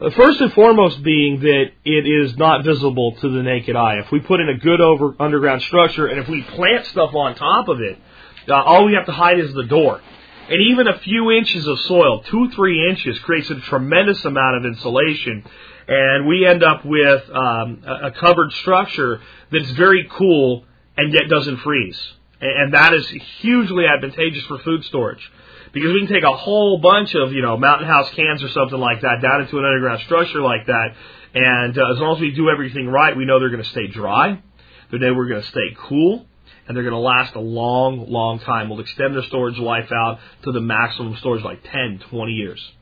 Uh, 0.00 0.10
first 0.10 0.40
and 0.40 0.52
foremost, 0.52 1.02
being 1.02 1.40
that 1.40 1.66
it 1.84 2.06
is 2.06 2.36
not 2.36 2.64
visible 2.64 3.12
to 3.12 3.28
the 3.28 3.42
naked 3.42 3.76
eye. 3.76 4.00
If 4.04 4.10
we 4.10 4.20
put 4.20 4.40
in 4.40 4.48
a 4.48 4.58
good 4.58 4.80
over 4.80 5.14
underground 5.20 5.62
structure, 5.62 6.06
and 6.06 6.18
if 6.18 6.28
we 6.28 6.42
plant 6.42 6.86
stuff 6.86 7.14
on 7.14 7.36
top 7.36 7.68
of 7.68 7.80
it, 7.80 7.96
uh, 8.48 8.54
all 8.54 8.84
we 8.84 8.94
have 8.94 9.06
to 9.06 9.12
hide 9.12 9.38
is 9.38 9.54
the 9.54 9.64
door. 9.64 10.00
And 10.48 10.60
even 10.70 10.86
a 10.88 10.98
few 10.98 11.30
inches 11.30 11.66
of 11.66 11.80
soil, 11.80 12.22
two, 12.22 12.50
three 12.50 12.88
inches, 12.88 13.18
creates 13.20 13.48
a 13.50 13.54
tremendous 13.60 14.22
amount 14.24 14.58
of 14.58 14.66
insulation. 14.66 15.42
And 15.88 16.26
we 16.26 16.46
end 16.46 16.62
up 16.62 16.84
with 16.84 17.30
um, 17.30 17.82
a 17.86 18.10
covered 18.10 18.52
structure 18.52 19.20
that's 19.50 19.70
very 19.70 20.06
cool 20.10 20.64
and 20.96 21.12
yet 21.12 21.28
doesn't 21.30 21.58
freeze. 21.58 22.00
And 22.40 22.74
that 22.74 22.92
is 22.92 23.08
hugely 23.40 23.86
advantageous 23.86 24.44
for 24.44 24.58
food 24.58 24.84
storage. 24.84 25.30
Because 25.72 25.92
we 25.92 26.06
can 26.06 26.14
take 26.14 26.24
a 26.24 26.36
whole 26.36 26.78
bunch 26.78 27.14
of, 27.14 27.32
you 27.32 27.40
know, 27.40 27.56
Mountain 27.56 27.88
House 27.88 28.10
cans 28.10 28.42
or 28.42 28.48
something 28.50 28.78
like 28.78 29.00
that 29.00 29.22
down 29.22 29.40
into 29.40 29.58
an 29.58 29.64
underground 29.64 30.02
structure 30.02 30.42
like 30.42 30.66
that. 30.66 30.94
And 31.34 31.76
uh, 31.76 31.92
as 31.92 31.98
long 31.98 32.16
as 32.16 32.20
we 32.20 32.32
do 32.32 32.50
everything 32.50 32.86
right, 32.86 33.16
we 33.16 33.24
know 33.24 33.40
they're 33.40 33.50
going 33.50 33.62
to 33.62 33.68
stay 33.70 33.86
dry. 33.86 34.40
They 34.92 34.98
know 34.98 35.14
we're 35.14 35.28
going 35.28 35.42
to 35.42 35.48
stay 35.48 35.74
cool 35.76 36.26
and 36.66 36.76
they're 36.76 36.84
going 36.84 36.94
to 36.94 36.98
last 36.98 37.34
a 37.34 37.40
long, 37.40 38.10
long 38.10 38.40
time. 38.40 38.68
We'll 38.68 38.80
extend 38.80 39.14
their 39.14 39.24
storage 39.24 39.58
life 39.58 39.90
out 39.92 40.18
to 40.44 40.52
the 40.52 40.60
maximum 40.60 41.16
storage, 41.16 41.44
like 41.44 41.62
10, 41.62 42.02
20 42.10 42.32
years. 42.32 42.72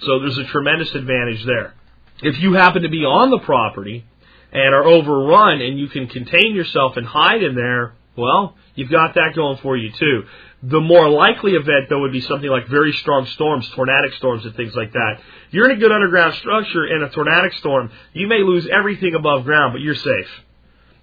So 0.00 0.20
there's 0.20 0.38
a 0.38 0.44
tremendous 0.44 0.94
advantage 0.94 1.44
there. 1.44 1.74
If 2.22 2.38
you 2.40 2.54
happen 2.54 2.82
to 2.82 2.88
be 2.88 3.04
on 3.04 3.30
the 3.30 3.38
property 3.38 4.04
and 4.52 4.74
are 4.74 4.84
overrun 4.84 5.60
and 5.60 5.78
you 5.78 5.88
can 5.88 6.06
contain 6.06 6.54
yourself 6.54 6.96
and 6.96 7.06
hide 7.06 7.42
in 7.42 7.54
there, 7.54 7.94
well, 8.16 8.56
you've 8.74 8.90
got 8.90 9.14
that 9.14 9.32
going 9.34 9.58
for 9.58 9.76
you 9.76 9.92
too. 9.92 10.24
The 10.62 10.80
more 10.80 11.08
likely 11.08 11.52
event, 11.52 11.88
though, 11.88 12.00
would 12.00 12.12
be 12.12 12.20
something 12.20 12.50
like 12.50 12.68
very 12.68 12.92
strong 12.92 13.24
storms, 13.26 13.68
tornadic 13.70 14.12
storms, 14.14 14.44
and 14.44 14.54
things 14.54 14.74
like 14.74 14.92
that. 14.92 15.20
You're 15.50 15.70
in 15.70 15.76
a 15.76 15.80
good 15.80 15.92
underground 15.92 16.34
structure 16.34 16.86
in 16.86 17.02
a 17.02 17.08
tornadic 17.08 17.54
storm. 17.54 17.90
You 18.12 18.26
may 18.26 18.42
lose 18.42 18.68
everything 18.70 19.14
above 19.14 19.44
ground, 19.44 19.72
but 19.72 19.80
you're 19.80 19.94
safe. 19.94 20.28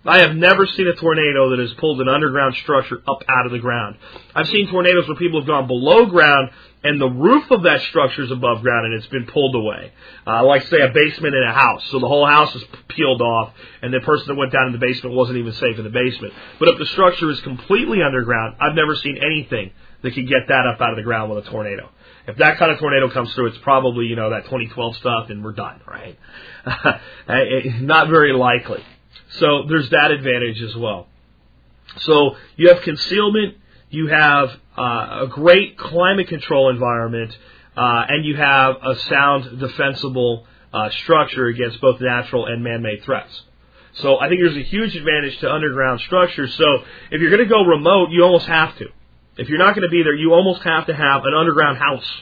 I 0.07 0.19
have 0.19 0.35
never 0.35 0.65
seen 0.65 0.87
a 0.87 0.95
tornado 0.95 1.49
that 1.49 1.59
has 1.59 1.73
pulled 1.75 2.01
an 2.01 2.07
underground 2.07 2.55
structure 2.55 3.01
up 3.07 3.23
out 3.27 3.45
of 3.45 3.51
the 3.51 3.59
ground. 3.59 3.97
I've 4.33 4.47
seen 4.47 4.69
tornadoes 4.69 5.07
where 5.07 5.17
people 5.17 5.41
have 5.41 5.47
gone 5.47 5.67
below 5.67 6.05
ground 6.05 6.49
and 6.83 7.01
the 7.01 7.09
roof 7.09 7.51
of 7.51 7.63
that 7.63 7.81
structure 7.81 8.23
is 8.23 8.31
above 8.31 8.61
ground 8.61 8.85
and 8.85 8.95
it's 8.95 9.07
been 9.07 9.25
pulled 9.25 9.55
away. 9.55 9.91
Uh, 10.25 10.45
like 10.45 10.65
say 10.67 10.79
a 10.79 10.89
basement 10.89 11.35
in 11.35 11.43
a 11.43 11.53
house. 11.53 11.83
So 11.89 11.99
the 11.99 12.07
whole 12.07 12.25
house 12.25 12.55
is 12.55 12.63
peeled 12.87 13.21
off 13.21 13.53
and 13.81 13.93
the 13.93 13.99
person 13.99 14.27
that 14.27 14.35
went 14.35 14.53
down 14.53 14.67
in 14.67 14.71
the 14.71 14.79
basement 14.79 15.15
wasn't 15.15 15.39
even 15.39 15.53
safe 15.53 15.77
in 15.77 15.83
the 15.83 15.89
basement. 15.89 16.33
But 16.59 16.69
if 16.69 16.79
the 16.79 16.85
structure 16.85 17.29
is 17.29 17.41
completely 17.41 18.01
underground, 18.01 18.55
I've 18.61 18.75
never 18.75 18.95
seen 18.95 19.17
anything 19.17 19.71
that 20.03 20.13
could 20.13 20.27
get 20.27 20.47
that 20.47 20.67
up 20.67 20.79
out 20.79 20.91
of 20.91 20.97
the 20.97 21.03
ground 21.03 21.31
with 21.31 21.45
a 21.45 21.49
tornado. 21.49 21.89
If 22.27 22.37
that 22.37 22.57
kind 22.57 22.71
of 22.71 22.79
tornado 22.79 23.09
comes 23.09 23.33
through, 23.33 23.47
it's 23.47 23.57
probably, 23.59 24.05
you 24.05 24.15
know, 24.15 24.29
that 24.29 24.43
2012 24.45 24.97
stuff 24.97 25.29
and 25.29 25.43
we're 25.43 25.53
done, 25.53 25.81
right? 25.87 26.17
Not 27.81 28.09
very 28.09 28.33
likely. 28.33 28.83
So 29.31 29.63
there's 29.67 29.89
that 29.89 30.11
advantage 30.11 30.61
as 30.61 30.75
well. 30.75 31.07
So 31.99 32.35
you 32.55 32.69
have 32.69 32.81
concealment, 32.83 33.57
you 33.89 34.07
have 34.07 34.49
uh, 34.77 35.25
a 35.25 35.27
great 35.29 35.77
climate 35.77 36.27
control 36.27 36.69
environment, 36.69 37.37
uh, 37.75 38.05
and 38.07 38.25
you 38.25 38.35
have 38.35 38.75
a 38.83 38.95
sound 38.95 39.59
defensible 39.59 40.45
uh, 40.73 40.89
structure 40.89 41.47
against 41.47 41.79
both 41.81 42.01
natural 42.01 42.45
and 42.45 42.63
man-made 42.63 43.03
threats. 43.03 43.43
So 43.93 44.19
I 44.19 44.29
think 44.29 44.41
there's 44.41 44.57
a 44.57 44.63
huge 44.63 44.95
advantage 44.95 45.39
to 45.39 45.51
underground 45.51 46.01
structures. 46.01 46.53
So 46.55 46.83
if 47.11 47.21
you're 47.21 47.31
going 47.31 47.47
to 47.47 47.49
go 47.49 47.63
remote, 47.63 48.09
you 48.11 48.23
almost 48.23 48.45
have 48.45 48.77
to. 48.77 48.87
If 49.37 49.49
you're 49.49 49.59
not 49.59 49.75
going 49.75 49.87
to 49.87 49.91
be 49.91 50.03
there, 50.03 50.15
you 50.15 50.33
almost 50.33 50.63
have 50.63 50.87
to 50.87 50.95
have 50.95 51.23
an 51.25 51.33
underground 51.33 51.77
house, 51.77 52.21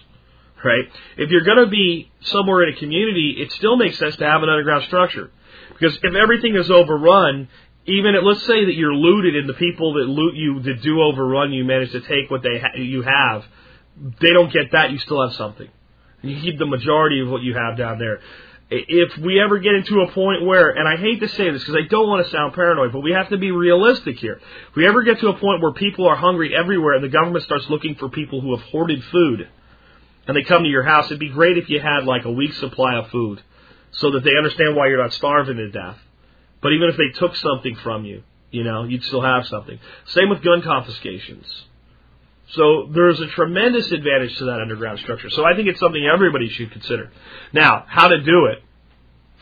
right? 0.63 0.85
If 1.17 1.29
you're 1.31 1.43
going 1.43 1.63
to 1.63 1.67
be 1.67 2.11
somewhere 2.21 2.63
in 2.63 2.73
a 2.73 2.77
community, 2.77 3.35
it 3.39 3.51
still 3.53 3.77
makes 3.77 3.97
sense 3.97 4.15
to 4.17 4.25
have 4.25 4.43
an 4.43 4.49
underground 4.49 4.83
structure. 4.85 5.31
Because 5.77 5.97
if 6.01 6.15
everything 6.15 6.55
is 6.55 6.71
overrun, 6.71 7.49
even 7.85 8.15
at, 8.15 8.23
let's 8.23 8.45
say 8.45 8.65
that 8.65 8.75
you're 8.75 8.95
looted 8.95 9.35
and 9.35 9.47
the 9.47 9.53
people 9.53 9.93
that 9.93 10.05
loot 10.05 10.35
you, 10.35 10.61
that 10.61 10.81
do 10.81 11.01
overrun 11.01 11.51
you, 11.51 11.65
manage 11.65 11.91
to 11.91 12.01
take 12.01 12.31
what 12.31 12.41
they 12.41 12.59
ha- 12.59 12.77
you 12.77 13.01
have, 13.01 13.45
they 14.21 14.29
don't 14.29 14.51
get 14.51 14.71
that. 14.71 14.91
You 14.91 14.97
still 14.99 15.21
have 15.27 15.35
something. 15.35 15.67
You 16.21 16.41
keep 16.41 16.57
the 16.57 16.65
majority 16.65 17.21
of 17.21 17.29
what 17.29 17.43
you 17.43 17.53
have 17.53 17.77
down 17.77 17.99
there. 17.99 18.19
If 18.71 19.17
we 19.19 19.39
ever 19.39 19.59
get 19.59 19.75
into 19.75 20.01
a 20.01 20.11
point 20.11 20.43
where, 20.43 20.71
and 20.71 20.87
I 20.87 20.95
hate 20.95 21.19
to 21.19 21.27
say 21.27 21.51
this 21.51 21.61
because 21.61 21.75
I 21.75 21.87
don't 21.87 22.07
want 22.07 22.25
to 22.25 22.31
sound 22.31 22.55
paranoid, 22.55 22.91
but 22.93 23.01
we 23.01 23.11
have 23.11 23.29
to 23.29 23.37
be 23.37 23.51
realistic 23.51 24.17
here. 24.17 24.41
If 24.69 24.75
we 24.75 24.87
ever 24.87 25.03
get 25.03 25.19
to 25.19 25.27
a 25.27 25.37
point 25.37 25.61
where 25.61 25.73
people 25.73 26.07
are 26.07 26.15
hungry 26.15 26.55
everywhere 26.55 26.93
and 26.93 27.03
the 27.03 27.09
government 27.09 27.43
starts 27.43 27.69
looking 27.69 27.93
for 27.95 28.09
people 28.09 28.41
who 28.41 28.57
have 28.57 28.65
hoarded 28.65 29.03
food, 29.03 29.47
and 30.27 30.35
they 30.35 30.41
come 30.41 30.63
to 30.63 30.69
your 30.69 30.81
house, 30.81 31.05
it'd 31.05 31.19
be 31.19 31.29
great 31.29 31.59
if 31.59 31.69
you 31.69 31.79
had 31.79 32.05
like 32.05 32.25
a 32.25 32.31
week's 32.31 32.57
supply 32.59 32.95
of 32.95 33.09
food 33.09 33.43
so 33.97 34.11
that 34.11 34.23
they 34.23 34.35
understand 34.37 34.75
why 34.75 34.87
you're 34.87 35.01
not 35.01 35.13
starving 35.13 35.57
to 35.57 35.69
death. 35.69 35.97
But 36.61 36.73
even 36.73 36.89
if 36.89 36.97
they 36.97 37.17
took 37.17 37.35
something 37.35 37.75
from 37.77 38.05
you, 38.05 38.23
you 38.51 38.63
know, 38.63 38.83
you'd 38.83 39.03
still 39.03 39.21
have 39.21 39.45
something. 39.47 39.79
Same 40.07 40.29
with 40.29 40.43
gun 40.43 40.61
confiscations. 40.61 41.45
So 42.49 42.89
there's 42.93 43.19
a 43.19 43.27
tremendous 43.27 43.91
advantage 43.91 44.37
to 44.37 44.45
that 44.45 44.61
underground 44.61 44.99
structure. 44.99 45.29
So 45.29 45.43
I 45.45 45.55
think 45.55 45.67
it's 45.67 45.79
something 45.79 46.05
everybody 46.05 46.49
should 46.49 46.71
consider. 46.71 47.11
Now, 47.53 47.85
how 47.87 48.07
to 48.07 48.21
do 48.21 48.45
it. 48.45 48.61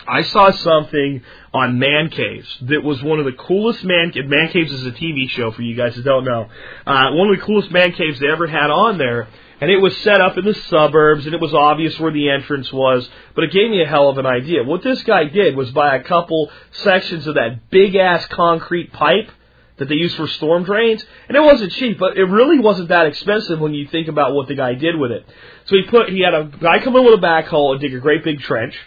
I 0.08 0.24
saw 0.24 0.52
something 0.52 1.24
on 1.54 1.80
Man 1.80 2.10
Caves 2.10 2.58
that 2.64 2.84
was 2.84 3.02
one 3.04 3.20
of 3.20 3.26
the 3.26 3.32
coolest 3.34 3.84
man 3.84 4.12
caves. 4.12 4.28
Man 4.28 4.50
Caves 4.50 4.72
is 4.72 4.86
a 4.86 4.92
TV 4.92 5.30
show 5.30 5.52
for 5.52 5.62
you 5.62 5.76
guys 5.76 5.96
that 5.96 6.04
don't 6.04 6.26
know. 6.26 6.50
Uh, 6.86 7.12
one 7.12 7.30
of 7.30 7.40
the 7.40 7.46
coolest 7.46 7.72
man 7.72 7.94
caves 7.94 8.20
they 8.20 8.28
ever 8.28 8.48
had 8.48 8.70
on 8.70 8.98
there 8.98 9.28
and 9.64 9.72
it 9.72 9.78
was 9.78 9.96
set 10.00 10.20
up 10.20 10.38
in 10.38 10.44
the 10.44 10.54
suburbs, 10.54 11.26
and 11.26 11.34
it 11.34 11.40
was 11.40 11.54
obvious 11.54 11.98
where 11.98 12.12
the 12.12 12.30
entrance 12.30 12.70
was, 12.74 13.08
but 13.34 13.46
it 13.46 13.54
gave 13.54 13.70
me 13.70 13.82
a 13.82 13.88
hell 13.88 14.10
of 14.10 14.18
an 14.18 14.26
idea. 14.26 14.62
What 14.62 14.84
this 14.84 15.02
guy 15.04 15.24
did 15.24 15.56
was 15.56 15.72
buy 15.72 15.96
a 15.96 16.04
couple 16.04 16.52
sections 16.72 17.28
of 17.28 17.36
that 17.36 17.70
big 17.70 17.96
ass 17.96 18.26
concrete 18.26 18.92
pipe 18.92 19.32
that 19.78 19.88
they 19.88 19.96
use 19.96 20.14
for 20.16 20.28
storm 20.28 20.66
drains, 20.66 21.06
and 21.30 21.38
it 21.38 21.40
wasn't 21.40 21.72
cheap, 21.72 21.98
but 21.98 22.18
it 22.18 22.26
really 22.26 22.60
wasn't 22.60 22.90
that 22.90 23.06
expensive 23.06 23.58
when 23.58 23.74
you 23.74 23.88
think 23.88 24.10
about 24.10 24.34
what 24.34 24.50
the 24.50 24.56
guy 24.56 24.74
did 24.74 24.98
with 24.98 25.12
it. 25.12 25.26
So 25.68 25.78
he 25.78 25.84
put, 25.84 26.10
he 26.10 26.20
had 26.20 26.34
a 26.34 26.44
guy 26.44 26.80
come 26.84 26.98
in 26.98 27.06
with 27.06 27.14
a 27.14 27.26
backhoe 27.26 27.72
and 27.72 27.80
dig 27.80 27.94
a 27.94 28.02
great 28.02 28.26
big 28.26 28.42
trench. 28.42 28.78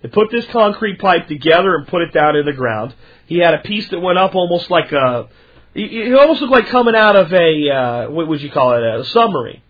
They 0.00 0.10
put 0.10 0.30
this 0.30 0.46
concrete 0.52 1.00
pipe 1.00 1.26
together 1.26 1.74
and 1.74 1.88
put 1.88 2.02
it 2.02 2.12
down 2.12 2.36
in 2.36 2.46
the 2.46 2.52
ground. 2.52 2.94
He 3.26 3.38
had 3.38 3.54
a 3.54 3.62
piece 3.62 3.88
that 3.88 3.98
went 3.98 4.16
up 4.16 4.36
almost 4.36 4.70
like 4.70 4.92
a, 4.92 5.28
it 5.74 6.14
almost 6.14 6.40
looked 6.40 6.52
like 6.52 6.68
coming 6.68 6.94
out 6.94 7.16
of 7.16 7.32
a, 7.32 7.68
uh, 7.68 8.10
what 8.10 8.28
would 8.28 8.40
you 8.40 8.52
call 8.52 8.74
it, 8.74 8.84
a 8.84 9.04
submarine. 9.06 9.62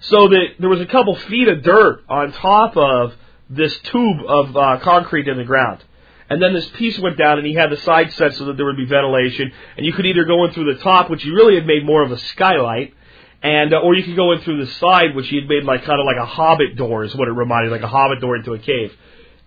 So 0.00 0.28
that 0.28 0.46
there 0.58 0.68
was 0.68 0.80
a 0.80 0.86
couple 0.86 1.14
feet 1.14 1.48
of 1.48 1.62
dirt 1.62 2.04
on 2.08 2.32
top 2.32 2.76
of 2.76 3.14
this 3.50 3.76
tube 3.78 4.18
of 4.26 4.56
uh, 4.56 4.78
concrete 4.82 5.28
in 5.28 5.36
the 5.36 5.44
ground. 5.44 5.84
And 6.30 6.40
then 6.40 6.54
this 6.54 6.66
piece 6.70 6.98
went 6.98 7.18
down, 7.18 7.38
and 7.38 7.46
he 7.46 7.54
had 7.54 7.70
the 7.70 7.76
side 7.78 8.12
set 8.12 8.34
so 8.34 8.46
that 8.46 8.56
there 8.56 8.64
would 8.64 8.76
be 8.76 8.86
ventilation. 8.86 9.52
And 9.76 9.84
you 9.84 9.92
could 9.92 10.06
either 10.06 10.24
go 10.24 10.44
in 10.44 10.52
through 10.52 10.72
the 10.72 10.80
top, 10.80 11.10
which 11.10 11.24
he 11.24 11.30
really 11.30 11.56
had 11.56 11.66
made 11.66 11.84
more 11.84 12.04
of 12.04 12.12
a 12.12 12.18
skylight, 12.18 12.94
and 13.42 13.74
uh, 13.74 13.78
or 13.78 13.94
you 13.94 14.04
could 14.04 14.16
go 14.16 14.32
in 14.32 14.40
through 14.40 14.64
the 14.64 14.70
side, 14.74 15.16
which 15.16 15.28
he 15.28 15.36
had 15.36 15.48
made 15.48 15.64
like 15.64 15.84
kind 15.84 15.98
of 15.98 16.06
like 16.06 16.18
a 16.18 16.26
hobbit 16.26 16.76
door, 16.76 17.04
is 17.04 17.14
what 17.16 17.26
it 17.26 17.32
reminded, 17.32 17.72
like 17.72 17.82
a 17.82 17.88
hobbit 17.88 18.20
door 18.20 18.36
into 18.36 18.52
a 18.52 18.58
cave. 18.58 18.92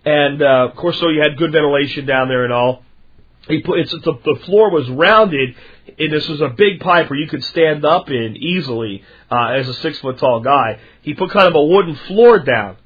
And 0.04 0.42
uh, 0.42 0.68
of 0.70 0.76
course, 0.76 0.98
so 1.00 1.08
you 1.08 1.22
had 1.22 1.38
good 1.38 1.52
ventilation 1.52 2.04
down 2.04 2.28
there 2.28 2.44
and 2.44 2.52
all. 2.52 2.82
He 3.48 3.62
put 3.62 3.78
it's 3.78 3.92
the, 3.92 4.18
the 4.24 4.40
floor 4.44 4.70
was 4.70 4.88
rounded, 4.90 5.54
and 5.98 6.12
this 6.12 6.26
was 6.28 6.40
a 6.40 6.48
big 6.48 6.80
pipe 6.80 7.10
where 7.10 7.18
you 7.18 7.28
could 7.28 7.44
stand 7.44 7.84
up 7.84 8.08
in 8.10 8.36
easily 8.36 9.02
uh, 9.30 9.48
as 9.48 9.68
a 9.68 9.74
six 9.74 9.98
foot 9.98 10.18
tall 10.18 10.40
guy. 10.40 10.78
He 11.02 11.14
put 11.14 11.30
kind 11.30 11.46
of 11.46 11.54
a 11.54 11.64
wooden 11.64 11.94
floor 11.94 12.38
down, 12.38 12.76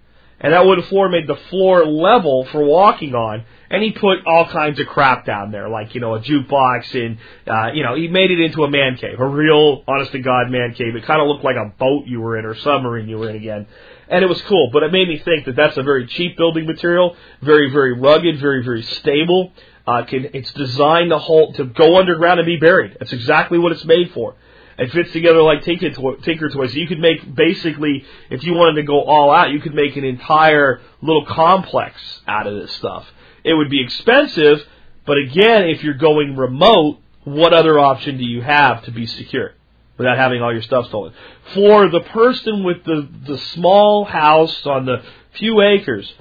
and 0.40 0.52
that 0.52 0.66
wooden 0.66 0.84
floor 0.84 1.08
made 1.08 1.26
the 1.26 1.38
floor 1.48 1.86
level 1.86 2.46
for 2.46 2.64
walking 2.64 3.14
on. 3.14 3.44
And 3.70 3.82
he 3.82 3.92
put 3.92 4.26
all 4.26 4.46
kinds 4.46 4.80
of 4.80 4.86
crap 4.86 5.26
down 5.26 5.50
there, 5.50 5.68
like 5.68 5.94
you 5.94 6.00
know 6.00 6.14
a 6.14 6.20
jukebox, 6.20 6.94
and 6.94 7.18
uh, 7.46 7.72
you 7.74 7.82
know 7.82 7.94
he 7.94 8.08
made 8.08 8.30
it 8.30 8.40
into 8.40 8.64
a 8.64 8.70
man 8.70 8.96
cave, 8.96 9.20
a 9.20 9.26
real 9.26 9.84
honest 9.86 10.12
to 10.12 10.20
god 10.20 10.50
man 10.50 10.72
cave. 10.74 10.96
It 10.96 11.04
kind 11.04 11.20
of 11.20 11.28
looked 11.28 11.44
like 11.44 11.56
a 11.56 11.72
boat 11.78 12.06
you 12.06 12.20
were 12.20 12.38
in 12.38 12.46
or 12.46 12.54
submarine 12.54 13.08
you 13.08 13.18
were 13.18 13.28
in 13.28 13.36
again, 13.36 13.66
and 14.08 14.24
it 14.24 14.26
was 14.26 14.40
cool. 14.42 14.70
But 14.72 14.84
it 14.84 14.92
made 14.92 15.06
me 15.06 15.18
think 15.18 15.44
that 15.44 15.54
that's 15.54 15.76
a 15.76 15.82
very 15.82 16.06
cheap 16.06 16.38
building 16.38 16.66
material, 16.66 17.14
very 17.42 17.70
very 17.70 17.92
rugged, 17.92 18.40
very 18.40 18.64
very 18.64 18.82
stable. 18.82 19.52
Uh, 19.88 20.04
can, 20.04 20.28
it's 20.34 20.52
designed 20.52 21.08
to 21.08 21.18
hold 21.18 21.54
to 21.54 21.64
go 21.64 21.96
underground 21.98 22.38
and 22.38 22.46
be 22.46 22.58
buried. 22.58 22.94
That's 22.98 23.14
exactly 23.14 23.58
what 23.58 23.72
it's 23.72 23.86
made 23.86 24.10
for. 24.12 24.34
It 24.76 24.92
fits 24.92 25.12
together 25.12 25.40
like 25.40 25.62
Tinker, 25.62 25.88
to- 25.88 26.18
Tinker 26.22 26.50
Toys. 26.50 26.74
You 26.74 26.86
could 26.86 26.98
make 26.98 27.34
basically, 27.34 28.04
if 28.28 28.44
you 28.44 28.52
wanted 28.52 28.82
to 28.82 28.86
go 28.86 29.02
all 29.02 29.30
out, 29.30 29.50
you 29.50 29.60
could 29.60 29.74
make 29.74 29.96
an 29.96 30.04
entire 30.04 30.82
little 31.00 31.24
complex 31.24 31.94
out 32.26 32.46
of 32.46 32.54
this 32.60 32.72
stuff. 32.72 33.06
It 33.44 33.54
would 33.54 33.70
be 33.70 33.82
expensive, 33.82 34.58
but 35.06 35.16
again, 35.16 35.70
if 35.70 35.82
you're 35.82 35.94
going 35.94 36.36
remote, 36.36 36.98
what 37.24 37.54
other 37.54 37.78
option 37.78 38.18
do 38.18 38.24
you 38.24 38.42
have 38.42 38.84
to 38.84 38.90
be 38.90 39.06
secure 39.06 39.54
without 39.96 40.18
having 40.18 40.42
all 40.42 40.52
your 40.52 40.60
stuff 40.60 40.88
stolen? 40.88 41.14
For 41.54 41.88
the 41.88 42.00
person 42.00 42.62
with 42.62 42.84
the, 42.84 43.08
the 43.26 43.38
small 43.54 44.04
house 44.04 44.66
on 44.66 44.84
the 44.84 45.02
few 45.32 45.62
acres, 45.62 46.12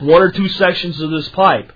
one 0.00 0.20
or 0.20 0.32
two 0.32 0.48
sections 0.48 1.00
of 1.00 1.10
this 1.10 1.28
pipe, 1.28 1.72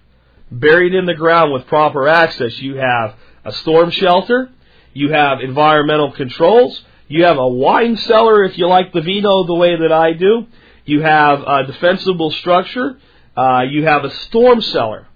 buried 0.61 0.95
in 0.95 1.07
the 1.07 1.15
ground 1.15 1.53
with 1.53 1.67
proper 1.67 2.09
access, 2.09 2.59
you 2.59 2.77
have 2.77 3.15
a 3.45 3.53
storm 3.53 3.91
shelter, 3.91 4.51
you 4.93 5.11
have 5.13 5.41
environmental 5.41 6.13
controls, 6.13 6.85
you 7.09 7.25
have 7.25 7.39
a 7.39 7.49
wine 7.49 7.97
cellar 7.97 8.45
if 8.45 8.57
you 8.59 8.67
like 8.69 8.93
the 8.93 9.01
vino 9.01 9.45
the 9.45 9.55
way 9.55 9.77
that 9.77 9.93
I 9.93 10.13
do, 10.13 10.47
you 10.85 11.01
have 11.03 11.41
a 11.41 11.65
defensible 11.67 12.31
structure, 12.31 12.99
uh, 13.37 13.63
you 13.69 13.85
have 13.85 14.05
a 14.05 14.11
storm 14.27 14.61
cellar, 14.61 15.07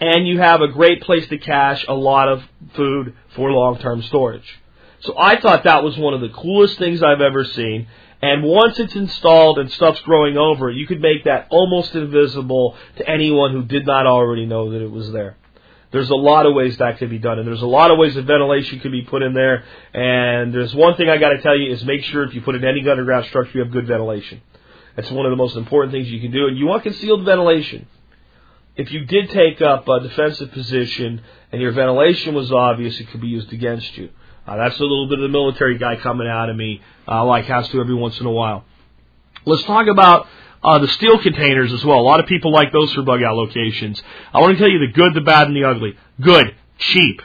and 0.00 0.26
you 0.26 0.38
have 0.38 0.60
a 0.60 0.68
great 0.68 1.02
place 1.02 1.26
to 1.28 1.38
cache 1.38 1.84
a 1.88 1.94
lot 1.94 2.28
of 2.28 2.42
food 2.74 3.14
for 3.34 3.50
long-term 3.50 4.02
storage. 4.02 4.60
So 5.00 5.18
I 5.18 5.40
thought 5.40 5.64
that 5.64 5.82
was 5.82 5.98
one 5.98 6.14
of 6.14 6.20
the 6.20 6.28
coolest 6.28 6.78
things 6.78 7.02
I've 7.02 7.20
ever 7.20 7.44
seen. 7.44 7.88
And 8.22 8.44
once 8.44 8.78
it's 8.78 8.94
installed 8.94 9.58
and 9.58 9.70
stuff's 9.72 10.00
growing 10.02 10.38
over, 10.38 10.70
you 10.70 10.86
could 10.86 11.00
make 11.00 11.24
that 11.24 11.48
almost 11.50 11.92
invisible 11.96 12.76
to 12.96 13.08
anyone 13.08 13.50
who 13.50 13.64
did 13.64 13.84
not 13.84 14.06
already 14.06 14.46
know 14.46 14.70
that 14.70 14.80
it 14.80 14.90
was 14.90 15.10
there. 15.10 15.36
There's 15.90 16.08
a 16.08 16.14
lot 16.14 16.46
of 16.46 16.54
ways 16.54 16.78
that 16.78 16.98
could 16.98 17.10
be 17.10 17.18
done, 17.18 17.38
and 17.38 17.46
there's 17.46 17.62
a 17.62 17.66
lot 17.66 17.90
of 17.90 17.98
ways 17.98 18.14
that 18.14 18.22
ventilation 18.22 18.80
could 18.80 18.92
be 18.92 19.02
put 19.02 19.22
in 19.22 19.34
there. 19.34 19.64
And 19.92 20.54
there's 20.54 20.72
one 20.74 20.96
thing 20.96 21.10
I 21.10 21.18
got 21.18 21.30
to 21.30 21.42
tell 21.42 21.58
you 21.58 21.72
is 21.72 21.84
make 21.84 22.04
sure 22.04 22.22
if 22.22 22.32
you 22.32 22.40
put 22.40 22.54
in 22.54 22.64
any 22.64 22.88
underground 22.88 23.26
structure, 23.26 23.58
you 23.58 23.64
have 23.64 23.72
good 23.72 23.88
ventilation. 23.88 24.40
That's 24.94 25.10
one 25.10 25.26
of 25.26 25.30
the 25.30 25.36
most 25.36 25.56
important 25.56 25.92
things 25.92 26.08
you 26.08 26.20
can 26.20 26.30
do, 26.30 26.46
and 26.46 26.56
you 26.56 26.66
want 26.66 26.84
concealed 26.84 27.24
ventilation. 27.24 27.88
If 28.76 28.90
you 28.90 29.04
did 29.04 29.30
take 29.30 29.60
up 29.60 29.86
a 29.88 30.00
defensive 30.00 30.52
position 30.52 31.22
and 31.50 31.60
your 31.60 31.72
ventilation 31.72 32.34
was 32.34 32.50
obvious, 32.52 32.98
it 33.00 33.08
could 33.10 33.20
be 33.20 33.28
used 33.28 33.52
against 33.52 33.98
you. 33.98 34.10
Uh, 34.46 34.56
that's 34.56 34.78
a 34.78 34.82
little 34.82 35.08
bit 35.08 35.18
of 35.18 35.22
the 35.22 35.28
military 35.28 35.78
guy 35.78 35.96
coming 35.96 36.26
out 36.26 36.50
of 36.50 36.56
me, 36.56 36.80
uh, 37.06 37.24
like 37.24 37.44
has 37.44 37.68
to 37.68 37.80
every 37.80 37.94
once 37.94 38.18
in 38.18 38.26
a 38.26 38.30
while. 38.30 38.64
Let's 39.44 39.62
talk 39.64 39.86
about 39.86 40.26
uh, 40.62 40.78
the 40.78 40.88
steel 40.88 41.18
containers 41.18 41.72
as 41.72 41.84
well. 41.84 42.00
A 42.00 42.02
lot 42.02 42.20
of 42.20 42.26
people 42.26 42.52
like 42.52 42.72
those 42.72 42.92
for 42.92 43.02
bug 43.02 43.22
out 43.22 43.36
locations. 43.36 44.02
I 44.32 44.40
want 44.40 44.52
to 44.52 44.58
tell 44.58 44.70
you 44.70 44.80
the 44.80 44.92
good, 44.92 45.14
the 45.14 45.20
bad, 45.20 45.46
and 45.46 45.56
the 45.56 45.64
ugly. 45.64 45.96
Good, 46.20 46.54
cheap. 46.78 47.22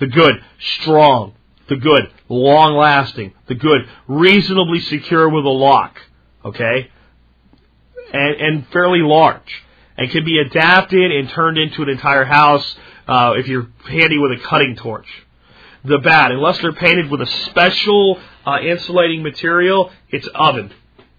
The 0.00 0.06
good, 0.06 0.42
strong. 0.58 1.34
The 1.68 1.76
good, 1.76 2.10
long 2.28 2.76
lasting. 2.76 3.32
The 3.46 3.54
good, 3.54 3.88
reasonably 4.06 4.80
secure 4.80 5.28
with 5.28 5.46
a 5.46 5.50
lock. 5.50 5.98
Okay? 6.44 6.90
And, 8.12 8.40
and 8.40 8.68
fairly 8.68 9.00
large. 9.00 9.62
And 9.96 10.10
can 10.10 10.24
be 10.24 10.38
adapted 10.38 11.10
and 11.10 11.30
turned 11.30 11.56
into 11.56 11.82
an 11.82 11.88
entire 11.88 12.24
house 12.24 12.76
uh, 13.06 13.34
if 13.36 13.46
you're 13.46 13.68
handy 13.88 14.18
with 14.18 14.32
a 14.32 14.42
cutting 14.42 14.76
torch 14.76 15.06
the 15.84 15.98
bad. 15.98 16.32
Unless 16.32 16.60
they're 16.60 16.72
painted 16.72 17.10
with 17.10 17.20
a 17.20 17.26
special 17.26 18.18
uh, 18.46 18.58
insulating 18.60 19.22
material, 19.22 19.90
it's 20.10 20.26
oven. 20.34 20.72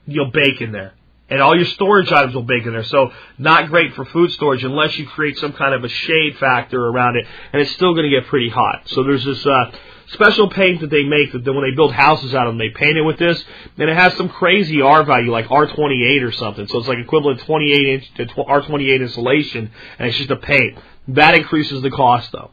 You'll 0.06 0.32
bake 0.32 0.62
in 0.62 0.72
there. 0.72 0.94
And 1.28 1.42
all 1.42 1.56
your 1.56 1.66
storage 1.66 2.12
items 2.12 2.36
will 2.36 2.44
bake 2.44 2.66
in 2.66 2.74
there. 2.74 2.84
So 2.84 3.12
not 3.40 3.70
great 3.70 3.96
for 3.96 4.06
food 4.06 4.32
storage 4.32 4.64
unless 4.64 4.96
you 4.98 5.08
create 5.08 5.38
some 5.38 5.54
kind 5.54 5.74
of 5.74 5.84
a 5.84 5.90
shade 5.90 6.38
factor 6.40 6.80
around 6.80 7.16
it. 7.16 7.26
And 7.52 7.62
it's 7.62 7.72
still 7.72 7.94
going 7.94 8.10
to 8.10 8.16
get 8.16 8.28
pretty 8.28 8.50
hot. 8.50 8.84
So 8.90 9.04
there's 9.04 9.26
this 9.26 9.44
uh, 9.44 9.72
special 10.10 10.52
paint 10.52 10.82
that 10.82 10.92
they 10.92 11.04
make 11.04 11.32
that 11.32 11.44
when 11.52 11.64
they 11.64 11.76
build 11.76 11.94
houses 11.94 12.36
out 12.36 12.46
of 12.46 12.52
them, 12.52 12.60
they 12.60 12.70
paint 12.70 12.98
it 12.98 13.02
with 13.02 13.18
this. 13.18 13.44
And 13.78 13.90
it 13.90 13.98
has 13.98 14.16
some 14.18 14.30
crazy 14.30 14.82
R 14.82 15.04
value, 15.04 15.32
like 15.32 15.48
R28 15.48 16.22
or 16.22 16.32
something. 16.32 16.68
So 16.68 16.78
it's 16.78 16.88
like 16.88 17.00
equivalent 17.00 17.40
28 17.42 17.88
inch 17.88 18.14
to 18.16 18.26
R28 18.28 19.02
insulation. 19.02 19.72
And 19.98 20.08
it's 20.08 20.18
just 20.18 20.30
a 20.30 20.36
paint. 20.36 20.78
That 21.08 21.34
increases 21.34 21.82
the 21.82 21.90
cost 21.90 22.32
though. 22.34 22.52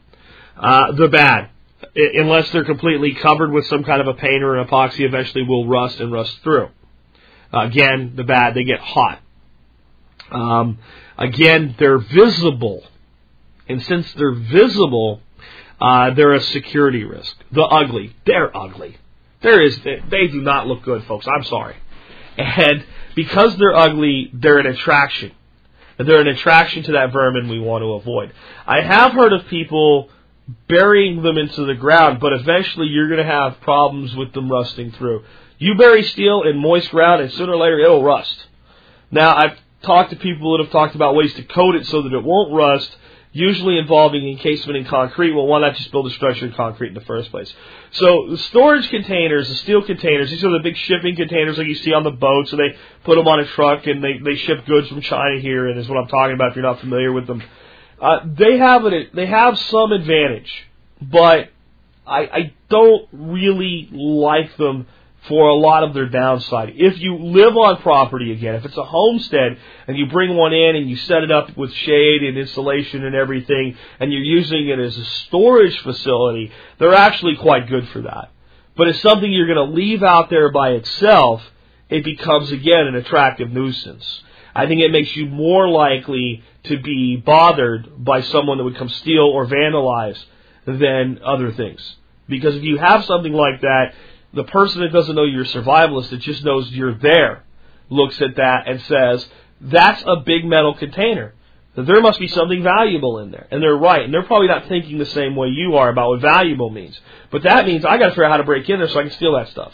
Uh, 0.57 0.93
the 0.93 1.09
bad 1.09 1.51
unless 1.95 2.51
they're 2.51 2.65
completely 2.65 3.13
covered 3.13 3.51
with 3.51 3.65
some 3.67 3.83
kind 3.83 4.01
of 4.01 4.07
a 4.07 4.13
paint 4.13 4.43
or 4.43 4.57
an 4.57 4.67
epoxy, 4.67 5.01
eventually 5.01 5.43
will 5.43 5.67
rust 5.67 5.99
and 5.99 6.11
rust 6.11 6.39
through. 6.43 6.69
Uh, 7.53 7.65
again, 7.65 8.13
the 8.15 8.23
bad, 8.23 8.55
they 8.55 8.63
get 8.63 8.79
hot. 8.79 9.19
Um, 10.31 10.79
again, 11.17 11.75
they're 11.77 11.99
visible. 11.99 12.83
And 13.67 13.81
since 13.83 14.11
they're 14.13 14.33
visible, 14.33 15.21
uh, 15.79 16.13
they're 16.13 16.33
a 16.33 16.41
security 16.41 17.03
risk. 17.03 17.35
The 17.51 17.61
ugly, 17.61 18.15
they're 18.25 18.55
ugly. 18.55 18.97
There 19.41 19.61
is, 19.61 19.79
they 19.83 20.27
do 20.27 20.41
not 20.41 20.67
look 20.67 20.83
good, 20.83 21.03
folks. 21.05 21.27
I'm 21.27 21.43
sorry. 21.43 21.75
And 22.37 22.83
because 23.15 23.55
they're 23.57 23.75
ugly, 23.75 24.31
they're 24.33 24.57
an 24.59 24.65
attraction. 24.65 25.33
They're 25.97 26.21
an 26.21 26.27
attraction 26.27 26.83
to 26.83 26.93
that 26.93 27.13
vermin 27.13 27.49
we 27.49 27.59
want 27.59 27.83
to 27.83 27.93
avoid. 27.93 28.33
I 28.65 28.81
have 28.81 29.11
heard 29.11 29.33
of 29.33 29.45
people 29.47 30.09
burying 30.67 31.21
them 31.23 31.37
into 31.37 31.65
the 31.65 31.75
ground, 31.75 32.19
but 32.19 32.33
eventually 32.33 32.87
you're 32.87 33.07
going 33.07 33.25
to 33.25 33.31
have 33.31 33.61
problems 33.61 34.15
with 34.15 34.33
them 34.33 34.51
rusting 34.51 34.91
through. 34.91 35.23
You 35.57 35.75
bury 35.75 36.03
steel 36.03 36.43
in 36.43 36.57
moist 36.57 36.89
ground, 36.89 37.21
and 37.21 37.31
sooner 37.31 37.53
or 37.53 37.57
later 37.57 37.79
it'll 37.79 38.03
rust. 38.03 38.35
Now, 39.11 39.35
I've 39.35 39.57
talked 39.83 40.09
to 40.09 40.15
people 40.15 40.57
that 40.57 40.63
have 40.63 40.71
talked 40.71 40.95
about 40.95 41.15
ways 41.15 41.33
to 41.35 41.43
coat 41.43 41.75
it 41.75 41.85
so 41.87 42.01
that 42.01 42.13
it 42.13 42.23
won't 42.23 42.53
rust, 42.53 42.93
usually 43.31 43.77
involving 43.77 44.27
encasement 44.27 44.77
in 44.77 44.85
concrete. 44.85 45.31
Well, 45.31 45.47
why 45.47 45.61
not 45.61 45.75
just 45.75 45.91
build 45.91 46.07
a 46.07 46.09
structure 46.11 46.45
in 46.45 46.53
concrete 46.53 46.89
in 46.89 46.93
the 46.93 47.01
first 47.01 47.31
place? 47.31 47.53
So, 47.91 48.27
the 48.29 48.37
storage 48.37 48.89
containers, 48.89 49.47
the 49.47 49.55
steel 49.55 49.83
containers, 49.83 50.29
these 50.29 50.43
are 50.43 50.51
the 50.51 50.59
big 50.63 50.75
shipping 50.75 51.15
containers 51.15 51.57
like 51.57 51.67
you 51.67 51.75
see 51.75 51.93
on 51.93 52.03
the 52.03 52.11
boats, 52.11 52.51
so 52.51 52.57
they 52.57 52.75
put 53.05 53.15
them 53.15 53.27
on 53.27 53.39
a 53.39 53.45
truck 53.45 53.87
and 53.87 54.03
they, 54.03 54.17
they 54.17 54.35
ship 54.35 54.65
goods 54.65 54.89
from 54.89 55.01
China 55.01 55.39
here, 55.39 55.67
and 55.67 55.79
is 55.79 55.87
what 55.87 55.97
I'm 55.97 56.07
talking 56.07 56.35
about 56.35 56.49
if 56.49 56.55
you're 56.55 56.63
not 56.63 56.79
familiar 56.79 57.13
with 57.13 57.27
them. 57.27 57.41
Uh, 58.03 58.19
they 58.25 58.57
have 58.57 58.83
an, 58.83 59.07
they 59.13 59.25
have 59.25 59.57
some 59.57 59.93
advantage, 59.93 60.51
but 61.01 61.47
I, 62.05 62.19
I 62.19 62.53
don't 62.69 63.07
really 63.13 63.87
like 63.93 64.57
them 64.57 64.87
for 65.29 65.47
a 65.47 65.55
lot 65.55 65.85
of 65.85 65.93
their 65.93 66.09
downside. 66.09 66.73
If 66.75 66.99
you 66.99 67.15
live 67.17 67.55
on 67.55 67.81
property 67.81 68.33
again, 68.33 68.55
if 68.55 68.65
it's 68.65 68.75
a 68.75 68.83
homestead 68.83 69.57
and 69.87 69.97
you 69.97 70.07
bring 70.07 70.35
one 70.35 70.51
in 70.51 70.75
and 70.75 70.89
you 70.89 70.97
set 70.97 71.23
it 71.23 71.31
up 71.31 71.55
with 71.55 71.71
shade 71.71 72.23
and 72.23 72.37
insulation 72.37 73.05
and 73.05 73.15
everything, 73.15 73.77
and 74.01 74.11
you're 74.11 74.21
using 74.21 74.67
it 74.67 74.79
as 74.79 74.97
a 74.97 75.05
storage 75.05 75.79
facility, 75.79 76.51
they're 76.79 76.93
actually 76.93 77.37
quite 77.37 77.69
good 77.69 77.87
for 77.87 78.01
that. 78.01 78.31
But 78.75 78.89
it's 78.89 79.01
something 79.01 79.31
you're 79.31 79.47
going 79.47 79.65
to 79.69 79.73
leave 79.73 80.03
out 80.03 80.29
there 80.29 80.51
by 80.51 80.71
itself, 80.71 81.41
it 81.87 82.03
becomes 82.03 82.51
again 82.51 82.85
an 82.87 82.95
attractive 82.95 83.49
nuisance. 83.49 84.23
I 84.53 84.67
think 84.67 84.81
it 84.81 84.91
makes 84.91 85.15
you 85.15 85.27
more 85.27 85.69
likely 85.69 86.43
to 86.63 86.81
be 86.81 87.17
bothered 87.17 88.03
by 88.03 88.21
someone 88.21 88.57
that 88.57 88.63
would 88.63 88.77
come 88.77 88.89
steal 88.89 89.25
or 89.25 89.45
vandalize 89.45 90.21
than 90.65 91.19
other 91.23 91.51
things. 91.51 91.95
Because 92.27 92.55
if 92.55 92.63
you 92.63 92.77
have 92.77 93.03
something 93.05 93.33
like 93.33 93.61
that, 93.61 93.93
the 94.33 94.45
person 94.45 94.81
that 94.81 94.93
doesn't 94.93 95.15
know 95.15 95.25
you're 95.25 95.43
a 95.43 95.45
survivalist, 95.45 96.09
that 96.09 96.21
just 96.21 96.43
knows 96.43 96.69
you're 96.71 96.95
there, 96.95 97.43
looks 97.89 98.21
at 98.21 98.37
that 98.37 98.67
and 98.67 98.81
says, 98.81 99.27
that's 99.61 100.03
a 100.05 100.17
big 100.17 100.45
metal 100.45 100.73
container. 100.73 101.33
There 101.75 102.01
must 102.01 102.19
be 102.19 102.27
something 102.27 102.61
valuable 102.61 103.19
in 103.19 103.31
there. 103.31 103.47
And 103.49 103.61
they're 103.61 103.75
right. 103.75 104.03
And 104.03 104.13
they're 104.13 104.23
probably 104.23 104.47
not 104.47 104.67
thinking 104.67 104.99
the 104.99 105.05
same 105.07 105.35
way 105.35 105.47
you 105.47 105.75
are 105.75 105.89
about 105.89 106.09
what 106.09 106.21
valuable 106.21 106.69
means. 106.69 106.99
But 107.31 107.43
that 107.43 107.65
means 107.65 107.83
I 107.83 107.97
gotta 107.97 108.11
figure 108.11 108.25
out 108.25 108.31
how 108.31 108.37
to 108.37 108.43
break 108.43 108.69
in 108.69 108.79
there 108.79 108.87
so 108.87 108.99
I 108.99 109.03
can 109.03 109.11
steal 109.11 109.35
that 109.35 109.49
stuff. 109.49 109.73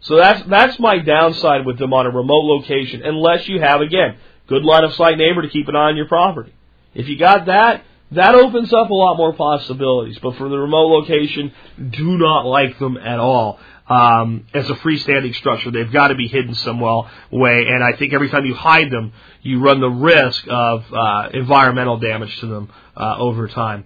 So 0.00 0.16
that's, 0.16 0.46
that's 0.48 0.78
my 0.78 0.98
downside 0.98 1.64
with 1.64 1.78
them 1.78 1.92
on 1.92 2.06
a 2.06 2.10
remote 2.10 2.44
location, 2.44 3.02
unless 3.04 3.48
you 3.48 3.60
have, 3.60 3.80
again, 3.80 4.16
good 4.48 4.64
line 4.64 4.84
of 4.84 4.94
sight 4.94 5.18
neighbor 5.18 5.42
to 5.42 5.48
keep 5.48 5.68
an 5.68 5.76
eye 5.76 5.88
on 5.90 5.96
your 5.96 6.08
property. 6.08 6.54
If 6.94 7.08
you 7.08 7.18
got 7.18 7.46
that, 7.46 7.84
that 8.12 8.34
opens 8.34 8.72
up 8.72 8.90
a 8.90 8.94
lot 8.94 9.16
more 9.16 9.32
possibilities. 9.32 10.18
But 10.20 10.36
for 10.36 10.48
the 10.48 10.56
remote 10.58 10.86
location, 10.88 11.52
do 11.90 12.16
not 12.16 12.46
like 12.46 12.78
them 12.78 12.96
at 12.96 13.18
all. 13.18 13.58
um, 13.88 14.46
as 14.52 14.68
a 14.68 14.74
freestanding 14.74 15.34
structure. 15.34 15.70
They've 15.70 15.90
got 15.90 16.08
to 16.08 16.14
be 16.14 16.28
hidden 16.28 16.54
some 16.54 16.80
well 16.80 17.10
way, 17.30 17.66
and 17.68 17.82
I 17.84 17.96
think 17.96 18.12
every 18.12 18.28
time 18.28 18.44
you 18.44 18.54
hide 18.54 18.90
them, 18.90 19.12
you 19.42 19.60
run 19.60 19.80
the 19.80 19.88
risk 19.88 20.44
of 20.48 20.84
uh, 20.92 21.28
environmental 21.32 21.98
damage 21.98 22.36
to 22.40 22.46
them 22.46 22.72
uh, 22.96 23.16
over 23.18 23.46
time. 23.48 23.84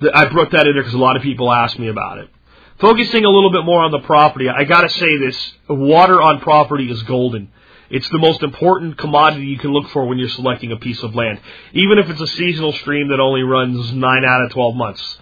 The, 0.00 0.16
I 0.16 0.26
brought 0.30 0.50
that 0.52 0.66
in 0.66 0.74
there 0.74 0.82
because 0.82 0.94
a 0.94 0.98
lot 0.98 1.16
of 1.16 1.22
people 1.22 1.52
ask 1.52 1.78
me 1.78 1.88
about 1.88 2.18
it. 2.18 2.30
Focusing 2.80 3.24
a 3.24 3.28
little 3.28 3.52
bit 3.52 3.64
more 3.64 3.82
on 3.82 3.92
the 3.92 4.00
property, 4.00 4.48
I 4.48 4.64
got 4.64 4.82
to 4.82 4.88
say 4.88 5.18
this: 5.18 5.52
water 5.68 6.20
on 6.20 6.40
property 6.40 6.90
is 6.90 7.02
golden. 7.02 7.52
It's 7.92 8.08
the 8.08 8.18
most 8.18 8.42
important 8.42 8.96
commodity 8.96 9.44
you 9.44 9.58
can 9.58 9.70
look 9.70 9.90
for 9.90 10.06
when 10.06 10.18
you're 10.18 10.30
selecting 10.30 10.72
a 10.72 10.78
piece 10.78 11.02
of 11.02 11.14
land. 11.14 11.38
Even 11.74 11.98
if 11.98 12.08
it's 12.08 12.22
a 12.22 12.26
seasonal 12.26 12.72
stream 12.72 13.08
that 13.08 13.20
only 13.20 13.42
runs 13.42 13.92
9 13.92 14.24
out 14.24 14.44
of 14.44 14.50
12 14.50 14.74
months, 14.74 15.18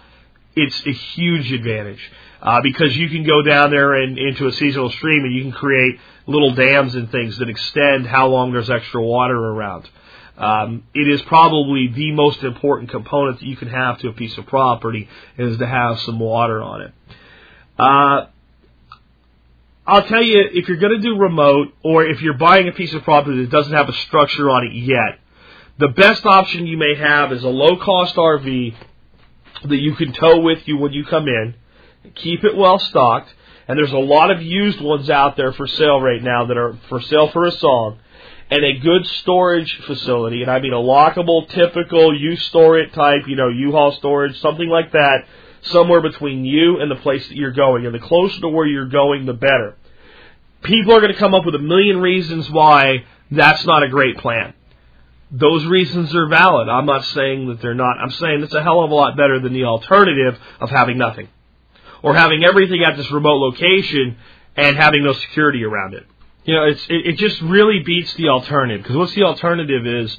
it's 0.55 0.81
a 0.87 0.93
huge 0.93 1.51
advantage. 1.51 1.99
Uh, 2.41 2.61
because 2.61 2.95
you 2.95 3.09
can 3.09 3.23
go 3.23 3.41
down 3.41 3.71
there 3.71 3.93
and 3.93 4.17
into 4.17 4.47
a 4.47 4.53
seasonal 4.53 4.89
stream 4.89 5.25
and 5.25 5.35
you 5.35 5.43
can 5.43 5.51
create 5.51 5.99
little 6.27 6.55
dams 6.55 6.95
and 6.95 7.11
things 7.11 7.37
that 7.39 7.49
extend 7.49 8.07
how 8.07 8.27
long 8.27 8.53
there's 8.53 8.69
extra 8.69 9.01
water 9.01 9.37
around. 9.37 9.89
Um, 10.37 10.83
it 10.95 11.09
is 11.09 11.21
probably 11.23 11.89
the 11.89 12.13
most 12.13 12.41
important 12.41 12.89
component 12.89 13.39
that 13.41 13.45
you 13.45 13.57
can 13.57 13.67
have 13.67 13.99
to 13.99 14.07
a 14.07 14.13
piece 14.13 14.37
of 14.37 14.47
property 14.47 15.09
is 15.37 15.57
to 15.57 15.67
have 15.67 15.99
some 15.99 16.19
water 16.19 16.63
on 16.63 16.81
it. 16.81 16.93
Uh, 17.77 18.27
I'll 19.91 20.07
tell 20.07 20.23
you, 20.23 20.41
if 20.53 20.69
you're 20.69 20.77
going 20.77 20.93
to 20.93 21.01
do 21.01 21.17
remote, 21.17 21.73
or 21.83 22.05
if 22.05 22.21
you're 22.21 22.37
buying 22.37 22.69
a 22.69 22.71
piece 22.71 22.93
of 22.93 23.03
property 23.03 23.41
that 23.41 23.51
doesn't 23.51 23.73
have 23.73 23.89
a 23.89 23.93
structure 24.07 24.49
on 24.49 24.65
it 24.65 24.73
yet, 24.73 25.19
the 25.79 25.89
best 25.89 26.25
option 26.25 26.65
you 26.65 26.77
may 26.77 26.95
have 26.95 27.33
is 27.33 27.43
a 27.43 27.49
low 27.49 27.75
cost 27.75 28.15
RV 28.15 28.73
that 29.65 29.75
you 29.75 29.93
can 29.95 30.13
tow 30.13 30.39
with 30.39 30.65
you 30.65 30.77
when 30.77 30.93
you 30.93 31.03
come 31.03 31.27
in. 31.27 31.55
Keep 32.15 32.45
it 32.45 32.55
well 32.55 32.79
stocked. 32.79 33.33
And 33.67 33.77
there's 33.77 33.91
a 33.91 33.97
lot 33.97 34.31
of 34.31 34.41
used 34.41 34.79
ones 34.79 35.09
out 35.09 35.35
there 35.35 35.51
for 35.51 35.67
sale 35.67 35.99
right 35.99 36.23
now 36.23 36.45
that 36.45 36.55
are 36.55 36.79
for 36.87 37.01
sale 37.01 37.29
for 37.29 37.43
a 37.43 37.51
song. 37.51 37.99
And 38.49 38.63
a 38.63 38.79
good 38.79 39.05
storage 39.05 39.77
facility, 39.85 40.41
and 40.41 40.49
I 40.49 40.61
mean 40.61 40.71
a 40.71 40.77
lockable, 40.77 41.49
typical, 41.49 42.17
you 42.17 42.37
store 42.37 42.79
it 42.79 42.93
type, 42.93 43.23
you 43.27 43.35
know, 43.35 43.49
U-Haul 43.49 43.91
storage, 43.97 44.39
something 44.39 44.69
like 44.69 44.93
that, 44.93 45.25
somewhere 45.63 46.01
between 46.01 46.45
you 46.45 46.79
and 46.79 46.89
the 46.89 46.95
place 46.95 47.27
that 47.27 47.35
you're 47.35 47.51
going. 47.51 47.85
And 47.85 47.93
the 47.93 47.99
closer 47.99 48.39
to 48.39 48.47
where 48.47 48.65
you're 48.65 48.87
going, 48.87 49.25
the 49.25 49.33
better 49.33 49.75
people 50.63 50.95
are 50.95 51.01
going 51.01 51.13
to 51.13 51.19
come 51.19 51.33
up 51.33 51.45
with 51.45 51.55
a 51.55 51.59
million 51.59 51.99
reasons 51.99 52.49
why 52.49 53.05
that's 53.29 53.65
not 53.65 53.83
a 53.83 53.89
great 53.89 54.17
plan. 54.17 54.53
Those 55.31 55.65
reasons 55.65 56.13
are 56.13 56.27
valid. 56.27 56.67
I'm 56.67 56.85
not 56.85 57.05
saying 57.05 57.47
that 57.47 57.61
they're 57.61 57.73
not. 57.73 57.97
I'm 57.97 58.11
saying 58.11 58.43
it's 58.43 58.53
a 58.53 58.61
hell 58.61 58.83
of 58.83 58.91
a 58.91 58.93
lot 58.93 59.15
better 59.15 59.39
than 59.39 59.53
the 59.53 59.63
alternative 59.63 60.37
of 60.59 60.69
having 60.69 60.97
nothing. 60.97 61.29
Or 62.03 62.15
having 62.15 62.43
everything 62.43 62.83
at 62.83 62.97
this 62.97 63.09
remote 63.11 63.37
location 63.37 64.17
and 64.57 64.75
having 64.75 65.03
no 65.03 65.13
security 65.13 65.63
around 65.63 65.93
it. 65.93 66.05
You 66.43 66.55
know, 66.55 66.63
it's, 66.65 66.83
it, 66.89 67.07
it 67.07 67.17
just 67.17 67.39
really 67.41 67.79
beats 67.79 68.13
the 68.15 68.29
alternative. 68.29 68.81
Because 68.83 68.97
what's 68.97 69.13
the 69.13 69.23
alternative 69.23 69.85
is, 69.85 70.17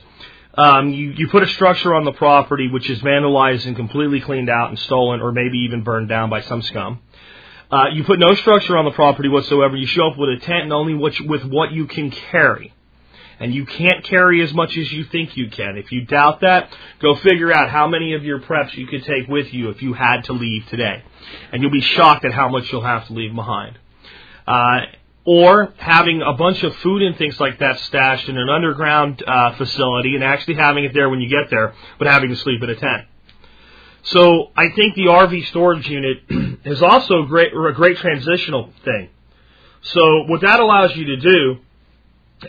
um, 0.55 0.91
you, 0.91 1.11
you 1.11 1.29
put 1.29 1.43
a 1.43 1.49
structure 1.49 1.95
on 1.95 2.05
the 2.05 2.13
property 2.13 2.69
which 2.71 2.89
is 2.89 3.01
vandalized 3.01 3.67
and 3.67 3.75
completely 3.75 4.21
cleaned 4.21 4.49
out 4.49 4.71
and 4.71 4.79
stolen 4.79 5.21
or 5.21 5.33
maybe 5.33 5.59
even 5.59 5.83
burned 5.83 6.09
down 6.09 6.31
by 6.31 6.43
some 6.43 6.63
scum. 6.63 7.01
Uh, 7.73 7.87
you 7.95 8.05
put 8.05 8.19
no 8.19 8.35
structure 8.35 8.77
on 8.77 8.85
the 8.85 8.91
property 8.91 9.31
whatsoever. 9.31 9.77
You 9.77 9.87
show 9.87 10.09
up 10.09 10.19
with 10.19 10.29
a 10.29 10.39
tent 10.45 10.65
and 10.65 10.73
only 10.75 10.95
what 10.95 11.19
you, 11.19 11.27
with 11.27 11.43
what 11.45 11.73
you 11.73 11.87
can 11.87 12.11
carry. 12.11 12.75
And 13.41 13.55
you 13.55 13.65
can't 13.65 14.05
carry 14.05 14.43
as 14.43 14.53
much 14.53 14.77
as 14.77 14.93
you 14.93 15.05
think 15.05 15.37
you 15.39 15.49
can. 15.49 15.79
If 15.79 15.91
you 15.91 16.05
doubt 16.05 16.43
that, 16.43 16.71
go 17.01 17.17
figure 17.17 17.51
out 17.51 17.71
how 17.71 17.89
many 17.89 18.13
of 18.13 18.25
your 18.25 18.41
preps 18.41 18.77
you 18.77 18.87
could 18.87 19.05
take 19.05 19.27
with 19.27 19.53
you 19.55 19.71
if 19.71 19.83
you 19.83 19.95
had 19.95 20.25
to 20.25 20.35
leave 20.35 20.67
today. 20.69 21.03
And 21.51 21.63
you'll 21.63 21.73
be 21.73 21.81
shocked 21.81 22.27
at 22.27 22.33
how 22.33 22.51
much 22.51 22.71
you'll 22.71 22.85
have 22.85 23.07
to 23.07 23.15
leave 23.15 23.35
behind. 23.35 23.79
Uh, 24.47 24.81
or 25.25 25.73
having 25.79 26.21
a 26.21 26.35
bunch 26.35 26.63
of 26.63 26.77
food 26.77 27.03
and 27.03 27.17
things 27.17 27.41
like 27.41 27.59
that 27.61 27.81
stashed 27.81 28.29
in 28.29 28.37
an 28.37 28.49
underground 28.51 29.25
uh, 29.27 29.57
facility 29.57 30.15
and 30.15 30.23
actually 30.23 30.55
having 30.55 30.85
it 30.85 30.93
there 30.93 31.09
when 31.09 31.21
you 31.21 31.29
get 31.29 31.49
there, 31.49 31.75
but 31.99 32.07
having 32.07 32.29
to 32.29 32.37
sleep 32.37 32.63
in 32.63 32.69
a 32.69 32.77
tent. 32.77 33.07
So 34.05 34.51
I 34.57 34.71
think 34.75 34.95
the 34.95 35.07
RV 35.07 35.47
storage 35.47 35.89
unit 35.89 36.19
is 36.65 36.83
also 36.83 37.23
a 37.23 37.27
great, 37.27 37.53
a 37.53 37.73
great 37.73 37.99
transitional 37.99 38.73
thing. 38.85 39.11
So 39.83 40.25
what 40.27 40.41
that 40.43 40.61
allows 40.61 40.95
you 40.97 41.05
to 41.07 41.17
do 41.17 41.57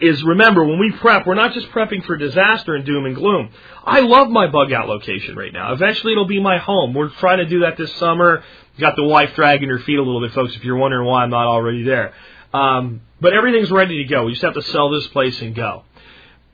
is 0.02 0.24
remember 0.24 0.66
when 0.66 0.80
we 0.80 0.92
prep, 0.92 1.28
we're 1.28 1.36
not 1.36 1.54
just 1.54 1.70
prepping 1.70 2.04
for 2.06 2.18
disaster 2.18 2.74
and 2.76 2.86
doom 2.86 3.06
and 3.06 3.16
gloom. 3.16 3.50
I 3.84 4.00
love 4.00 4.30
my 4.30 4.48
bug 4.48 4.72
out 4.72 4.88
location 4.88 5.36
right 5.36 5.54
now. 5.54 5.74
Eventually 5.74 6.14
it'll 6.14 6.28
be 6.28 6.42
my 6.42 6.58
home. 6.58 6.94
We're 6.96 7.10
trying 7.10 7.38
to 7.38 7.46
do 7.46 7.60
that 7.62 7.78
this 7.78 7.94
summer. 7.96 8.44
Got 8.80 8.96
the 8.96 9.04
wife 9.04 9.36
dragging 9.36 9.70
her 9.70 9.80
feet 9.80 10.00
a 10.00 10.04
little 10.04 10.22
bit, 10.22 10.34
folks, 10.34 10.56
if 10.56 10.64
you're 10.64 10.78
wondering 10.78 11.08
why 11.08 11.24
I'm 11.24 11.30
not 11.30 11.46
already 11.46 11.84
there. 11.84 12.14
Um, 12.54 13.02
but 13.22 13.34
everything's 13.34 13.72
ready 13.72 14.04
to 14.04 14.10
go. 14.10 14.26
We 14.26 14.32
just 14.32 14.44
have 14.44 14.56
to 14.56 14.64
sell 14.64 14.90
this 14.90 15.08
place 15.08 15.40
and 15.42 15.54
go 15.54 15.84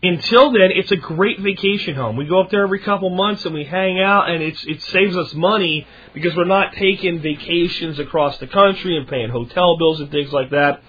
until 0.01 0.51
then, 0.51 0.71
it's 0.73 0.91
a 0.91 0.95
great 0.95 1.39
vacation 1.39 1.95
home. 1.95 2.15
We 2.15 2.25
go 2.25 2.41
up 2.41 2.49
there 2.49 2.63
every 2.63 2.79
couple 2.79 3.09
months 3.09 3.43
and 3.45 3.53
we 3.53 3.65
hang 3.65 3.99
out, 3.99 4.29
and 4.29 4.41
it's 4.41 4.63
it 4.65 4.81
saves 4.83 5.15
us 5.17 5.33
money 5.33 5.85
because 6.13 6.35
we're 6.35 6.45
not 6.45 6.73
taking 6.73 7.19
vacations 7.19 7.99
across 7.99 8.37
the 8.37 8.47
country 8.47 8.97
and 8.97 9.07
paying 9.07 9.29
hotel 9.29 9.77
bills 9.77 9.99
and 9.99 10.09
things 10.09 10.31
like 10.31 10.51
that. 10.51 10.81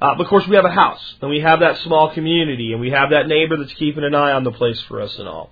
Uh, 0.00 0.16
of 0.18 0.26
course, 0.28 0.46
we 0.46 0.56
have 0.56 0.64
a 0.64 0.70
house 0.70 1.14
and 1.20 1.30
we 1.30 1.40
have 1.40 1.60
that 1.60 1.78
small 1.78 2.12
community 2.12 2.72
and 2.72 2.80
we 2.80 2.90
have 2.90 3.10
that 3.10 3.26
neighbor 3.26 3.56
that's 3.56 3.72
keeping 3.74 4.04
an 4.04 4.14
eye 4.14 4.32
on 4.32 4.44
the 4.44 4.52
place 4.52 4.80
for 4.82 5.00
us 5.00 5.16
and 5.18 5.28
all. 5.28 5.50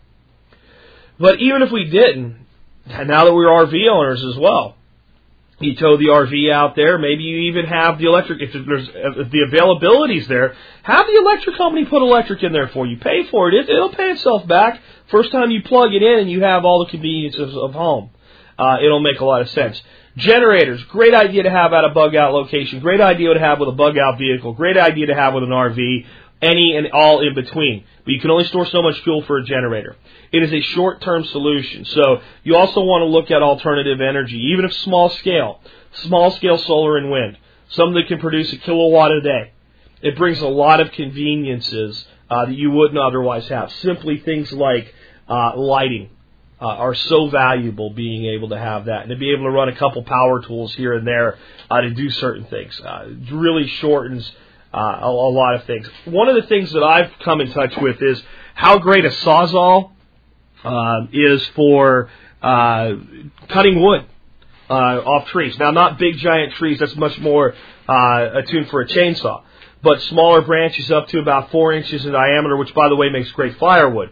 But 1.18 1.40
even 1.40 1.62
if 1.62 1.70
we 1.70 1.84
didn't, 1.84 2.46
now 2.86 3.24
that 3.24 3.32
we're 3.32 3.46
RV 3.46 3.88
owners 3.88 4.24
as 4.24 4.36
well, 4.36 4.76
you 5.62 5.74
tow 5.76 5.96
the 5.96 6.06
RV 6.06 6.52
out 6.52 6.76
there. 6.76 6.98
Maybe 6.98 7.22
you 7.24 7.50
even 7.50 7.66
have 7.66 7.98
the 7.98 8.06
electric. 8.06 8.40
If 8.40 8.52
there's 8.52 8.88
if 8.88 9.30
the 9.30 9.44
availability's 9.48 10.28
there, 10.28 10.54
have 10.82 11.06
the 11.06 11.18
electric 11.18 11.56
company 11.56 11.84
put 11.84 12.02
electric 12.02 12.42
in 12.42 12.52
there 12.52 12.68
for 12.68 12.86
you. 12.86 12.98
Pay 12.98 13.26
for 13.28 13.48
it. 13.48 13.54
it 13.54 13.68
it'll 13.68 13.94
pay 13.94 14.10
itself 14.10 14.46
back. 14.46 14.80
First 15.10 15.32
time 15.32 15.50
you 15.50 15.62
plug 15.62 15.92
it 15.94 16.02
in 16.02 16.20
and 16.20 16.30
you 16.30 16.42
have 16.42 16.64
all 16.64 16.84
the 16.84 16.90
conveniences 16.90 17.56
of 17.56 17.72
home. 17.72 18.10
Uh, 18.58 18.78
it'll 18.82 19.00
make 19.00 19.20
a 19.20 19.24
lot 19.24 19.42
of 19.42 19.48
sense. 19.50 19.80
Generators, 20.16 20.82
great 20.84 21.14
idea 21.14 21.44
to 21.44 21.50
have 21.50 21.72
at 21.72 21.84
a 21.84 21.88
bug 21.88 22.14
out 22.14 22.32
location. 22.32 22.80
Great 22.80 23.00
idea 23.00 23.32
to 23.32 23.40
have 23.40 23.58
with 23.58 23.68
a 23.68 23.72
bug 23.72 23.96
out 23.96 24.18
vehicle. 24.18 24.52
Great 24.52 24.76
idea 24.76 25.06
to 25.06 25.14
have 25.14 25.34
with 25.34 25.42
an 25.42 25.50
RV. 25.50 26.06
Any 26.42 26.76
and 26.76 26.88
all 26.92 27.26
in 27.26 27.34
between. 27.34 27.84
But 28.04 28.12
you 28.12 28.20
can 28.20 28.30
only 28.30 28.44
store 28.44 28.66
so 28.66 28.82
much 28.82 29.00
fuel 29.02 29.22
for 29.22 29.38
a 29.38 29.44
generator. 29.44 29.96
It 30.32 30.42
is 30.42 30.52
a 30.52 30.60
short-term 30.60 31.24
solution. 31.24 31.84
So 31.84 32.20
you 32.42 32.56
also 32.56 32.80
want 32.80 33.02
to 33.02 33.06
look 33.06 33.30
at 33.30 33.42
alternative 33.42 34.00
energy, 34.00 34.38
even 34.52 34.64
if 34.64 34.72
small 34.74 35.08
scale. 35.10 35.60
Small 35.94 36.30
scale 36.32 36.58
solar 36.58 36.96
and 36.96 37.10
wind. 37.10 37.38
Something 37.68 37.94
that 37.94 38.08
can 38.08 38.18
produce 38.18 38.52
a 38.52 38.56
kilowatt 38.56 39.12
a 39.12 39.20
day. 39.20 39.52
It 40.02 40.16
brings 40.16 40.40
a 40.40 40.48
lot 40.48 40.80
of 40.80 40.90
conveniences 40.92 42.04
uh, 42.28 42.46
that 42.46 42.54
you 42.54 42.70
wouldn't 42.70 42.98
otherwise 42.98 43.48
have. 43.48 43.70
Simply 43.72 44.18
things 44.18 44.52
like 44.52 44.92
uh, 45.28 45.56
lighting 45.56 46.10
uh, 46.60 46.66
are 46.66 46.94
so 46.94 47.28
valuable 47.28 47.90
being 47.90 48.24
able 48.26 48.48
to 48.48 48.58
have 48.58 48.86
that 48.86 49.02
and 49.02 49.10
to 49.10 49.16
be 49.16 49.32
able 49.32 49.44
to 49.44 49.50
run 49.50 49.68
a 49.68 49.76
couple 49.76 50.02
power 50.02 50.40
tools 50.40 50.74
here 50.74 50.94
and 50.94 51.06
there 51.06 51.38
uh, 51.70 51.80
to 51.80 51.90
do 51.90 52.10
certain 52.10 52.44
things. 52.46 52.80
Uh, 52.80 53.06
it 53.08 53.32
really 53.32 53.66
shortens 53.66 54.30
uh, 54.72 55.00
a, 55.02 55.06
a 55.06 55.32
lot 55.32 55.54
of 55.54 55.64
things. 55.64 55.88
One 56.04 56.28
of 56.28 56.34
the 56.34 56.48
things 56.48 56.72
that 56.72 56.82
I've 56.82 57.10
come 57.24 57.40
in 57.40 57.52
touch 57.52 57.76
with 57.76 58.00
is 58.02 58.22
how 58.54 58.78
great 58.78 59.04
a 59.04 59.10
sawzall 59.10 59.92
uh, 60.64 61.06
is 61.12 61.46
for 61.54 62.08
uh, 62.40 62.92
cutting 63.48 63.80
wood 63.82 64.06
uh, 64.70 64.72
off 64.72 65.28
trees. 65.28 65.58
Now, 65.58 65.70
not 65.70 65.98
big 65.98 66.16
giant 66.18 66.54
trees. 66.54 66.78
That's 66.78 66.96
much 66.96 67.18
more 67.18 67.54
uh, 67.88 68.28
attuned 68.34 68.68
for 68.70 68.80
a 68.80 68.86
chainsaw. 68.86 69.42
But 69.82 70.00
smaller 70.02 70.42
branches 70.42 70.90
up 70.90 71.08
to 71.08 71.18
about 71.18 71.50
four 71.50 71.72
inches 71.72 72.06
in 72.06 72.12
diameter, 72.12 72.56
which, 72.56 72.72
by 72.74 72.88
the 72.88 72.96
way, 72.96 73.10
makes 73.10 73.30
great 73.32 73.58
firewood. 73.58 74.10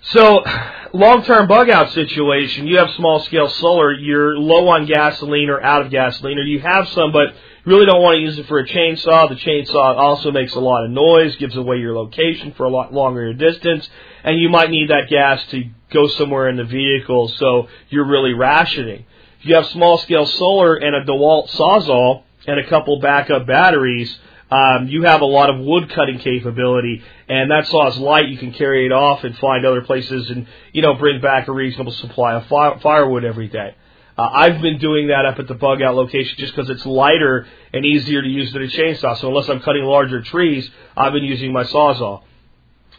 So, 0.00 0.44
long-term 0.92 1.48
bug-out 1.48 1.90
situation. 1.92 2.68
You 2.68 2.78
have 2.78 2.90
small-scale 2.90 3.50
solar. 3.50 3.92
You're 3.92 4.38
low 4.38 4.68
on 4.68 4.86
gasoline 4.86 5.50
or 5.50 5.60
out 5.60 5.82
of 5.82 5.90
gasoline, 5.90 6.38
or 6.38 6.44
you 6.44 6.60
have 6.60 6.88
some, 6.88 7.10
but 7.12 7.34
really 7.68 7.86
don't 7.86 8.02
want 8.02 8.16
to 8.16 8.20
use 8.20 8.38
it 8.38 8.46
for 8.46 8.58
a 8.58 8.66
chainsaw. 8.66 9.28
The 9.28 9.36
chainsaw 9.36 9.96
also 9.96 10.32
makes 10.32 10.54
a 10.54 10.60
lot 10.60 10.84
of 10.84 10.90
noise, 10.90 11.36
gives 11.36 11.56
away 11.56 11.76
your 11.76 11.94
location 11.94 12.52
for 12.56 12.64
a 12.64 12.70
lot 12.70 12.92
longer 12.92 13.32
distance, 13.34 13.88
and 14.24 14.40
you 14.40 14.48
might 14.48 14.70
need 14.70 14.90
that 14.90 15.08
gas 15.08 15.44
to 15.50 15.64
go 15.92 16.08
somewhere 16.08 16.48
in 16.48 16.56
the 16.56 16.64
vehicle, 16.64 17.28
so 17.28 17.68
you're 17.88 18.06
really 18.06 18.32
rationing. 18.32 19.04
If 19.40 19.46
you 19.46 19.54
have 19.54 19.66
small 19.66 19.98
scale 19.98 20.26
solar 20.26 20.74
and 20.74 20.96
a 20.96 21.04
DeWalt 21.04 21.50
Sawzall 21.50 22.24
and 22.46 22.58
a 22.58 22.68
couple 22.68 23.00
backup 23.00 23.46
batteries, 23.46 24.18
um, 24.50 24.88
you 24.88 25.02
have 25.02 25.20
a 25.20 25.26
lot 25.26 25.50
of 25.50 25.60
wood 25.60 25.90
cutting 25.90 26.18
capability, 26.18 27.02
and 27.28 27.50
that 27.50 27.66
saw 27.66 27.88
is 27.88 27.98
light. 27.98 28.28
You 28.28 28.38
can 28.38 28.52
carry 28.52 28.86
it 28.86 28.92
off 28.92 29.22
and 29.24 29.36
find 29.36 29.64
other 29.66 29.82
places, 29.82 30.30
and 30.30 30.46
you 30.72 30.80
know 30.80 30.94
bring 30.94 31.20
back 31.20 31.48
a 31.48 31.52
reasonable 31.52 31.92
supply 31.92 32.34
of 32.34 32.46
fire, 32.46 32.78
firewood 32.80 33.24
every 33.24 33.48
day. 33.48 33.74
Uh, 34.18 34.28
I've 34.32 34.60
been 34.60 34.78
doing 34.78 35.08
that 35.08 35.24
up 35.24 35.38
at 35.38 35.46
the 35.46 35.54
bug 35.54 35.80
out 35.80 35.94
location 35.94 36.34
just 36.38 36.54
because 36.54 36.68
it's 36.68 36.84
lighter 36.84 37.46
and 37.72 37.86
easier 37.86 38.20
to 38.20 38.28
use 38.28 38.52
than 38.52 38.62
a 38.62 38.66
chainsaw. 38.66 39.16
So 39.18 39.28
unless 39.28 39.48
I'm 39.48 39.60
cutting 39.60 39.84
larger 39.84 40.22
trees, 40.22 40.68
I've 40.96 41.12
been 41.12 41.24
using 41.24 41.52
my 41.52 41.64
sawzall. 41.64 42.22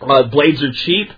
Uh, 0.01 0.23
blades 0.23 0.63
are 0.63 0.71
cheap. 0.71 1.11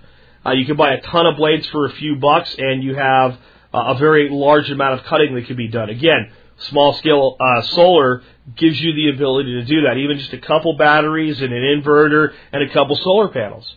Uh, 0.44 0.52
you 0.52 0.66
can 0.66 0.76
buy 0.76 0.94
a 0.94 1.02
ton 1.02 1.28
of 1.28 1.38
blades 1.38 1.68
for 1.68 1.86
a 1.86 1.92
few 1.92 2.16
bucks, 2.16 2.56
and 2.58 2.84
you 2.84 2.96
have 2.96 3.34
uh, 3.72 3.94
a 3.94 3.96
very 3.96 4.28
large 4.30 4.72
amount 4.72 5.00
of 5.00 5.06
cutting 5.06 5.36
that 5.36 5.46
can 5.46 5.56
be 5.56 5.68
done. 5.68 5.92
Again, 5.92 6.32
Small 6.70 6.94
scale 6.94 7.38
uh, 7.40 7.62
solar 7.64 8.22
gives 8.56 8.80
you 8.80 8.94
the 8.94 9.10
ability 9.10 9.54
to 9.54 9.66
do 9.66 9.82
that. 9.82 9.98
Even 9.98 10.18
just 10.20 10.34
a 10.34 10.38
couple 10.38 10.78
batteries 10.78 11.42
and 11.42 11.52
an 11.52 11.82
inverter 11.82 12.34
and 12.52 12.62
a 12.62 12.72
couple 12.72 12.96
solar 12.98 13.30
panels. 13.30 13.76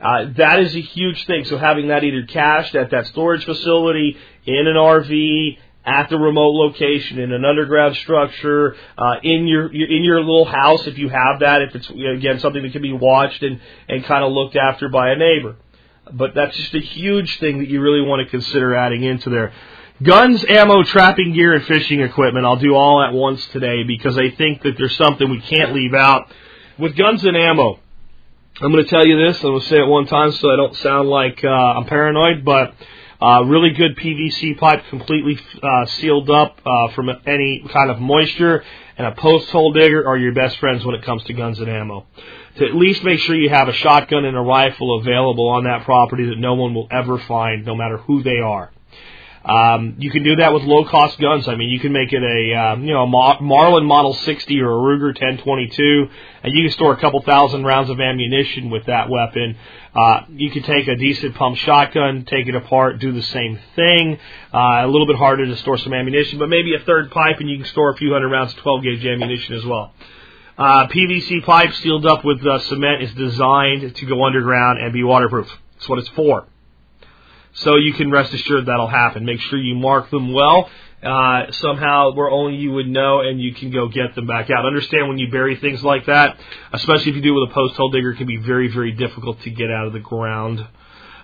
Uh, 0.00 0.26
that 0.36 0.58
is 0.60 0.74
a 0.74 0.80
huge 0.80 1.24
thing. 1.26 1.44
So 1.44 1.58
having 1.58 1.88
that 1.88 2.02
either 2.02 2.26
cached 2.26 2.74
at 2.74 2.90
that 2.90 3.06
storage 3.06 3.44
facility, 3.44 4.16
in 4.46 4.66
an 4.66 4.74
RV, 4.74 5.58
at 5.86 6.08
the 6.08 6.18
remote 6.18 6.52
location, 6.52 7.18
in 7.18 7.32
an 7.32 7.44
underground 7.44 7.96
structure, 7.96 8.76
uh, 8.96 9.16
in 9.22 9.46
your 9.46 9.66
in 9.66 10.02
your 10.02 10.20
little 10.20 10.46
house 10.46 10.86
if 10.86 10.98
you 10.98 11.08
have 11.08 11.40
that, 11.40 11.62
if 11.62 11.74
it's 11.74 11.90
again 11.90 12.40
something 12.40 12.62
that 12.62 12.72
can 12.72 12.82
be 12.82 12.92
watched 12.92 13.42
and 13.42 13.60
and 13.88 14.04
kind 14.04 14.24
of 14.24 14.32
looked 14.32 14.56
after 14.56 14.88
by 14.88 15.10
a 15.10 15.16
neighbor. 15.16 15.56
But 16.12 16.34
that's 16.34 16.56
just 16.56 16.74
a 16.74 16.80
huge 16.80 17.38
thing 17.38 17.58
that 17.58 17.68
you 17.68 17.80
really 17.80 18.06
want 18.06 18.24
to 18.24 18.30
consider 18.30 18.74
adding 18.74 19.02
into 19.02 19.30
there. 19.30 19.52
Guns, 20.02 20.44
ammo, 20.48 20.82
trapping 20.82 21.34
gear, 21.34 21.54
and 21.54 21.64
fishing 21.64 22.00
equipment. 22.00 22.44
I'll 22.44 22.56
do 22.56 22.74
all 22.74 23.02
at 23.02 23.14
once 23.14 23.46
today 23.48 23.84
because 23.84 24.18
I 24.18 24.30
think 24.30 24.62
that 24.62 24.76
there's 24.76 24.96
something 24.96 25.30
we 25.30 25.40
can't 25.40 25.72
leave 25.72 25.94
out. 25.94 26.30
With 26.78 26.96
guns 26.96 27.24
and 27.24 27.36
ammo, 27.36 27.78
I'm 28.60 28.72
going 28.72 28.84
to 28.84 28.90
tell 28.90 29.06
you 29.06 29.16
this. 29.24 29.36
I'm 29.42 29.50
going 29.50 29.60
to 29.60 29.66
say 29.68 29.78
it 29.78 29.86
one 29.86 30.06
time 30.06 30.32
so 30.32 30.50
I 30.50 30.56
don't 30.56 30.76
sound 30.76 31.08
like 31.08 31.44
uh, 31.44 31.48
I'm 31.48 31.86
paranoid, 31.86 32.44
but 32.44 32.74
uh, 33.24 33.42
really 33.44 33.70
good 33.70 33.96
PVC 33.96 34.58
pipe, 34.58 34.82
completely 34.90 35.38
uh, 35.62 35.86
sealed 35.86 36.28
up 36.28 36.60
uh, 36.66 36.92
from 36.94 37.08
any 37.26 37.64
kind 37.72 37.90
of 37.90 37.98
moisture, 37.98 38.62
and 38.98 39.06
a 39.06 39.12
post 39.12 39.48
hole 39.48 39.72
digger 39.72 40.06
are 40.06 40.18
your 40.18 40.34
best 40.34 40.58
friends 40.58 40.84
when 40.84 40.94
it 40.94 41.02
comes 41.04 41.24
to 41.24 41.32
guns 41.32 41.58
and 41.58 41.70
ammo. 41.70 42.06
To 42.58 42.66
at 42.66 42.74
least 42.74 43.02
make 43.02 43.20
sure 43.20 43.34
you 43.34 43.48
have 43.48 43.68
a 43.68 43.72
shotgun 43.72 44.26
and 44.26 44.36
a 44.36 44.40
rifle 44.40 45.00
available 45.00 45.48
on 45.48 45.64
that 45.64 45.84
property 45.84 46.26
that 46.26 46.38
no 46.38 46.54
one 46.54 46.74
will 46.74 46.86
ever 46.90 47.18
find, 47.18 47.64
no 47.64 47.74
matter 47.74 47.96
who 47.96 48.22
they 48.22 48.40
are. 48.40 48.70
Um, 49.44 49.96
you 49.98 50.10
can 50.10 50.22
do 50.22 50.36
that 50.36 50.54
with 50.54 50.62
low 50.62 50.86
cost 50.86 51.20
guns. 51.20 51.46
I 51.48 51.54
mean, 51.54 51.68
you 51.68 51.78
can 51.78 51.92
make 51.92 52.12
it 52.12 52.22
a 52.22 52.54
uh, 52.54 52.76
you 52.76 52.94
know 52.94 53.02
a 53.02 53.42
Marlin 53.42 53.84
Model 53.84 54.14
60 54.14 54.60
or 54.60 54.70
a 54.70 54.74
Ruger 54.74 55.08
1022, 55.08 56.08
and 56.42 56.54
you 56.54 56.64
can 56.64 56.72
store 56.72 56.94
a 56.94 56.96
couple 56.96 57.20
thousand 57.20 57.64
rounds 57.64 57.90
of 57.90 58.00
ammunition 58.00 58.70
with 58.70 58.86
that 58.86 59.10
weapon. 59.10 59.56
Uh, 59.94 60.20
you 60.30 60.50
can 60.50 60.62
take 60.62 60.88
a 60.88 60.96
decent 60.96 61.34
pump 61.34 61.58
shotgun, 61.58 62.24
take 62.24 62.48
it 62.48 62.54
apart, 62.54 62.98
do 63.00 63.12
the 63.12 63.22
same 63.22 63.58
thing. 63.76 64.18
Uh, 64.52 64.84
a 64.84 64.88
little 64.88 65.06
bit 65.06 65.16
harder 65.16 65.44
to 65.44 65.56
store 65.56 65.76
some 65.76 65.92
ammunition, 65.92 66.38
but 66.38 66.48
maybe 66.48 66.74
a 66.74 66.80
third 66.80 67.10
pipe, 67.10 67.36
and 67.38 67.50
you 67.50 67.58
can 67.58 67.66
store 67.66 67.90
a 67.90 67.96
few 67.96 68.12
hundred 68.12 68.30
rounds 68.30 68.54
of 68.54 68.58
12 68.60 68.82
gauge 68.82 69.04
ammunition 69.04 69.56
as 69.56 69.64
well. 69.64 69.92
Uh, 70.56 70.86
PVC 70.86 71.44
pipe 71.44 71.72
sealed 71.74 72.06
up 72.06 72.24
with 72.24 72.44
uh, 72.46 72.60
cement 72.60 73.02
is 73.02 73.12
designed 73.14 73.94
to 73.94 74.06
go 74.06 74.24
underground 74.24 74.78
and 74.80 74.92
be 74.92 75.02
waterproof. 75.02 75.48
That's 75.74 75.88
what 75.88 75.98
it's 75.98 76.08
for. 76.10 76.46
So 77.54 77.76
you 77.76 77.92
can 77.94 78.10
rest 78.10 78.32
assured 78.34 78.66
that'll 78.66 78.88
happen. 78.88 79.24
Make 79.24 79.40
sure 79.40 79.58
you 79.58 79.76
mark 79.76 80.10
them 80.10 80.32
well. 80.32 80.68
Uh, 81.02 81.52
somehow 81.52 82.14
where 82.14 82.30
only 82.30 82.56
you 82.56 82.72
would 82.72 82.88
know 82.88 83.20
and 83.20 83.38
you 83.38 83.52
can 83.54 83.70
go 83.70 83.88
get 83.88 84.14
them 84.14 84.26
back 84.26 84.48
out. 84.50 84.64
Understand 84.64 85.08
when 85.08 85.18
you 85.18 85.30
bury 85.30 85.56
things 85.56 85.84
like 85.84 86.06
that, 86.06 86.38
especially 86.72 87.10
if 87.10 87.16
you 87.16 87.22
do 87.22 87.36
it 87.36 87.40
with 87.40 87.50
a 87.50 87.54
post 87.54 87.74
hole 87.74 87.90
digger, 87.90 88.12
it 88.12 88.16
can 88.16 88.26
be 88.26 88.38
very, 88.38 88.68
very 88.68 88.92
difficult 88.92 89.40
to 89.42 89.50
get 89.50 89.70
out 89.70 89.86
of 89.86 89.92
the 89.92 90.00
ground. 90.00 90.66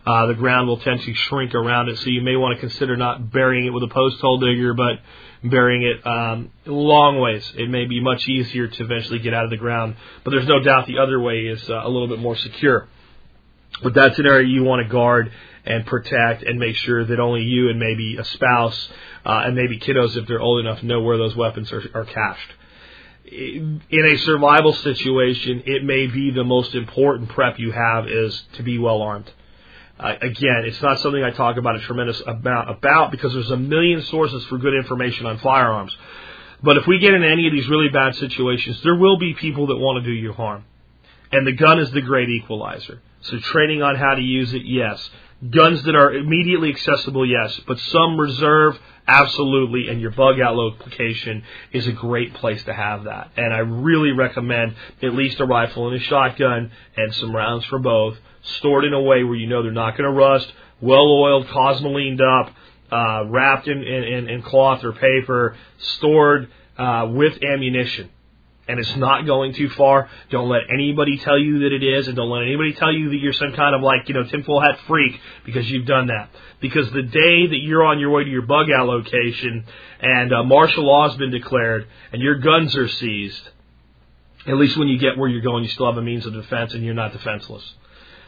Uh, 0.06 0.26
the 0.26 0.34
ground 0.34 0.68
will 0.68 0.78
tend 0.78 1.00
to 1.02 1.14
shrink 1.14 1.54
around 1.54 1.88
it, 1.88 1.98
so 1.98 2.10
you 2.10 2.22
may 2.22 2.36
want 2.36 2.54
to 2.54 2.60
consider 2.60 2.96
not 2.96 3.30
burying 3.30 3.66
it 3.66 3.70
with 3.70 3.82
a 3.82 3.88
post 3.88 4.20
hole 4.20 4.38
digger, 4.38 4.74
but 4.74 4.98
burying 5.42 5.82
it 5.82 6.06
um, 6.06 6.50
long 6.66 7.18
ways. 7.18 7.50
It 7.56 7.68
may 7.70 7.86
be 7.86 8.00
much 8.00 8.28
easier 8.28 8.66
to 8.66 8.84
eventually 8.84 9.18
get 9.18 9.34
out 9.34 9.44
of 9.44 9.50
the 9.50 9.56
ground, 9.56 9.96
but 10.24 10.30
there's 10.30 10.46
no 10.46 10.62
doubt 10.62 10.86
the 10.86 10.98
other 10.98 11.20
way 11.20 11.40
is 11.46 11.68
uh, 11.70 11.82
a 11.82 11.88
little 11.88 12.08
bit 12.08 12.18
more 12.18 12.36
secure. 12.36 12.88
But 13.82 13.94
that's 13.94 14.18
an 14.18 14.26
area 14.26 14.46
you 14.46 14.62
want 14.62 14.86
to 14.86 14.92
guard 14.92 15.32
and 15.70 15.86
protect 15.86 16.42
and 16.42 16.58
make 16.58 16.76
sure 16.76 17.04
that 17.04 17.20
only 17.20 17.42
you 17.42 17.68
and 17.70 17.78
maybe 17.78 18.16
a 18.16 18.24
spouse 18.24 18.88
uh, 19.24 19.42
and 19.44 19.54
maybe 19.54 19.78
kiddos, 19.78 20.16
if 20.16 20.26
they're 20.26 20.40
old 20.40 20.60
enough, 20.60 20.82
know 20.82 21.00
where 21.00 21.18
those 21.18 21.36
weapons 21.36 21.70
are, 21.72 21.82
are 21.94 22.04
cached. 22.04 22.52
In 23.24 23.80
a 23.90 24.16
survival 24.18 24.72
situation, 24.72 25.62
it 25.66 25.84
may 25.84 26.06
be 26.06 26.30
the 26.30 26.42
most 26.42 26.74
important 26.74 27.28
prep 27.28 27.58
you 27.58 27.70
have 27.70 28.08
is 28.08 28.42
to 28.54 28.62
be 28.62 28.78
well 28.78 29.02
armed. 29.02 29.30
Uh, 29.98 30.14
again, 30.22 30.62
it's 30.64 30.80
not 30.80 30.98
something 31.00 31.22
I 31.22 31.30
talk 31.30 31.56
about 31.58 31.76
a 31.76 31.80
tremendous 31.80 32.20
amount 32.22 32.70
about 32.70 33.10
because 33.10 33.32
there's 33.34 33.50
a 33.50 33.56
million 33.56 34.02
sources 34.02 34.44
for 34.46 34.58
good 34.58 34.74
information 34.74 35.26
on 35.26 35.38
firearms. 35.38 35.94
But 36.62 36.78
if 36.78 36.86
we 36.86 36.98
get 36.98 37.14
in 37.14 37.22
any 37.22 37.46
of 37.46 37.52
these 37.52 37.68
really 37.68 37.88
bad 37.88 38.16
situations, 38.16 38.80
there 38.82 38.96
will 38.96 39.18
be 39.18 39.34
people 39.34 39.68
that 39.68 39.76
want 39.76 40.02
to 40.02 40.10
do 40.10 40.12
you 40.12 40.32
harm. 40.32 40.64
And 41.32 41.46
the 41.46 41.52
gun 41.52 41.78
is 41.78 41.90
the 41.92 42.00
great 42.00 42.28
equalizer. 42.28 43.00
So 43.22 43.38
training 43.38 43.82
on 43.82 43.96
how 43.96 44.14
to 44.14 44.22
use 44.22 44.52
it, 44.54 44.62
yes. 44.64 45.08
Guns 45.48 45.82
that 45.84 45.94
are 45.94 46.12
immediately 46.12 46.68
accessible, 46.68 47.24
yes, 47.24 47.58
but 47.66 47.78
some 47.78 48.20
reserve, 48.20 48.78
absolutely, 49.08 49.88
and 49.88 49.98
your 49.98 50.10
bug 50.10 50.38
out 50.38 50.54
location 50.54 51.42
is 51.72 51.86
a 51.86 51.92
great 51.92 52.34
place 52.34 52.62
to 52.64 52.74
have 52.74 53.04
that. 53.04 53.30
And 53.38 53.54
I 53.54 53.58
really 53.60 54.12
recommend 54.12 54.74
at 55.02 55.14
least 55.14 55.40
a 55.40 55.46
rifle 55.46 55.88
and 55.88 55.96
a 55.96 56.04
shotgun 56.04 56.70
and 56.94 57.14
some 57.14 57.34
rounds 57.34 57.64
for 57.66 57.78
both, 57.78 58.18
stored 58.58 58.84
in 58.84 58.92
a 58.92 59.00
way 59.00 59.24
where 59.24 59.34
you 59.34 59.46
know 59.46 59.62
they're 59.62 59.72
not 59.72 59.96
going 59.96 60.10
to 60.10 60.16
rust, 60.16 60.52
well 60.82 61.10
oiled, 61.10 61.46
cosmolined 61.46 62.20
up, 62.20 62.52
uh, 62.92 63.24
wrapped 63.26 63.66
in, 63.66 63.82
in, 63.82 64.28
in, 64.28 64.42
cloth 64.42 64.84
or 64.84 64.92
paper, 64.92 65.56
stored 65.78 66.50
uh, 66.76 67.08
with 67.10 67.42
ammunition 67.42 68.10
and 68.70 68.78
it's 68.78 68.96
not 68.96 69.26
going 69.26 69.52
too 69.52 69.68
far, 69.70 70.08
don't 70.30 70.48
let 70.48 70.62
anybody 70.72 71.18
tell 71.18 71.38
you 71.38 71.60
that 71.60 71.72
it 71.72 71.82
is, 71.82 72.06
and 72.06 72.16
don't 72.16 72.30
let 72.30 72.42
anybody 72.42 72.72
tell 72.72 72.92
you 72.92 73.10
that 73.10 73.16
you're 73.16 73.32
some 73.32 73.52
kind 73.52 73.74
of 73.74 73.82
like, 73.82 74.08
you 74.08 74.14
know, 74.14 74.24
tinfoil 74.24 74.60
hat 74.60 74.78
freak 74.86 75.20
because 75.44 75.68
you've 75.68 75.86
done 75.86 76.06
that. 76.06 76.30
Because 76.60 76.90
the 76.92 77.02
day 77.02 77.46
that 77.48 77.58
you're 77.60 77.84
on 77.84 77.98
your 77.98 78.10
way 78.10 78.24
to 78.24 78.30
your 78.30 78.42
bug 78.42 78.70
out 78.70 78.86
location 78.86 79.64
and 80.00 80.32
uh, 80.32 80.44
martial 80.44 80.84
law 80.84 81.08
has 81.08 81.18
been 81.18 81.30
declared 81.30 81.86
and 82.12 82.22
your 82.22 82.38
guns 82.38 82.76
are 82.76 82.88
seized, 82.88 83.48
at 84.46 84.56
least 84.56 84.76
when 84.78 84.88
you 84.88 84.98
get 84.98 85.18
where 85.18 85.28
you're 85.28 85.42
going, 85.42 85.64
you 85.64 85.70
still 85.70 85.86
have 85.86 85.98
a 85.98 86.02
means 86.02 86.24
of 86.26 86.32
defense 86.32 86.72
and 86.74 86.84
you're 86.84 86.94
not 86.94 87.12
defenseless. 87.12 87.64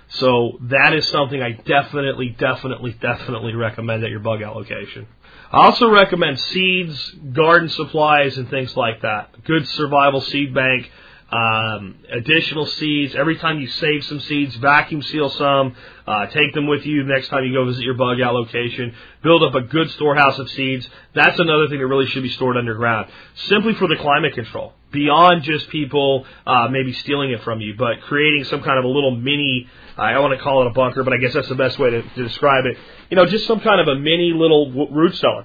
So 0.08 0.58
that 0.62 0.92
is 0.92 1.08
something 1.08 1.40
I 1.40 1.52
definitely, 1.52 2.30
definitely, 2.30 2.92
definitely 2.92 3.54
recommend 3.54 4.04
at 4.04 4.10
your 4.10 4.20
bug 4.20 4.42
out 4.42 4.56
location. 4.56 5.06
I 5.52 5.66
also 5.66 5.90
recommend 5.90 6.40
seeds, 6.40 7.10
garden 7.34 7.68
supplies, 7.68 8.38
and 8.38 8.48
things 8.48 8.74
like 8.74 9.02
that. 9.02 9.44
Good 9.44 9.68
survival 9.68 10.22
seed 10.22 10.54
bank, 10.54 10.90
um, 11.30 11.96
additional 12.10 12.64
seeds. 12.64 13.14
Every 13.14 13.36
time 13.36 13.60
you 13.60 13.66
save 13.66 14.02
some 14.04 14.20
seeds, 14.20 14.56
vacuum 14.56 15.02
seal 15.02 15.28
some, 15.28 15.76
uh, 16.06 16.26
take 16.28 16.54
them 16.54 16.68
with 16.68 16.86
you 16.86 17.04
next 17.04 17.28
time 17.28 17.44
you 17.44 17.52
go 17.52 17.66
visit 17.66 17.84
your 17.84 17.98
bug 17.98 18.18
out 18.22 18.32
location. 18.32 18.94
Build 19.22 19.42
up 19.42 19.54
a 19.54 19.60
good 19.60 19.90
storehouse 19.90 20.38
of 20.38 20.48
seeds. 20.48 20.88
That's 21.14 21.38
another 21.38 21.68
thing 21.68 21.80
that 21.80 21.86
really 21.86 22.06
should 22.06 22.22
be 22.22 22.30
stored 22.30 22.56
underground, 22.56 23.10
simply 23.34 23.74
for 23.74 23.88
the 23.88 23.96
climate 23.96 24.32
control. 24.32 24.72
Beyond 24.92 25.42
just 25.42 25.68
people 25.70 26.26
uh, 26.46 26.68
maybe 26.68 26.92
stealing 26.92 27.30
it 27.30 27.42
from 27.42 27.60
you, 27.60 27.74
but 27.76 28.02
creating 28.02 28.44
some 28.44 28.62
kind 28.62 28.78
of 28.78 28.84
a 28.84 28.88
little 28.88 29.16
mini 29.16 29.68
I 29.96 30.18
want 30.20 30.36
to 30.36 30.42
call 30.42 30.62
it 30.62 30.68
a 30.68 30.70
bunker, 30.70 31.04
but 31.04 31.12
I 31.12 31.18
guess 31.18 31.34
that's 31.34 31.48
the 31.48 31.54
best 31.54 31.78
way 31.78 31.90
to, 31.90 32.02
to 32.02 32.22
describe 32.22 32.64
it. 32.64 32.78
You 33.10 33.16
know, 33.16 33.26
just 33.26 33.46
some 33.46 33.60
kind 33.60 33.80
of 33.80 33.88
a 33.88 33.98
mini 33.98 34.32
little 34.32 34.88
root 34.88 35.14
cellar 35.16 35.44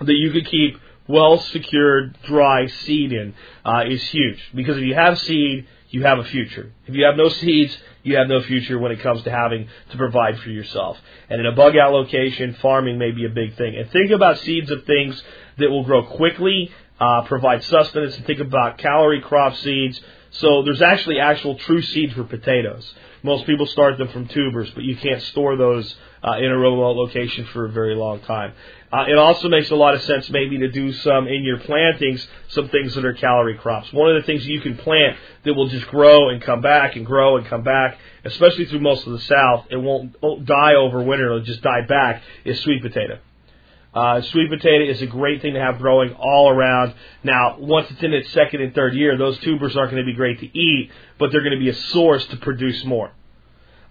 that 0.00 0.14
you 0.14 0.30
could 0.30 0.46
keep 0.46 0.78
well 1.06 1.38
secured, 1.38 2.16
dry 2.24 2.66
seed 2.66 3.12
in 3.12 3.34
uh, 3.64 3.84
is 3.86 4.02
huge. 4.04 4.42
Because 4.54 4.78
if 4.78 4.84
you 4.84 4.94
have 4.94 5.18
seed, 5.18 5.66
you 5.90 6.02
have 6.04 6.18
a 6.18 6.24
future. 6.24 6.72
If 6.86 6.94
you 6.94 7.04
have 7.04 7.16
no 7.16 7.28
seeds, 7.28 7.76
you 8.02 8.16
have 8.16 8.26
no 8.26 8.42
future 8.42 8.78
when 8.78 8.92
it 8.92 9.00
comes 9.00 9.22
to 9.24 9.30
having 9.30 9.68
to 9.90 9.96
provide 9.96 10.38
for 10.40 10.48
yourself. 10.48 10.98
And 11.28 11.38
in 11.40 11.46
a 11.46 11.52
bug 11.52 11.76
out 11.76 11.92
location, 11.92 12.56
farming 12.62 12.98
may 12.98 13.10
be 13.10 13.26
a 13.26 13.30
big 13.30 13.56
thing. 13.56 13.76
And 13.76 13.90
think 13.90 14.10
about 14.10 14.38
seeds 14.38 14.70
of 14.70 14.84
things 14.84 15.22
that 15.58 15.68
will 15.68 15.84
grow 15.84 16.04
quickly, 16.04 16.70
uh, 17.02 17.22
provide 17.22 17.64
sustenance, 17.64 18.16
and 18.16 18.24
think 18.26 18.38
about 18.38 18.78
calorie 18.78 19.20
crop 19.20 19.56
seeds. 19.56 20.00
So 20.30 20.62
there's 20.62 20.80
actually 20.80 21.18
actual 21.18 21.56
true 21.56 21.82
seeds 21.82 22.12
for 22.14 22.24
potatoes. 22.24 22.94
Most 23.24 23.44
people 23.44 23.66
start 23.66 23.98
them 23.98 24.08
from 24.08 24.28
tubers, 24.28 24.70
but 24.70 24.84
you 24.84 24.96
can't 24.96 25.22
store 25.22 25.56
those 25.56 25.94
uh, 26.22 26.36
in 26.38 26.46
a 26.46 26.56
remote 26.56 26.96
location 26.96 27.44
for 27.46 27.66
a 27.66 27.70
very 27.70 27.94
long 27.96 28.20
time. 28.20 28.52
Uh, 28.92 29.04
it 29.08 29.18
also 29.18 29.48
makes 29.48 29.70
a 29.70 29.74
lot 29.74 29.94
of 29.94 30.02
sense 30.02 30.30
maybe 30.30 30.58
to 30.58 30.68
do 30.68 30.92
some 30.92 31.26
in 31.26 31.42
your 31.42 31.58
plantings, 31.58 32.26
some 32.48 32.68
things 32.68 32.94
that 32.94 33.04
are 33.04 33.14
calorie 33.14 33.58
crops. 33.58 33.92
One 33.92 34.14
of 34.14 34.22
the 34.22 34.26
things 34.26 34.46
you 34.46 34.60
can 34.60 34.76
plant 34.76 35.16
that 35.44 35.54
will 35.54 35.68
just 35.68 35.86
grow 35.88 36.28
and 36.30 36.40
come 36.40 36.60
back 36.60 36.94
and 36.96 37.04
grow 37.04 37.36
and 37.36 37.46
come 37.46 37.62
back, 37.62 37.98
especially 38.24 38.66
through 38.66 38.80
most 38.80 39.06
of 39.06 39.12
the 39.12 39.20
South, 39.20 39.66
it 39.70 39.76
won't, 39.76 40.20
won't 40.22 40.46
die 40.46 40.74
over 40.74 41.02
winter, 41.02 41.26
it'll 41.26 41.42
just 41.42 41.62
die 41.62 41.84
back, 41.88 42.22
is 42.44 42.60
sweet 42.60 42.80
potato. 42.82 43.18
Uh, 43.94 44.22
sweet 44.22 44.48
potato 44.48 44.90
is 44.90 45.02
a 45.02 45.06
great 45.06 45.42
thing 45.42 45.54
to 45.54 45.60
have 45.60 45.78
growing 45.78 46.14
all 46.14 46.48
around. 46.48 46.94
Now, 47.22 47.58
once 47.58 47.90
it's 47.90 48.02
in 48.02 48.14
its 48.14 48.30
second 48.32 48.62
and 48.62 48.74
third 48.74 48.94
year, 48.94 49.18
those 49.18 49.38
tubers 49.40 49.76
aren't 49.76 49.90
going 49.90 50.02
to 50.02 50.10
be 50.10 50.16
great 50.16 50.40
to 50.40 50.58
eat, 50.58 50.90
but 51.18 51.30
they're 51.30 51.42
going 51.42 51.52
to 51.52 51.58
be 51.58 51.68
a 51.68 51.74
source 51.74 52.24
to 52.26 52.36
produce 52.38 52.84
more. 52.84 53.10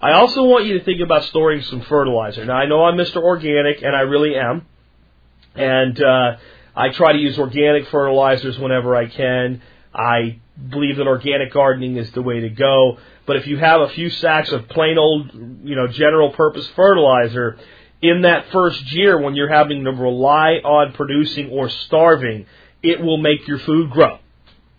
I 0.02 0.14
also 0.14 0.44
want 0.44 0.66
you 0.66 0.80
to 0.80 0.84
think 0.84 1.02
about 1.02 1.26
storing 1.26 1.62
some 1.62 1.82
fertilizer. 1.82 2.44
Now, 2.46 2.56
I 2.56 2.66
know 2.66 2.84
I'm 2.84 2.98
Mr. 2.98 3.18
Organic, 3.18 3.84
and 3.84 3.96
I 3.96 4.02
really 4.02 4.36
am. 4.36 4.66
And 5.54 6.02
uh, 6.02 6.38
I 6.76 6.90
try 6.90 7.14
to 7.14 7.20
use 7.20 7.38
organic 7.38 7.88
fertilizers 7.90 8.58
whenever 8.58 8.96
I 8.96 9.06
can. 9.08 9.62
I 9.94 10.40
believe 10.70 10.98
that 10.98 11.06
organic 11.06 11.54
gardening 11.54 11.98
is 11.98 12.10
the 12.12 12.24
way 12.24 12.40
to 12.40 12.50
go. 12.50 12.98
But 13.28 13.36
if 13.36 13.46
you 13.46 13.58
have 13.58 13.82
a 13.82 13.90
few 13.90 14.10
sacks 14.10 14.52
of 14.52 14.68
plain 14.70 14.98
old, 14.98 15.32
you 15.64 15.76
know, 15.76 15.86
general 15.88 16.32
purpose 16.32 16.68
fertilizer, 16.76 17.60
in 18.02 18.22
that 18.22 18.52
first 18.52 18.92
year 18.92 19.20
when 19.20 19.36
you're 19.36 19.50
having 19.50 19.84
to 19.84 19.92
rely 19.92 20.54
on 20.64 20.94
producing 20.94 21.50
or 21.50 21.70
starving, 21.70 22.46
it 22.82 23.00
will 23.00 23.18
make 23.18 23.48
your 23.48 23.60
food 23.60 23.92
grow. 23.92 24.18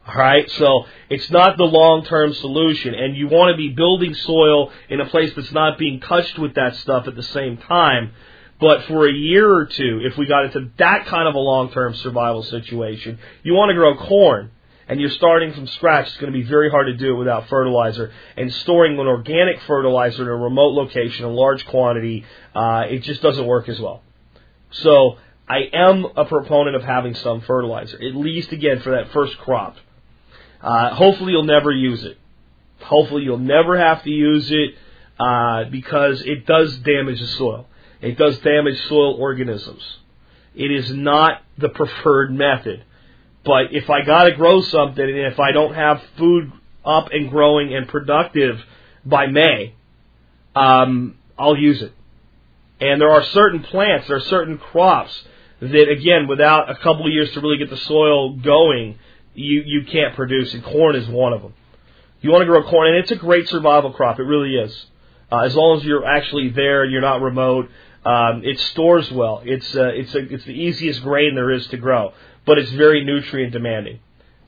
Alright, 0.06 0.50
so 0.50 0.86
it's 1.08 1.30
not 1.30 1.56
the 1.56 1.64
long-term 1.64 2.34
solution 2.34 2.92
and 2.94 3.16
you 3.16 3.28
want 3.28 3.52
to 3.52 3.56
be 3.56 3.68
building 3.68 4.14
soil 4.14 4.72
in 4.88 5.00
a 5.00 5.06
place 5.06 5.32
that's 5.36 5.52
not 5.52 5.78
being 5.78 6.00
touched 6.00 6.38
with 6.38 6.54
that 6.54 6.74
stuff 6.76 7.06
at 7.06 7.14
the 7.14 7.22
same 7.22 7.56
time. 7.56 8.12
But 8.58 8.84
for 8.84 9.08
a 9.08 9.12
year 9.12 9.48
or 9.48 9.66
two, 9.66 10.00
if 10.02 10.16
we 10.18 10.26
got 10.26 10.44
into 10.44 10.70
that 10.78 11.06
kind 11.06 11.28
of 11.28 11.34
a 11.34 11.38
long-term 11.38 11.94
survival 11.96 12.42
situation, 12.42 13.18
you 13.44 13.54
want 13.54 13.70
to 13.70 13.74
grow 13.74 13.96
corn 13.96 14.50
and 14.88 15.00
you're 15.00 15.10
starting 15.10 15.52
from 15.52 15.66
scratch, 15.66 16.08
it's 16.08 16.16
going 16.16 16.32
to 16.32 16.38
be 16.38 16.44
very 16.44 16.70
hard 16.70 16.86
to 16.86 16.94
do 16.94 17.14
it 17.14 17.18
without 17.18 17.48
fertilizer. 17.48 18.12
And 18.36 18.52
storing 18.52 18.98
an 18.98 19.06
organic 19.06 19.60
fertilizer 19.62 20.22
in 20.22 20.28
a 20.28 20.36
remote 20.36 20.74
location, 20.74 21.24
a 21.24 21.28
large 21.28 21.66
quantity, 21.66 22.24
uh, 22.54 22.84
it 22.88 23.02
just 23.02 23.22
doesn't 23.22 23.46
work 23.46 23.68
as 23.68 23.80
well. 23.80 24.02
So 24.70 25.18
I 25.48 25.68
am 25.72 26.06
a 26.16 26.24
proponent 26.24 26.76
of 26.76 26.82
having 26.82 27.14
some 27.14 27.42
fertilizer, 27.42 27.96
at 27.96 28.14
least 28.14 28.52
again 28.52 28.80
for 28.80 28.90
that 28.90 29.12
first 29.12 29.36
crop. 29.38 29.76
Uh, 30.60 30.94
hopefully 30.94 31.32
you'll 31.32 31.44
never 31.44 31.70
use 31.70 32.04
it. 32.04 32.18
Hopefully 32.80 33.22
you'll 33.22 33.38
never 33.38 33.78
have 33.78 34.02
to 34.02 34.10
use 34.10 34.50
it 34.50 34.74
uh, 35.18 35.64
because 35.64 36.22
it 36.22 36.46
does 36.46 36.76
damage 36.78 37.20
the 37.20 37.26
soil. 37.26 37.66
It 38.00 38.18
does 38.18 38.38
damage 38.40 38.80
soil 38.88 39.14
organisms. 39.14 39.82
It 40.54 40.70
is 40.70 40.92
not 40.92 41.42
the 41.58 41.68
preferred 41.80 42.32
method. 42.32 42.84
But 43.44 43.72
if 43.72 43.90
I 43.90 44.02
gotta 44.02 44.32
grow 44.32 44.60
something 44.60 45.04
and 45.04 45.18
if 45.18 45.40
I 45.40 45.52
don't 45.52 45.74
have 45.74 46.02
food 46.16 46.52
up 46.84 47.08
and 47.12 47.30
growing 47.30 47.74
and 47.74 47.88
productive 47.88 48.60
by 49.04 49.26
May, 49.26 49.74
um, 50.54 51.16
I'll 51.38 51.56
use 51.56 51.82
it. 51.82 51.92
And 52.80 53.00
there 53.00 53.10
are 53.10 53.24
certain 53.24 53.62
plants, 53.62 54.08
there 54.08 54.16
are 54.16 54.20
certain 54.20 54.58
crops 54.58 55.22
that 55.60 55.88
again, 55.88 56.26
without 56.26 56.68
a 56.70 56.74
couple 56.74 57.06
of 57.06 57.12
years 57.12 57.30
to 57.32 57.40
really 57.40 57.58
get 57.58 57.70
the 57.70 57.76
soil 57.76 58.36
going, 58.36 58.98
you, 59.34 59.62
you 59.64 59.84
can't 59.84 60.14
produce, 60.16 60.52
and 60.54 60.64
corn 60.64 60.96
is 60.96 61.08
one 61.08 61.32
of 61.32 61.42
them. 61.42 61.54
You 62.20 62.30
want 62.30 62.42
to 62.42 62.46
grow 62.46 62.62
corn, 62.68 62.88
and 62.88 62.98
it's 62.98 63.12
a 63.12 63.16
great 63.16 63.48
survival 63.48 63.92
crop. 63.92 64.18
It 64.18 64.24
really 64.24 64.56
is. 64.56 64.86
Uh, 65.30 65.38
as 65.40 65.54
long 65.54 65.78
as 65.78 65.84
you're 65.84 66.04
actually 66.04 66.50
there 66.50 66.82
and 66.82 66.92
you're 66.92 67.00
not 67.00 67.22
remote, 67.22 67.68
um, 68.04 68.42
it 68.44 68.58
stores 68.58 69.10
well. 69.12 69.42
It's 69.44 69.74
uh, 69.74 69.90
it's 69.94 70.14
a, 70.14 70.34
it's 70.34 70.44
the 70.44 70.52
easiest 70.52 71.02
grain 71.02 71.36
there 71.36 71.52
is 71.52 71.66
to 71.68 71.76
grow, 71.76 72.12
but 72.44 72.58
it's 72.58 72.70
very 72.70 73.04
nutrient 73.04 73.52
demanding. 73.52 74.00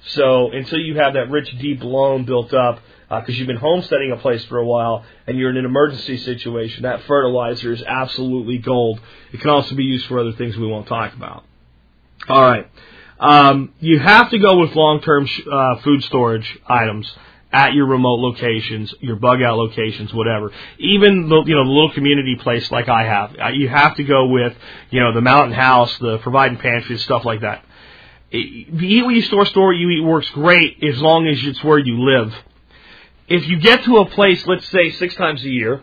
So 0.09 0.51
until 0.51 0.79
you 0.81 0.99
have 0.99 1.15
that 1.15 1.31
rich, 1.31 1.51
deep 1.59 1.83
loam 1.83 2.25
built 2.25 2.53
up, 2.53 2.81
because 3.09 3.31
uh, 3.31 3.39
you've 3.39 3.47
been 3.47 3.57
homesteading 3.57 4.13
a 4.13 4.17
place 4.17 4.45
for 4.47 4.59
a 4.59 4.65
while 4.65 5.05
and 5.27 5.39
you're 5.39 5.51
in 5.51 5.57
an 5.57 5.65
emergency 5.65 6.19
situation, 6.19 6.83
that 6.83 7.03
fertilizer 7.03 7.73
is 7.73 7.83
absolutely 7.83 8.59
gold. 8.59 9.01
It 9.33 9.41
can 9.41 9.51
also 9.51 9.75
be 9.75 9.85
used 9.85 10.07
for 10.07 10.19
other 10.19 10.33
things 10.33 10.57
we 10.57 10.67
won't 10.67 10.87
talk 10.87 11.15
about. 11.15 11.45
All 12.29 12.43
right. 12.43 12.71
Um, 13.19 13.73
you 13.81 13.99
have 13.99 14.31
to 14.31 14.39
go 14.39 14.59
with 14.59 14.75
long-term 14.75 15.27
sh- 15.27 15.43
uh, 15.51 15.77
food 15.81 16.03
storage 16.05 16.59
items 16.67 17.11
at 17.53 17.73
your 17.73 17.87
remote 17.87 18.19
locations, 18.19 18.93
your 19.01 19.17
bug 19.17 19.41
out 19.41 19.57
locations, 19.57 20.13
whatever. 20.13 20.51
Even 20.79 21.29
the 21.29 21.45
you 21.47 21.55
know 21.55 21.65
the 21.65 21.71
little 21.71 21.93
community 21.93 22.35
place 22.35 22.69
like 22.73 22.89
I 22.89 23.05
have, 23.05 23.37
uh, 23.41 23.49
you 23.51 23.69
have 23.69 23.95
to 23.97 24.05
go 24.05 24.27
with 24.27 24.55
you 24.91 25.01
know 25.01 25.13
the 25.13 25.21
mountain 25.21 25.53
house, 25.53 25.97
the 25.99 26.19
Provident 26.19 26.61
Pantry, 26.61 26.99
stuff 26.99 27.25
like 27.25 27.43
that. 27.43 27.65
The 28.39 28.87
eat 28.87 29.05
what 29.05 29.15
you 29.15 29.23
store, 29.23 29.47
store 29.47 29.69
what 29.69 29.77
you 29.77 29.91
eat 29.91 30.05
works 30.05 30.29
great 30.31 30.83
as 30.83 31.01
long 31.01 31.27
as 31.27 31.39
it's 31.45 31.63
where 31.63 31.79
you 31.79 32.05
live. 32.05 32.35
If 33.29 33.47
you 33.49 33.59
get 33.59 33.85
to 33.85 33.99
a 33.99 34.07
place, 34.07 34.47
let's 34.47 34.69
say 34.69 34.91
six 34.93 35.15
times 35.15 35.43
a 35.45 35.49
year, 35.49 35.83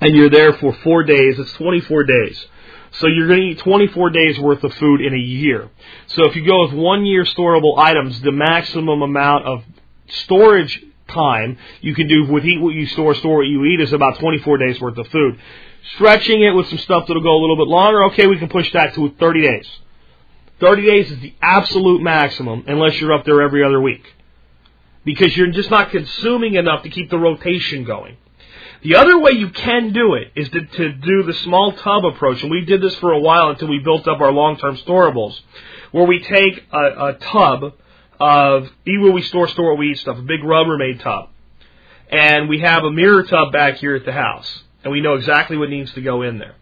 and 0.00 0.14
you're 0.14 0.30
there 0.30 0.52
for 0.54 0.72
four 0.84 1.04
days, 1.04 1.38
it's 1.38 1.52
24 1.54 2.04
days 2.04 2.46
so 2.92 3.06
you're 3.06 3.26
going 3.26 3.40
to 3.40 3.46
eat 3.46 3.58
24 3.58 4.10
days 4.10 4.38
worth 4.38 4.64
of 4.64 4.72
food 4.74 5.00
in 5.00 5.14
a 5.14 5.18
year. 5.18 5.68
So 6.08 6.24
if 6.26 6.36
you 6.36 6.46
go 6.46 6.62
with 6.62 6.72
one 6.72 7.04
year 7.04 7.24
storable 7.24 7.78
items, 7.78 8.20
the 8.22 8.32
maximum 8.32 9.02
amount 9.02 9.46
of 9.46 9.64
storage 10.08 10.82
time 11.08 11.58
you 11.80 11.94
can 11.94 12.06
do 12.08 12.26
with 12.26 12.44
eat 12.44 12.60
what 12.60 12.74
you 12.74 12.86
store, 12.86 13.14
store 13.14 13.38
what 13.38 13.46
you 13.46 13.64
eat 13.66 13.80
is 13.80 13.92
about 13.92 14.18
24 14.18 14.58
days 14.58 14.80
worth 14.80 14.96
of 14.98 15.06
food. 15.08 15.38
Stretching 15.94 16.42
it 16.42 16.50
with 16.52 16.68
some 16.68 16.78
stuff 16.78 17.06
that'll 17.06 17.22
go 17.22 17.36
a 17.36 17.40
little 17.40 17.56
bit 17.56 17.68
longer, 17.68 18.04
okay, 18.06 18.26
we 18.26 18.38
can 18.38 18.48
push 18.48 18.70
that 18.72 18.94
to 18.94 19.10
30 19.18 19.42
days. 19.42 19.68
30 20.60 20.86
days 20.86 21.10
is 21.10 21.20
the 21.20 21.34
absolute 21.40 22.02
maximum 22.02 22.64
unless 22.66 23.00
you're 23.00 23.12
up 23.12 23.24
there 23.24 23.40
every 23.42 23.62
other 23.64 23.80
week. 23.80 24.04
Because 25.04 25.36
you're 25.36 25.52
just 25.52 25.70
not 25.70 25.90
consuming 25.90 26.54
enough 26.54 26.82
to 26.82 26.90
keep 26.90 27.10
the 27.10 27.18
rotation 27.18 27.84
going. 27.84 28.16
The 28.82 28.96
other 28.96 29.18
way 29.18 29.32
you 29.32 29.50
can 29.50 29.92
do 29.92 30.14
it 30.14 30.32
is 30.36 30.48
to, 30.50 30.64
to 30.64 30.92
do 30.92 31.22
the 31.24 31.34
small 31.34 31.72
tub 31.72 32.04
approach, 32.04 32.42
and 32.42 32.50
we 32.50 32.64
did 32.64 32.80
this 32.80 32.94
for 32.96 33.12
a 33.12 33.18
while 33.18 33.50
until 33.50 33.68
we 33.68 33.80
built 33.80 34.06
up 34.06 34.20
our 34.20 34.30
long-term 34.30 34.76
storables, 34.78 35.38
where 35.90 36.04
we 36.04 36.20
take 36.20 36.64
a, 36.72 37.06
a 37.08 37.12
tub 37.14 37.74
of 38.20 38.70
eat 38.86 39.00
where 39.00 39.12
we 39.12 39.22
store, 39.22 39.48
store 39.48 39.70
what 39.70 39.78
we 39.78 39.92
eat 39.92 39.98
stuff, 39.98 40.18
a 40.18 40.22
big 40.22 40.40
Rubbermaid 40.40 41.02
tub, 41.02 41.30
and 42.10 42.48
we 42.48 42.60
have 42.60 42.84
a 42.84 42.90
mirror 42.90 43.24
tub 43.24 43.52
back 43.52 43.76
here 43.76 43.96
at 43.96 44.04
the 44.04 44.12
house, 44.12 44.62
and 44.84 44.92
we 44.92 45.00
know 45.00 45.14
exactly 45.14 45.56
what 45.56 45.70
needs 45.70 45.92
to 45.94 46.00
go 46.00 46.22
in 46.22 46.38
there. 46.38 46.54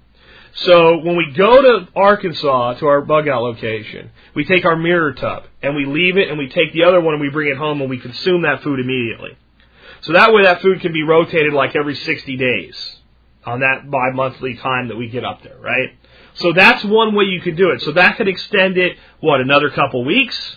So 0.56 0.98
when 0.98 1.16
we 1.16 1.32
go 1.36 1.60
to 1.60 1.88
Arkansas 1.94 2.74
to 2.74 2.86
our 2.86 3.02
bug 3.02 3.28
out 3.28 3.42
location, 3.42 4.10
we 4.34 4.44
take 4.44 4.64
our 4.64 4.76
mirror 4.76 5.12
tub 5.12 5.44
and 5.62 5.76
we 5.76 5.84
leave 5.84 6.16
it 6.16 6.28
and 6.28 6.38
we 6.38 6.48
take 6.48 6.72
the 6.72 6.84
other 6.84 7.00
one 7.00 7.14
and 7.14 7.20
we 7.20 7.28
bring 7.28 7.50
it 7.50 7.58
home 7.58 7.80
and 7.82 7.90
we 7.90 7.98
consume 7.98 8.42
that 8.42 8.62
food 8.62 8.80
immediately. 8.80 9.36
So 10.00 10.14
that 10.14 10.32
way 10.32 10.44
that 10.44 10.62
food 10.62 10.80
can 10.80 10.92
be 10.92 11.02
rotated 11.02 11.52
like 11.52 11.76
every 11.76 11.94
60 11.94 12.36
days 12.36 12.96
on 13.44 13.60
that 13.60 13.90
bi-monthly 13.90 14.56
time 14.56 14.88
that 14.88 14.96
we 14.96 15.08
get 15.08 15.24
up 15.24 15.42
there, 15.42 15.58
right? 15.58 15.90
So 16.34 16.52
that's 16.52 16.82
one 16.84 17.14
way 17.14 17.24
you 17.24 17.40
could 17.42 17.56
do 17.56 17.70
it. 17.70 17.82
So 17.82 17.92
that 17.92 18.16
could 18.16 18.28
extend 18.28 18.78
it, 18.78 18.96
what, 19.20 19.40
another 19.40 19.70
couple 19.70 20.04
weeks? 20.04 20.56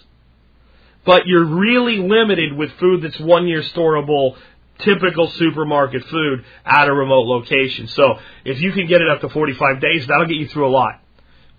But 1.06 1.26
you're 1.26 1.46
really 1.46 1.98
limited 1.98 2.54
with 2.54 2.72
food 2.74 3.04
that's 3.04 3.20
one 3.20 3.48
year 3.48 3.64
storable, 3.64 4.38
typical 4.80 5.30
supermarket 5.30 6.06
food 6.06 6.46
at 6.66 6.88
a 6.88 6.94
remote 6.94 7.28
location. 7.28 7.88
So 7.88 8.20
if 8.46 8.62
you 8.62 8.72
can 8.72 8.88
get 8.88 9.02
it 9.02 9.10
up 9.10 9.22
to 9.22 9.30
45 9.30 9.82
days, 9.82 10.08
that'll 10.08 10.28
get 10.28 10.38
you 10.38 10.48
through 10.48 10.68
a 10.68 10.72
lot. 10.72 11.02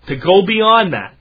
To 0.07 0.15
go 0.15 0.45
beyond 0.45 0.93
that, 0.93 1.15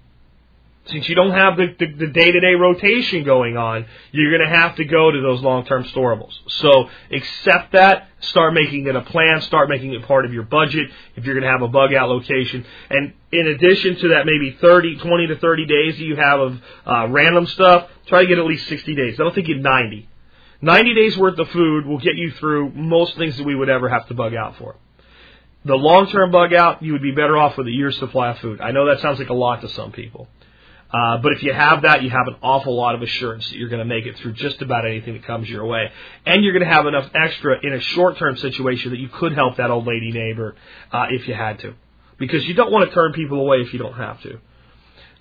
since 0.86 1.08
you 1.08 1.14
don't 1.14 1.32
have 1.32 1.56
the, 1.56 1.66
the, 1.78 1.92
the 1.92 2.06
day-to-day 2.06 2.54
rotation 2.54 3.22
going 3.22 3.56
on, 3.56 3.86
you're 4.12 4.36
going 4.36 4.48
to 4.48 4.56
have 4.56 4.76
to 4.76 4.84
go 4.84 5.10
to 5.10 5.20
those 5.20 5.42
long-term 5.42 5.84
storables. 5.84 6.32
So 6.48 6.88
accept 7.10 7.72
that, 7.72 8.08
start 8.20 8.54
making 8.54 8.86
it 8.86 8.96
a 8.96 9.02
plan, 9.02 9.42
start 9.42 9.68
making 9.68 9.92
it 9.92 10.04
part 10.06 10.24
of 10.24 10.32
your 10.32 10.42
budget 10.42 10.90
if 11.16 11.24
you're 11.24 11.34
going 11.34 11.44
to 11.44 11.50
have 11.50 11.62
a 11.62 11.68
bug 11.68 11.92
out 11.94 12.08
location. 12.08 12.64
And 12.88 13.12
in 13.30 13.46
addition 13.48 13.96
to 13.96 14.08
that, 14.08 14.24
maybe 14.24 14.56
30, 14.60 14.96
20 14.96 15.26
to 15.28 15.38
30 15.38 15.66
days 15.66 15.98
that 15.98 16.04
you 16.04 16.16
have 16.16 16.40
of 16.40 16.60
uh, 16.86 17.08
random 17.08 17.46
stuff, 17.46 17.88
try 18.06 18.22
to 18.22 18.26
get 18.26 18.38
at 18.38 18.46
least 18.46 18.66
60 18.66 18.94
days. 18.94 19.20
I 19.20 19.22
don't 19.22 19.34
think 19.34 19.48
you 19.48 19.58
90. 19.58 20.08
90 20.62 20.94
days 20.94 21.16
worth 21.16 21.38
of 21.38 21.48
food 21.50 21.86
will 21.86 21.98
get 21.98 22.16
you 22.16 22.32
through 22.32 22.70
most 22.72 23.16
things 23.16 23.36
that 23.36 23.44
we 23.44 23.54
would 23.54 23.68
ever 23.68 23.88
have 23.88 24.06
to 24.08 24.14
bug 24.14 24.34
out 24.34 24.56
for. 24.58 24.76
The 25.64 25.74
long-term 25.74 26.30
bug 26.30 26.54
out, 26.54 26.82
you 26.82 26.92
would 26.92 27.02
be 27.02 27.12
better 27.12 27.36
off 27.36 27.56
with 27.56 27.66
a 27.66 27.70
year's 27.70 27.98
supply 27.98 28.30
of 28.30 28.38
food. 28.38 28.60
I 28.60 28.70
know 28.70 28.86
that 28.86 29.00
sounds 29.00 29.18
like 29.18 29.28
a 29.28 29.34
lot 29.34 29.60
to 29.60 29.68
some 29.70 29.92
people. 29.92 30.28
Uh, 30.92 31.18
but 31.18 31.32
if 31.32 31.42
you 31.42 31.52
have 31.52 31.82
that, 31.82 32.02
you 32.02 32.10
have 32.10 32.26
an 32.26 32.36
awful 32.42 32.74
lot 32.74 32.94
of 32.94 33.02
assurance 33.02 33.48
that 33.48 33.56
you're 33.56 33.68
going 33.68 33.80
to 33.80 33.84
make 33.84 34.06
it 34.06 34.16
through 34.18 34.32
just 34.32 34.60
about 34.60 34.84
anything 34.84 35.14
that 35.14 35.24
comes 35.24 35.48
your 35.48 35.64
way. 35.64 35.90
And 36.26 36.42
you're 36.42 36.52
going 36.52 36.68
to 36.68 36.74
have 36.74 36.86
enough 36.86 37.08
extra 37.14 37.58
in 37.62 37.72
a 37.72 37.80
short 37.80 38.18
term 38.18 38.36
situation 38.38 38.90
that 38.90 38.98
you 38.98 39.08
could 39.08 39.32
help 39.32 39.56
that 39.56 39.70
old 39.70 39.86
lady 39.86 40.10
neighbor 40.10 40.56
uh, 40.90 41.06
if 41.10 41.28
you 41.28 41.34
had 41.34 41.60
to. 41.60 41.74
Because 42.18 42.44
you 42.46 42.54
don't 42.54 42.72
want 42.72 42.88
to 42.88 42.94
turn 42.94 43.12
people 43.12 43.38
away 43.38 43.58
if 43.58 43.72
you 43.72 43.78
don't 43.78 43.94
have 43.94 44.20
to. 44.22 44.40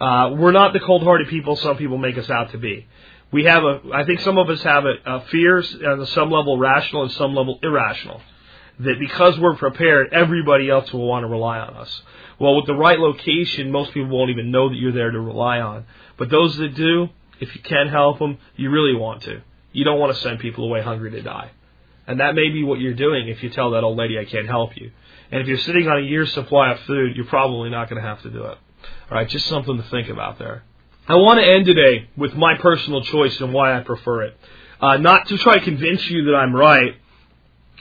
Uh, 0.04 0.32
we're 0.36 0.52
not 0.52 0.74
the 0.74 0.80
cold 0.80 1.04
hearted 1.04 1.28
people 1.28 1.56
some 1.58 1.78
people 1.78 1.98
make 1.98 2.18
us 2.18 2.30
out 2.30 2.52
to 2.52 2.58
be. 2.58 2.88
We 3.32 3.46
have 3.46 3.64
a, 3.64 3.82
I 3.94 4.06
think 4.06 4.22
some 4.22 4.38
of 4.38 4.50
us 4.50 4.62
have 4.64 4.86
a, 4.86 4.96
a 5.06 5.22
fears 5.28 5.76
on 5.86 6.06
some 6.08 6.32
level 6.32 6.58
rational 6.58 7.04
and 7.04 7.12
some 7.12 7.36
level 7.36 7.60
irrational. 7.62 8.22
That 8.80 8.96
because 9.00 9.38
we're 9.38 9.56
prepared, 9.56 10.14
everybody 10.14 10.70
else 10.70 10.92
will 10.94 11.06
want 11.06 11.24
to 11.24 11.28
rely 11.28 11.60
on 11.60 11.76
us. 11.76 12.02
Well, 12.40 12.56
with 12.56 12.66
the 12.66 12.76
right 12.76 12.98
location, 12.98 13.72
most 13.72 13.94
people 13.94 14.18
won't 14.18 14.32
even 14.32 14.52
know 14.52 14.70
that 14.70 14.76
you're 14.76 14.94
there 14.94 15.12
to 15.12 15.20
rely 15.20 15.60
on. 15.60 15.86
But 16.18 16.30
those 16.30 16.56
that 16.58 16.76
do, 16.76 17.10
if 17.40 17.54
you 17.54 17.62
can 17.62 17.90
help 17.90 18.20
them, 18.20 18.38
you 18.56 18.70
really 18.70 18.96
want 18.96 19.24
to. 19.24 19.42
You 19.74 19.84
don't 19.84 20.00
want 20.00 20.16
to 20.16 20.22
send 20.22 20.40
people 20.40 20.66
away 20.66 20.82
hungry 20.82 21.12
to 21.12 21.22
die. 21.22 21.52
And 22.08 22.22
that 22.22 22.34
may 22.34 22.50
be 22.50 22.64
what 22.64 22.80
you're 22.80 22.94
doing 22.94 23.28
if 23.28 23.44
you 23.44 23.50
tell 23.50 23.72
that 23.72 23.84
old 23.84 23.98
lady, 23.98 24.18
I 24.18 24.26
can't 24.26 24.48
help 24.48 24.76
you. 24.78 24.92
And 25.32 25.42
if 25.42 25.48
you're 25.48 25.60
sitting 25.60 25.88
on 25.88 25.98
a 25.98 26.02
year's 26.02 26.34
supply 26.34 26.72
of 26.72 26.80
food, 26.82 27.16
you're 27.16 27.26
probably 27.26 27.70
not 27.70 27.90
going 27.90 28.02
to 28.02 28.08
have 28.08 28.22
to 28.24 28.32
do 28.32 28.46
it. 28.46 28.58
All 29.12 29.18
right, 29.18 29.28
just 29.28 29.46
something 29.48 29.78
to 29.78 29.84
think 29.90 30.10
about 30.10 30.40
there. 30.40 30.64
I 31.10 31.16
want 31.16 31.39
to 31.39 31.51
end 31.51 31.66
today 31.66 32.07
with 32.16 32.36
my 32.36 32.55
personal 32.60 33.01
choice 33.01 33.41
and 33.41 33.51
why 33.51 33.76
I 33.76 33.82
prefer 33.82 34.26
it. 34.26 34.38
Uh, 34.80 34.97
not 34.97 35.28
to 35.30 35.39
try 35.39 35.57
to 35.57 35.66
convince 35.66 36.07
you 36.07 36.26
that 36.26 36.36
I'm 36.36 36.55
right, 36.55 36.97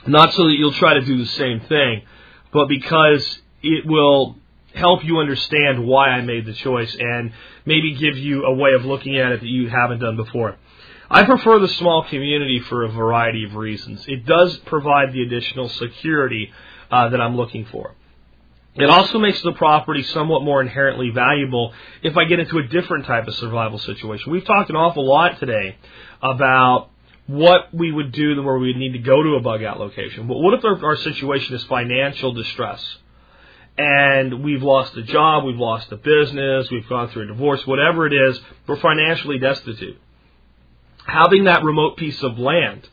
not 0.07 0.33
so 0.33 0.45
that 0.45 0.55
you'll 0.57 0.73
try 0.73 0.95
to 0.95 1.01
do 1.01 1.15
the 1.19 1.27
same 1.27 1.59
thing, 1.59 2.01
but 2.51 2.67
because 2.67 3.39
it 3.61 3.85
will 3.85 4.35
help 4.73 5.05
you 5.05 5.19
understand 5.19 5.85
why 5.85 6.07
I 6.07 6.21
made 6.21 6.47
the 6.47 6.53
choice 6.53 6.95
and 6.99 7.31
maybe 7.67 7.93
give 7.93 8.17
you 8.17 8.45
a 8.45 8.55
way 8.55 8.71
of 8.73 8.85
looking 8.85 9.19
at 9.19 9.31
it 9.31 9.41
that 9.41 9.47
you 9.47 9.69
haven't 9.69 9.99
done 9.99 10.15
before. 10.15 10.57
I 11.07 11.23
prefer 11.23 11.59
the 11.59 11.67
small 11.67 12.05
community 12.09 12.59
for 12.61 12.83
a 12.83 12.89
variety 12.89 13.43
of 13.43 13.53
reasons. 13.53 14.05
It 14.07 14.25
does 14.25 14.57
provide 14.65 15.13
the 15.13 15.21
additional 15.21 15.69
security 15.69 16.51
uh, 16.89 17.09
that 17.09 17.21
I'm 17.21 17.37
looking 17.37 17.65
for. 17.65 17.93
It 18.79 18.89
also 18.89 19.19
makes 19.19 19.41
the 19.41 19.51
property 19.51 20.03
somewhat 20.03 20.41
more 20.41 20.61
inherently 20.61 21.09
valuable 21.09 21.73
if 22.01 22.15
I 22.15 22.23
get 22.25 22.39
into 22.39 22.59
a 22.59 22.63
different 22.63 23.05
type 23.05 23.27
of 23.27 23.35
survival 23.35 23.77
situation. 23.77 24.31
We've 24.31 24.45
talked 24.45 24.69
an 24.69 24.77
awful 24.77 25.05
lot 25.05 25.37
today 25.37 25.75
about 26.21 26.89
what 27.27 27.73
we 27.73 27.91
would 27.91 28.13
do 28.13 28.41
where 28.41 28.57
we 28.57 28.67
would 28.67 28.77
need 28.77 28.93
to 28.93 28.99
go 28.99 29.21
to 29.21 29.35
a 29.35 29.41
bug 29.41 29.63
out 29.63 29.79
location. 29.79 30.27
But 30.27 30.37
what 30.37 30.53
if 30.53 30.63
our, 30.63 30.83
our 30.83 30.95
situation 30.95 31.55
is 31.55 31.63
financial 31.65 32.33
distress? 32.33 32.83
And 33.77 34.43
we've 34.43 34.63
lost 34.63 34.95
a 34.97 35.03
job, 35.03 35.43
we've 35.43 35.57
lost 35.57 35.91
a 35.91 35.97
business, 35.97 36.71
we've 36.71 36.87
gone 36.87 37.09
through 37.09 37.23
a 37.23 37.27
divorce, 37.27 37.65
whatever 37.67 38.07
it 38.07 38.13
is, 38.13 38.39
we're 38.65 38.79
financially 38.79 39.39
destitute. 39.39 39.99
Having 41.05 41.45
that 41.45 41.63
remote 41.63 41.97
piece 41.97 42.21
of 42.23 42.39
land 42.39 42.87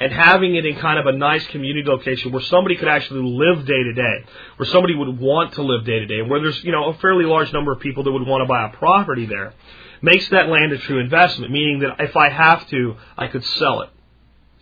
and 0.00 0.12
having 0.12 0.54
it 0.54 0.64
in 0.64 0.76
kind 0.76 0.98
of 0.98 1.06
a 1.06 1.16
nice 1.16 1.46
community 1.48 1.88
location 1.88 2.30
where 2.30 2.42
somebody 2.42 2.76
could 2.76 2.88
actually 2.88 3.22
live 3.22 3.66
day 3.66 3.82
to 3.82 3.92
day, 3.92 4.24
where 4.56 4.68
somebody 4.68 4.94
would 4.94 5.18
want 5.18 5.54
to 5.54 5.62
live 5.62 5.84
day 5.84 5.98
to 5.98 6.06
day, 6.06 6.22
where 6.22 6.40
there's, 6.40 6.62
you 6.62 6.72
know, 6.72 6.90
a 6.90 6.94
fairly 6.98 7.24
large 7.24 7.52
number 7.52 7.72
of 7.72 7.80
people 7.80 8.04
that 8.04 8.12
would 8.12 8.26
want 8.26 8.42
to 8.42 8.46
buy 8.46 8.66
a 8.66 8.76
property 8.76 9.26
there, 9.26 9.54
makes 10.00 10.28
that 10.28 10.48
land 10.48 10.72
a 10.72 10.78
true 10.78 11.00
investment, 11.00 11.52
meaning 11.52 11.80
that 11.80 11.96
if 11.98 12.16
I 12.16 12.28
have 12.28 12.68
to, 12.68 12.96
I 13.16 13.26
could 13.26 13.44
sell 13.44 13.82
it. 13.82 13.90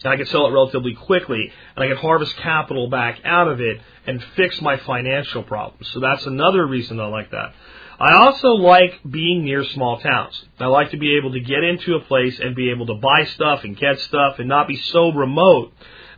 And 0.05 0.13
I 0.13 0.17
could 0.17 0.29
sell 0.29 0.47
it 0.47 0.51
relatively 0.51 0.95
quickly, 0.95 1.51
and 1.75 1.85
I 1.85 1.89
could 1.89 1.99
harvest 1.99 2.37
capital 2.37 2.89
back 2.89 3.21
out 3.25 3.49
of 3.49 3.61
it 3.61 3.81
and 4.07 4.23
fix 4.37 4.61
my 4.61 4.77
financial 4.79 5.43
problems. 5.43 5.89
So 5.89 6.01
that's 6.01 6.25
another 6.27 6.67
reason 6.67 7.01
I 7.01 7.07
like 7.07 7.31
that. 7.33 7.55
I 7.99 8.13
also 8.13 8.49
like 8.49 9.01
being 9.09 9.45
near 9.45 9.65
small 9.65 9.99
towns. 10.01 10.45
I 10.59 10.67
like 10.67 10.91
to 10.91 10.99
be 10.99 11.17
able 11.17 11.33
to 11.33 11.41
get 11.41 11.65
into 11.65 11.95
a 11.95 12.01
place 12.01 12.39
and 12.39 12.55
be 12.55 12.71
able 12.71 12.87
to 12.87 12.95
buy 12.95 13.25
stuff 13.25 13.65
and 13.65 13.77
get 13.77 13.99
stuff 14.01 14.39
and 14.39 14.49
not 14.49 14.69
be 14.69 14.77
so 14.77 15.13
remote 15.13 15.73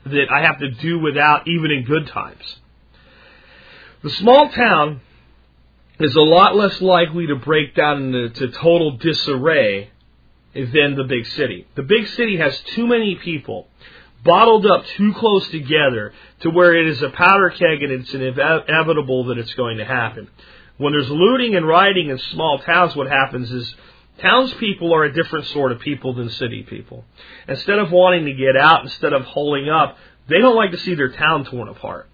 that 0.05 0.27
I 0.31 0.43
have 0.43 0.59
to 0.59 0.71
do 0.71 0.99
without 0.99 1.47
even 1.47 1.71
in 1.71 1.85
good 1.85 2.09
times. 2.09 2.57
The 4.03 4.11
small 4.11 4.49
town 4.51 5.01
is 6.01 6.15
a 6.17 6.21
lot 6.21 6.57
less 6.57 6.81
likely 6.81 7.29
to 7.29 7.37
break 7.37 7.75
down 7.75 8.15
into 8.15 8.49
total 8.49 8.97
disarray 8.97 9.91
than 10.55 10.97
the 10.97 11.05
big 11.09 11.27
city. 11.27 11.67
The 11.77 11.83
big 11.83 12.09
city 12.09 12.39
has 12.39 12.59
too 12.75 12.87
many 12.87 13.17
people 13.17 13.69
bottled 14.25 14.67
up 14.67 14.85
too 14.97 15.15
close 15.15 15.49
together 15.51 16.13
to 16.41 16.51
where 16.51 16.75
it 16.75 16.89
is 16.89 17.03
a 17.03 17.11
powder 17.11 17.51
keg 17.51 17.83
and 17.83 17.93
it's 17.93 18.13
inevitable 18.13 19.27
that 19.27 19.39
it's 19.39 19.55
going 19.55 19.79
to 19.79 19.85
happen. 19.85 20.29
When 20.79 20.93
there's 20.93 21.11
looting 21.11 21.57
and 21.57 21.67
rioting 21.67 22.09
in 22.09 22.19
small 22.19 22.61
towns, 22.61 22.97
what 22.97 23.09
happens 23.09 23.51
is 23.51 23.75
townspeople 24.21 24.95
are 24.95 25.05
a 25.05 25.13
different 25.13 25.47
sort 25.47 25.73
of 25.73 25.81
people 25.81 26.15
than 26.15 26.31
city 26.31 26.63
people. 26.63 27.05
Instead 27.47 27.79
of 27.79 27.91
wanting 27.93 28.25
to 28.27 28.33
get 28.33 28.57
out, 28.57 28.83
instead 28.85 29.13
of 29.13 29.25
holding 29.25 29.69
up, 29.69 29.97
they 30.29 30.39
don't 30.39 30.57
like 30.57 30.71
to 30.71 30.79
see 30.79 30.95
their 30.95 31.11
town 31.11 31.45
torn 31.45 31.69
apart. 31.69 32.09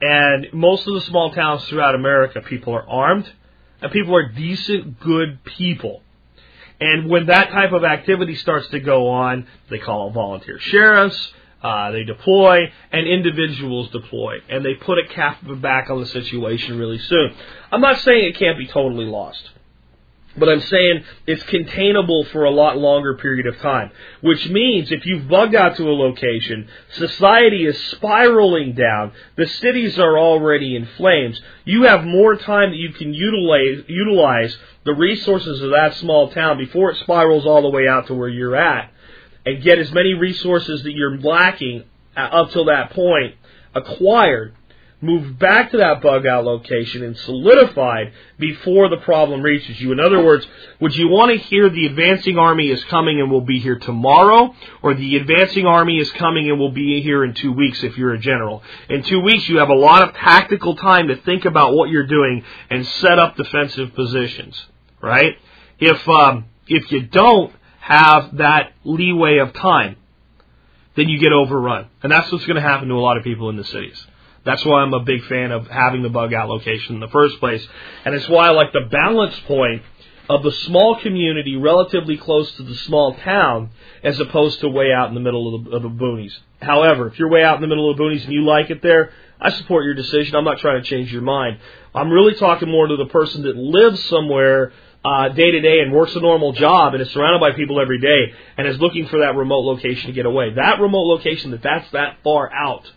And 0.00 0.46
most 0.52 0.86
of 0.86 0.94
the 0.94 1.00
small 1.02 1.32
towns 1.32 1.64
throughout 1.64 1.94
America, 1.94 2.40
people 2.40 2.74
are 2.74 2.88
armed 2.88 3.30
and 3.82 3.92
people 3.92 4.16
are 4.16 4.28
decent, 4.28 5.00
good 5.00 5.44
people. 5.44 6.02
And 6.80 7.10
when 7.10 7.26
that 7.26 7.50
type 7.50 7.72
of 7.72 7.84
activity 7.84 8.36
starts 8.36 8.68
to 8.68 8.80
go 8.80 9.08
on, 9.08 9.46
they 9.68 9.78
call 9.78 10.10
volunteer 10.10 10.58
sheriffs, 10.60 11.32
uh, 11.62 11.90
they 11.90 12.04
deploy, 12.04 12.72
and 12.92 13.06
individuals 13.06 13.90
deploy, 13.90 14.38
and 14.48 14.64
they 14.64 14.74
put 14.74 14.98
a 14.98 15.06
cap 15.08 15.38
back 15.60 15.90
on 15.90 16.00
the 16.00 16.06
situation 16.06 16.78
really 16.78 16.98
soon. 16.98 17.34
I'm 17.72 17.80
not 17.80 18.00
saying 18.00 18.24
it 18.24 18.36
can't 18.36 18.58
be 18.58 18.66
totally 18.66 19.06
lost. 19.06 19.50
But 20.36 20.48
I'm 20.48 20.60
saying 20.60 21.04
it's 21.26 21.42
containable 21.44 22.24
for 22.26 22.44
a 22.44 22.50
lot 22.50 22.78
longer 22.78 23.16
period 23.16 23.46
of 23.46 23.58
time. 23.58 23.90
Which 24.20 24.48
means 24.48 24.92
if 24.92 25.04
you've 25.04 25.26
bugged 25.26 25.56
out 25.56 25.76
to 25.76 25.88
a 25.88 25.90
location, 25.90 26.68
society 26.90 27.66
is 27.66 27.76
spiraling 27.90 28.74
down, 28.74 29.12
the 29.36 29.48
cities 29.48 29.98
are 29.98 30.16
already 30.16 30.76
in 30.76 30.86
flames, 30.96 31.40
you 31.64 31.84
have 31.84 32.04
more 32.04 32.36
time 32.36 32.70
that 32.70 32.76
you 32.76 32.92
can 32.92 33.12
utilize, 33.12 33.84
utilize 33.88 34.56
the 34.84 34.94
resources 34.94 35.60
of 35.60 35.70
that 35.70 35.96
small 35.96 36.30
town 36.30 36.58
before 36.58 36.92
it 36.92 36.98
spirals 36.98 37.44
all 37.44 37.62
the 37.62 37.70
way 37.70 37.88
out 37.88 38.06
to 38.06 38.14
where 38.14 38.28
you're 38.28 38.56
at 38.56 38.92
and 39.46 39.62
get 39.62 39.78
as 39.78 39.92
many 39.92 40.14
resources 40.14 40.82
that 40.82 40.92
you're 40.92 41.18
lacking 41.18 41.84
up 42.16 42.50
till 42.50 42.66
that 42.66 42.90
point 42.90 43.34
acquired 43.74 44.54
moved 45.00 45.38
back 45.38 45.70
to 45.70 45.76
that 45.76 46.02
bug 46.02 46.26
out 46.26 46.44
location 46.44 47.04
and 47.04 47.16
solidified 47.18 48.12
before 48.38 48.88
the 48.88 48.96
problem 48.96 49.42
reaches 49.42 49.80
you. 49.80 49.92
In 49.92 50.00
other 50.00 50.22
words, 50.22 50.46
would 50.80 50.94
you 50.94 51.08
want 51.08 51.30
to 51.30 51.38
hear 51.38 51.70
the 51.70 51.86
advancing 51.86 52.36
army 52.36 52.68
is 52.68 52.82
coming 52.84 53.20
and 53.20 53.30
will 53.30 53.42
be 53.42 53.60
here 53.60 53.78
tomorrow, 53.78 54.54
or 54.82 54.94
the 54.94 55.16
advancing 55.16 55.66
army 55.66 55.98
is 55.98 56.10
coming 56.12 56.50
and 56.50 56.58
will 56.58 56.72
be 56.72 57.00
here 57.00 57.24
in 57.24 57.34
two 57.34 57.52
weeks 57.52 57.82
if 57.84 57.96
you're 57.96 58.14
a 58.14 58.18
general? 58.18 58.62
In 58.88 59.04
two 59.04 59.20
weeks, 59.20 59.48
you 59.48 59.58
have 59.58 59.70
a 59.70 59.74
lot 59.74 60.02
of 60.02 60.14
tactical 60.14 60.74
time 60.74 61.08
to 61.08 61.16
think 61.16 61.44
about 61.44 61.74
what 61.74 61.90
you're 61.90 62.06
doing 62.06 62.44
and 62.68 62.84
set 62.84 63.18
up 63.18 63.36
defensive 63.36 63.94
positions, 63.94 64.60
right? 65.00 65.36
If, 65.78 66.08
um, 66.08 66.46
if 66.66 66.90
you 66.90 67.02
don't 67.02 67.52
have 67.88 68.36
that 68.36 68.72
leeway 68.84 69.38
of 69.38 69.54
time, 69.54 69.96
then 70.94 71.08
you 71.08 71.18
get 71.18 71.32
overrun. 71.32 71.86
And 72.02 72.12
that's 72.12 72.30
what's 72.30 72.44
going 72.44 72.56
to 72.56 72.62
happen 72.62 72.88
to 72.88 72.94
a 72.94 73.00
lot 73.00 73.16
of 73.16 73.24
people 73.24 73.48
in 73.48 73.56
the 73.56 73.64
cities. 73.64 73.98
That's 74.44 74.62
why 74.62 74.82
I'm 74.82 74.92
a 74.92 75.00
big 75.00 75.24
fan 75.24 75.52
of 75.52 75.66
having 75.68 76.02
the 76.02 76.10
bug 76.10 76.34
out 76.34 76.50
location 76.50 76.96
in 76.96 77.00
the 77.00 77.08
first 77.08 77.40
place. 77.40 77.66
And 78.04 78.14
it's 78.14 78.28
why 78.28 78.48
I 78.48 78.50
like 78.50 78.72
the 78.74 78.88
balance 78.90 79.38
point 79.46 79.82
of 80.28 80.42
the 80.42 80.52
small 80.66 81.00
community 81.00 81.56
relatively 81.56 82.18
close 82.18 82.54
to 82.56 82.62
the 82.62 82.74
small 82.74 83.14
town 83.14 83.70
as 84.04 84.20
opposed 84.20 84.60
to 84.60 84.68
way 84.68 84.92
out 84.92 85.08
in 85.08 85.14
the 85.14 85.20
middle 85.20 85.54
of 85.54 85.64
the, 85.64 85.70
of 85.70 85.82
the 85.82 85.88
boonies. 85.88 86.32
However, 86.60 87.06
if 87.08 87.18
you're 87.18 87.30
way 87.30 87.42
out 87.42 87.54
in 87.54 87.62
the 87.62 87.68
middle 87.68 87.90
of 87.90 87.96
the 87.96 88.02
boonies 88.02 88.24
and 88.24 88.34
you 88.34 88.44
like 88.44 88.68
it 88.68 88.82
there, 88.82 89.12
I 89.40 89.50
support 89.50 89.84
your 89.84 89.94
decision. 89.94 90.36
I'm 90.36 90.44
not 90.44 90.58
trying 90.58 90.82
to 90.82 90.86
change 90.86 91.10
your 91.10 91.22
mind. 91.22 91.58
I'm 91.94 92.10
really 92.10 92.34
talking 92.34 92.70
more 92.70 92.86
to 92.86 92.96
the 92.96 93.06
person 93.06 93.44
that 93.44 93.56
lives 93.56 94.04
somewhere 94.10 94.74
day 95.34 95.50
to 95.50 95.60
day 95.60 95.80
and 95.80 95.92
works 95.92 96.14
a 96.14 96.20
normal 96.20 96.52
job 96.52 96.94
and 96.94 97.02
is 97.02 97.10
surrounded 97.10 97.40
by 97.40 97.56
people 97.56 97.80
every 97.80 98.00
day 98.00 98.34
and 98.56 98.66
is 98.66 98.78
looking 98.78 99.06
for 99.06 99.20
that 99.20 99.36
remote 99.36 99.64
location 99.64 100.08
to 100.08 100.12
get 100.12 100.26
away. 100.26 100.54
That 100.54 100.80
remote 100.80 101.06
location 101.06 101.52
that 101.52 101.62
that's 101.62 101.90
that 101.92 102.18
far 102.24 102.52
out 102.52 102.90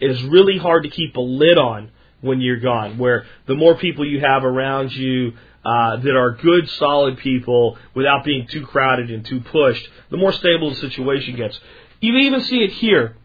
is 0.00 0.22
really 0.24 0.58
hard 0.58 0.84
to 0.84 0.90
keep 0.90 1.16
a 1.16 1.20
lid 1.20 1.58
on 1.58 1.90
when 2.20 2.40
you're 2.40 2.60
gone. 2.60 2.98
Where 2.98 3.26
the 3.46 3.54
more 3.54 3.76
people 3.76 4.06
you 4.06 4.20
have 4.20 4.44
around 4.44 4.92
you 4.92 5.32
uh, 5.64 5.96
that 5.96 6.16
are 6.16 6.32
good, 6.32 6.68
solid 6.70 7.18
people 7.18 7.76
without 7.94 8.24
being 8.24 8.46
too 8.46 8.64
crowded 8.64 9.10
and 9.10 9.24
too 9.24 9.40
pushed, 9.40 9.86
the 10.10 10.16
more 10.16 10.32
stable 10.32 10.70
the 10.70 10.76
situation 10.76 11.36
gets. 11.36 11.58
You 12.00 12.16
even 12.16 12.42
see 12.42 12.62
it 12.62 12.72
here 12.72 13.16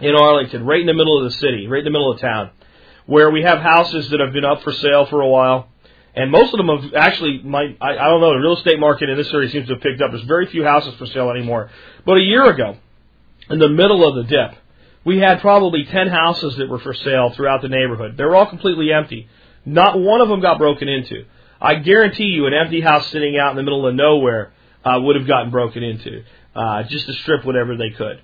in 0.00 0.14
Arlington, 0.14 0.64
right 0.64 0.80
in 0.80 0.86
the 0.86 0.94
middle 0.94 1.18
of 1.18 1.30
the 1.30 1.38
city, 1.38 1.66
right 1.66 1.80
in 1.80 1.84
the 1.84 1.90
middle 1.90 2.10
of 2.10 2.20
town, 2.20 2.50
where 3.06 3.30
we 3.30 3.42
have 3.42 3.58
houses 3.58 4.08
that 4.10 4.20
have 4.20 4.32
been 4.32 4.44
up 4.44 4.62
for 4.62 4.72
sale 4.72 5.06
for 5.06 5.20
a 5.20 5.28
while. 5.28 5.68
And 6.14 6.30
most 6.30 6.52
of 6.52 6.58
them 6.58 6.68
have 6.68 6.94
actually, 6.94 7.40
might, 7.42 7.78
I, 7.80 7.92
I 7.92 8.08
don't 8.08 8.20
know, 8.20 8.30
the 8.30 8.40
real 8.40 8.56
estate 8.56 8.80
market 8.80 9.08
in 9.08 9.16
this 9.16 9.32
area 9.32 9.48
seems 9.48 9.68
to 9.68 9.74
have 9.74 9.82
picked 9.82 10.02
up. 10.02 10.10
There's 10.10 10.24
very 10.24 10.46
few 10.46 10.64
houses 10.64 10.94
for 10.98 11.06
sale 11.06 11.30
anymore. 11.30 11.70
But 12.04 12.16
a 12.16 12.20
year 12.20 12.50
ago, 12.50 12.76
in 13.48 13.58
the 13.58 13.68
middle 13.68 14.06
of 14.08 14.16
the 14.16 14.24
dip, 14.24 14.56
we 15.04 15.18
had 15.18 15.40
probably 15.40 15.84
10 15.84 16.08
houses 16.08 16.56
that 16.56 16.68
were 16.68 16.78
for 16.78 16.94
sale 16.94 17.30
throughout 17.30 17.62
the 17.62 17.68
neighborhood. 17.68 18.16
They 18.16 18.24
were 18.24 18.36
all 18.36 18.46
completely 18.46 18.92
empty. 18.92 19.28
Not 19.64 19.98
one 19.98 20.20
of 20.20 20.28
them 20.28 20.40
got 20.40 20.58
broken 20.58 20.88
into. 20.88 21.24
I 21.60 21.76
guarantee 21.76 22.24
you 22.24 22.46
an 22.46 22.54
empty 22.54 22.80
house 22.80 23.06
sitting 23.08 23.38
out 23.38 23.50
in 23.50 23.56
the 23.56 23.62
middle 23.62 23.86
of 23.86 23.94
nowhere 23.94 24.52
uh, 24.84 24.98
would 25.00 25.16
have 25.16 25.26
gotten 25.26 25.50
broken 25.50 25.82
into 25.82 26.24
uh, 26.54 26.82
just 26.84 27.06
to 27.06 27.12
strip 27.14 27.44
whatever 27.44 27.76
they 27.76 27.90
could. 27.90 28.20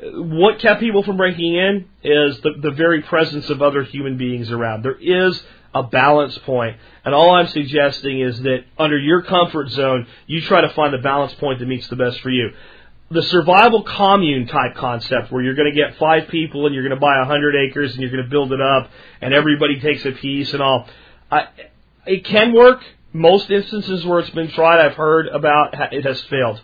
What 0.00 0.60
kept 0.60 0.80
people 0.80 1.02
from 1.02 1.16
breaking 1.16 1.54
in 1.54 1.88
is 2.04 2.40
the, 2.40 2.50
the 2.60 2.70
very 2.70 3.02
presence 3.02 3.50
of 3.50 3.62
other 3.62 3.82
human 3.82 4.16
beings 4.16 4.50
around. 4.50 4.84
There 4.84 4.98
is 4.98 5.40
a 5.74 5.82
balance. 5.82 6.38
And 6.46 7.14
all 7.14 7.34
I'm 7.34 7.48
suggesting 7.48 8.20
is 8.20 8.40
that 8.42 8.64
under 8.78 8.98
your 8.98 9.22
comfort 9.22 9.70
zone, 9.70 10.06
you 10.26 10.40
try 10.42 10.60
to 10.60 10.70
find 10.70 10.94
the 10.94 10.98
balance 10.98 11.34
point 11.34 11.58
that 11.58 11.66
meets 11.66 11.88
the 11.88 11.96
best 11.96 12.20
for 12.20 12.30
you 12.30 12.50
the 13.10 13.22
survival 13.22 13.82
commune 13.82 14.46
type 14.46 14.74
concept 14.74 15.32
where 15.32 15.42
you're 15.42 15.54
going 15.54 15.72
to 15.72 15.76
get 15.76 15.96
five 15.98 16.28
people 16.28 16.66
and 16.66 16.74
you're 16.74 16.84
going 16.86 16.94
to 16.94 17.00
buy 17.00 17.20
a 17.20 17.24
hundred 17.24 17.54
acres 17.56 17.92
and 17.92 18.02
you're 18.02 18.10
going 18.10 18.22
to 18.22 18.28
build 18.28 18.52
it 18.52 18.60
up 18.60 18.90
and 19.20 19.32
everybody 19.32 19.80
takes 19.80 20.04
a 20.04 20.12
piece 20.12 20.52
and 20.52 20.62
all. 20.62 20.86
I, 21.30 21.48
it 22.06 22.24
can 22.24 22.52
work. 22.52 22.82
Most 23.12 23.50
instances 23.50 24.04
where 24.04 24.18
it's 24.18 24.30
been 24.30 24.50
tried, 24.50 24.84
I've 24.84 24.94
heard 24.96 25.28
about 25.28 25.74
it 25.92 26.04
has 26.04 26.20
failed 26.24 26.60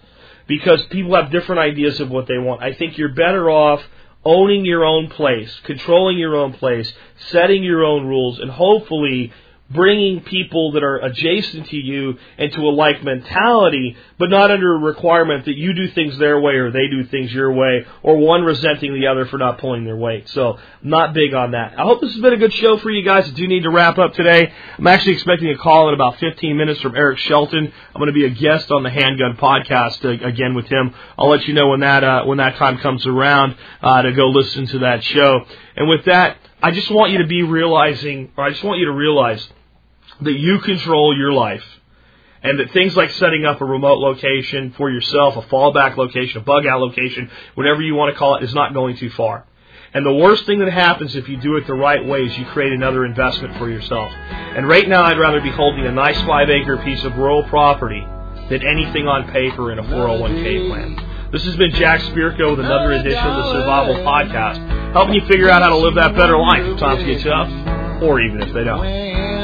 because 0.47 0.85
people 0.87 1.15
have 1.15 1.31
different 1.31 1.61
ideas 1.61 2.01
of 2.01 2.11
what 2.11 2.27
they 2.27 2.39
want. 2.39 2.63
I 2.63 2.75
think 2.75 2.99
you're 2.99 3.15
better 3.15 3.51
off 3.51 3.83
owning 4.25 4.65
your 4.65 4.85
own 4.85 5.09
place, 5.09 5.55
controlling 5.65 6.19
your 6.19 6.37
own 6.37 6.55
place, 6.55 6.93
setting 7.31 7.63
your 7.63 7.85
own 7.85 8.07
rules, 8.07 8.39
and 8.39 8.51
hopefully 8.51 9.33
bringing 9.75 10.21
people 10.23 10.73
that 10.73 10.83
are 10.83 10.97
adjacent 10.99 11.67
to 11.69 11.77
you 11.77 12.17
into 12.39 12.61
a 12.61 12.71
like 12.71 13.03
mentality, 13.05 13.97
but 14.19 14.31
not 14.31 14.51
under 14.51 14.75
a 14.75 14.79
requirement 14.79 15.45
that 15.45 15.57
you 15.57 15.75
do 15.75 15.89
things 15.89 16.17
their 16.19 16.41
way 16.41 16.55
or 16.55 16.71
they 16.71 16.89
do 16.89 17.05
things 17.05 17.33
your 17.33 17.53
way, 17.53 17.85
or 18.03 18.17
one 18.17 18.43
resenting 18.43 18.95
the 18.95 19.09
other 19.09 19.27
for 19.27 19.37
not 19.37 19.59
pulling 19.59 19.85
their 19.85 19.97
weight. 19.97 20.29
So, 20.29 20.59
not 20.83 21.13
big 21.13 21.35
on 21.35 21.51
that. 21.51 21.79
I 21.79 21.83
hope 21.83 22.01
this 22.01 22.13
has 22.13 22.23
been 22.23 22.33
a 22.33 22.39
good 22.39 22.53
show 22.53 22.79
for 22.79 22.91
you 22.91 23.05
guys. 23.05 23.29
I 23.29 23.33
do 23.33 23.47
need 23.47 23.65
to 23.65 23.71
wrap 23.71 23.99
up 23.99 24.15
today. 24.15 24.53
I'm 24.79 24.87
actually 24.87 25.15
expecting 25.15 25.51
a 25.51 25.59
call 25.59 25.89
in 25.89 25.95
about 25.95 26.19
15 26.19 26.57
minutes 26.57 26.81
from 26.81 26.95
Eric 26.95 27.19
Shelton. 27.19 27.73
I'm 27.95 27.99
going 27.99 28.07
to 28.07 28.13
be 28.13 28.25
a 28.27 28.31
guest 28.31 28.71
on 28.71 28.83
the 28.83 28.91
Handgun 28.91 29.37
Podcast 29.37 30.05
uh, 30.05 30.27
again 30.27 30.55
with 30.55 30.67
him. 30.67 30.95
I'll 31.19 31.29
let 31.29 31.47
you 31.47 31.55
know 31.55 31.69
when 31.69 31.81
that 31.81 32.05
uh, 32.05 32.25
when 32.25 32.39
that 32.39 32.57
time 32.57 32.79
comes 32.79 33.07
around 33.07 33.57
uh, 33.83 34.03
to 34.03 34.13
go 34.13 34.29
listen 34.29 34.67
to 34.69 34.79
that 34.81 35.03
show. 35.03 35.45
And 35.77 35.89
with 35.89 36.05
that, 36.05 36.39
I 36.63 36.71
just 36.71 36.91
want 36.91 37.13
you 37.13 37.19
to 37.19 37.27
be 37.27 37.43
realizing, 37.43 38.33
or 38.37 38.45
I 38.45 38.51
just 38.51 38.65
want 38.65 38.79
you 38.79 38.87
to 38.87 38.93
realize 38.93 39.47
that 40.23 40.33
you 40.33 40.59
control 40.61 41.17
your 41.17 41.33
life. 41.33 41.65
And 42.43 42.61
that 42.61 42.73
things 42.73 42.95
like 42.95 43.11
setting 43.13 43.47
up 43.47 43.63
a 43.63 43.65
remote 43.65 43.99
location 43.99 44.75
for 44.77 44.91
yourself, 44.91 45.37
a 45.37 45.43
fallback 45.43 45.97
location, 45.97 46.43
a 46.43 46.45
bug 46.45 46.67
out 46.67 46.81
location, 46.81 47.31
whatever 47.55 47.81
you 47.81 47.95
want 47.95 48.13
to 48.13 48.19
call 48.19 48.37
it, 48.37 48.45
is 48.45 48.55
not 48.55 48.75
going 48.75 48.99
too 48.99 49.11
far. 49.11 49.47
And 49.95 50.05
the 50.05 50.13
worst 50.13 50.45
thing 50.45 50.59
that 50.59 50.71
happens 50.73 51.15
if 51.15 51.29
you 51.29 51.37
do 51.37 51.57
it 51.57 51.67
the 51.67 51.75
right 51.75 52.05
way 52.05 52.25
is 52.25 52.37
you 52.37 52.45
create 52.47 52.73
another 52.73 53.05
investment 53.05 53.57
for 53.59 53.71
yourself. 53.71 54.13
And 54.13 54.69
right 54.69 54.89
now, 54.89 55.05
I'd 55.05 55.19
rather 55.19 55.41
be 55.41 55.51
holding 55.51 55.87
a 55.87 55.93
nice 55.93 56.21
five 56.23 56.51
acre 56.51 56.77
piece 56.79 57.03
of 57.05 57.17
rural 57.17 57.45
property 57.45 58.05
than 58.51 58.67
anything 58.67 59.07
on 59.07 59.31
paper 59.31 59.73
in 59.73 59.79
a 59.79 59.85
401k 59.85 60.69
plan. 60.69 61.31
This 61.33 61.45
has 61.45 61.57
been 61.57 61.71
Jack 61.73 62.01
Spirko 62.01 62.51
with 62.51 62.61
another 62.61 62.93
edition 62.93 63.25
of 63.25 63.37
the 63.37 63.53
Survival 63.53 63.95
Podcast, 64.05 64.93
helping 64.93 65.15
you 65.15 65.27
figure 65.27 65.49
out 65.49 65.63
how 65.63 65.71
to 65.71 65.77
live 65.77 65.95
that 65.95 66.15
better 66.15 66.39
life 66.39 66.63
if 66.65 66.79
times 66.79 67.05
get 67.05 67.23
tough, 67.23 68.03
or 68.03 68.21
even 68.21 68.43
if 68.43 68.53
they 68.53 68.65
don't. 68.65 69.44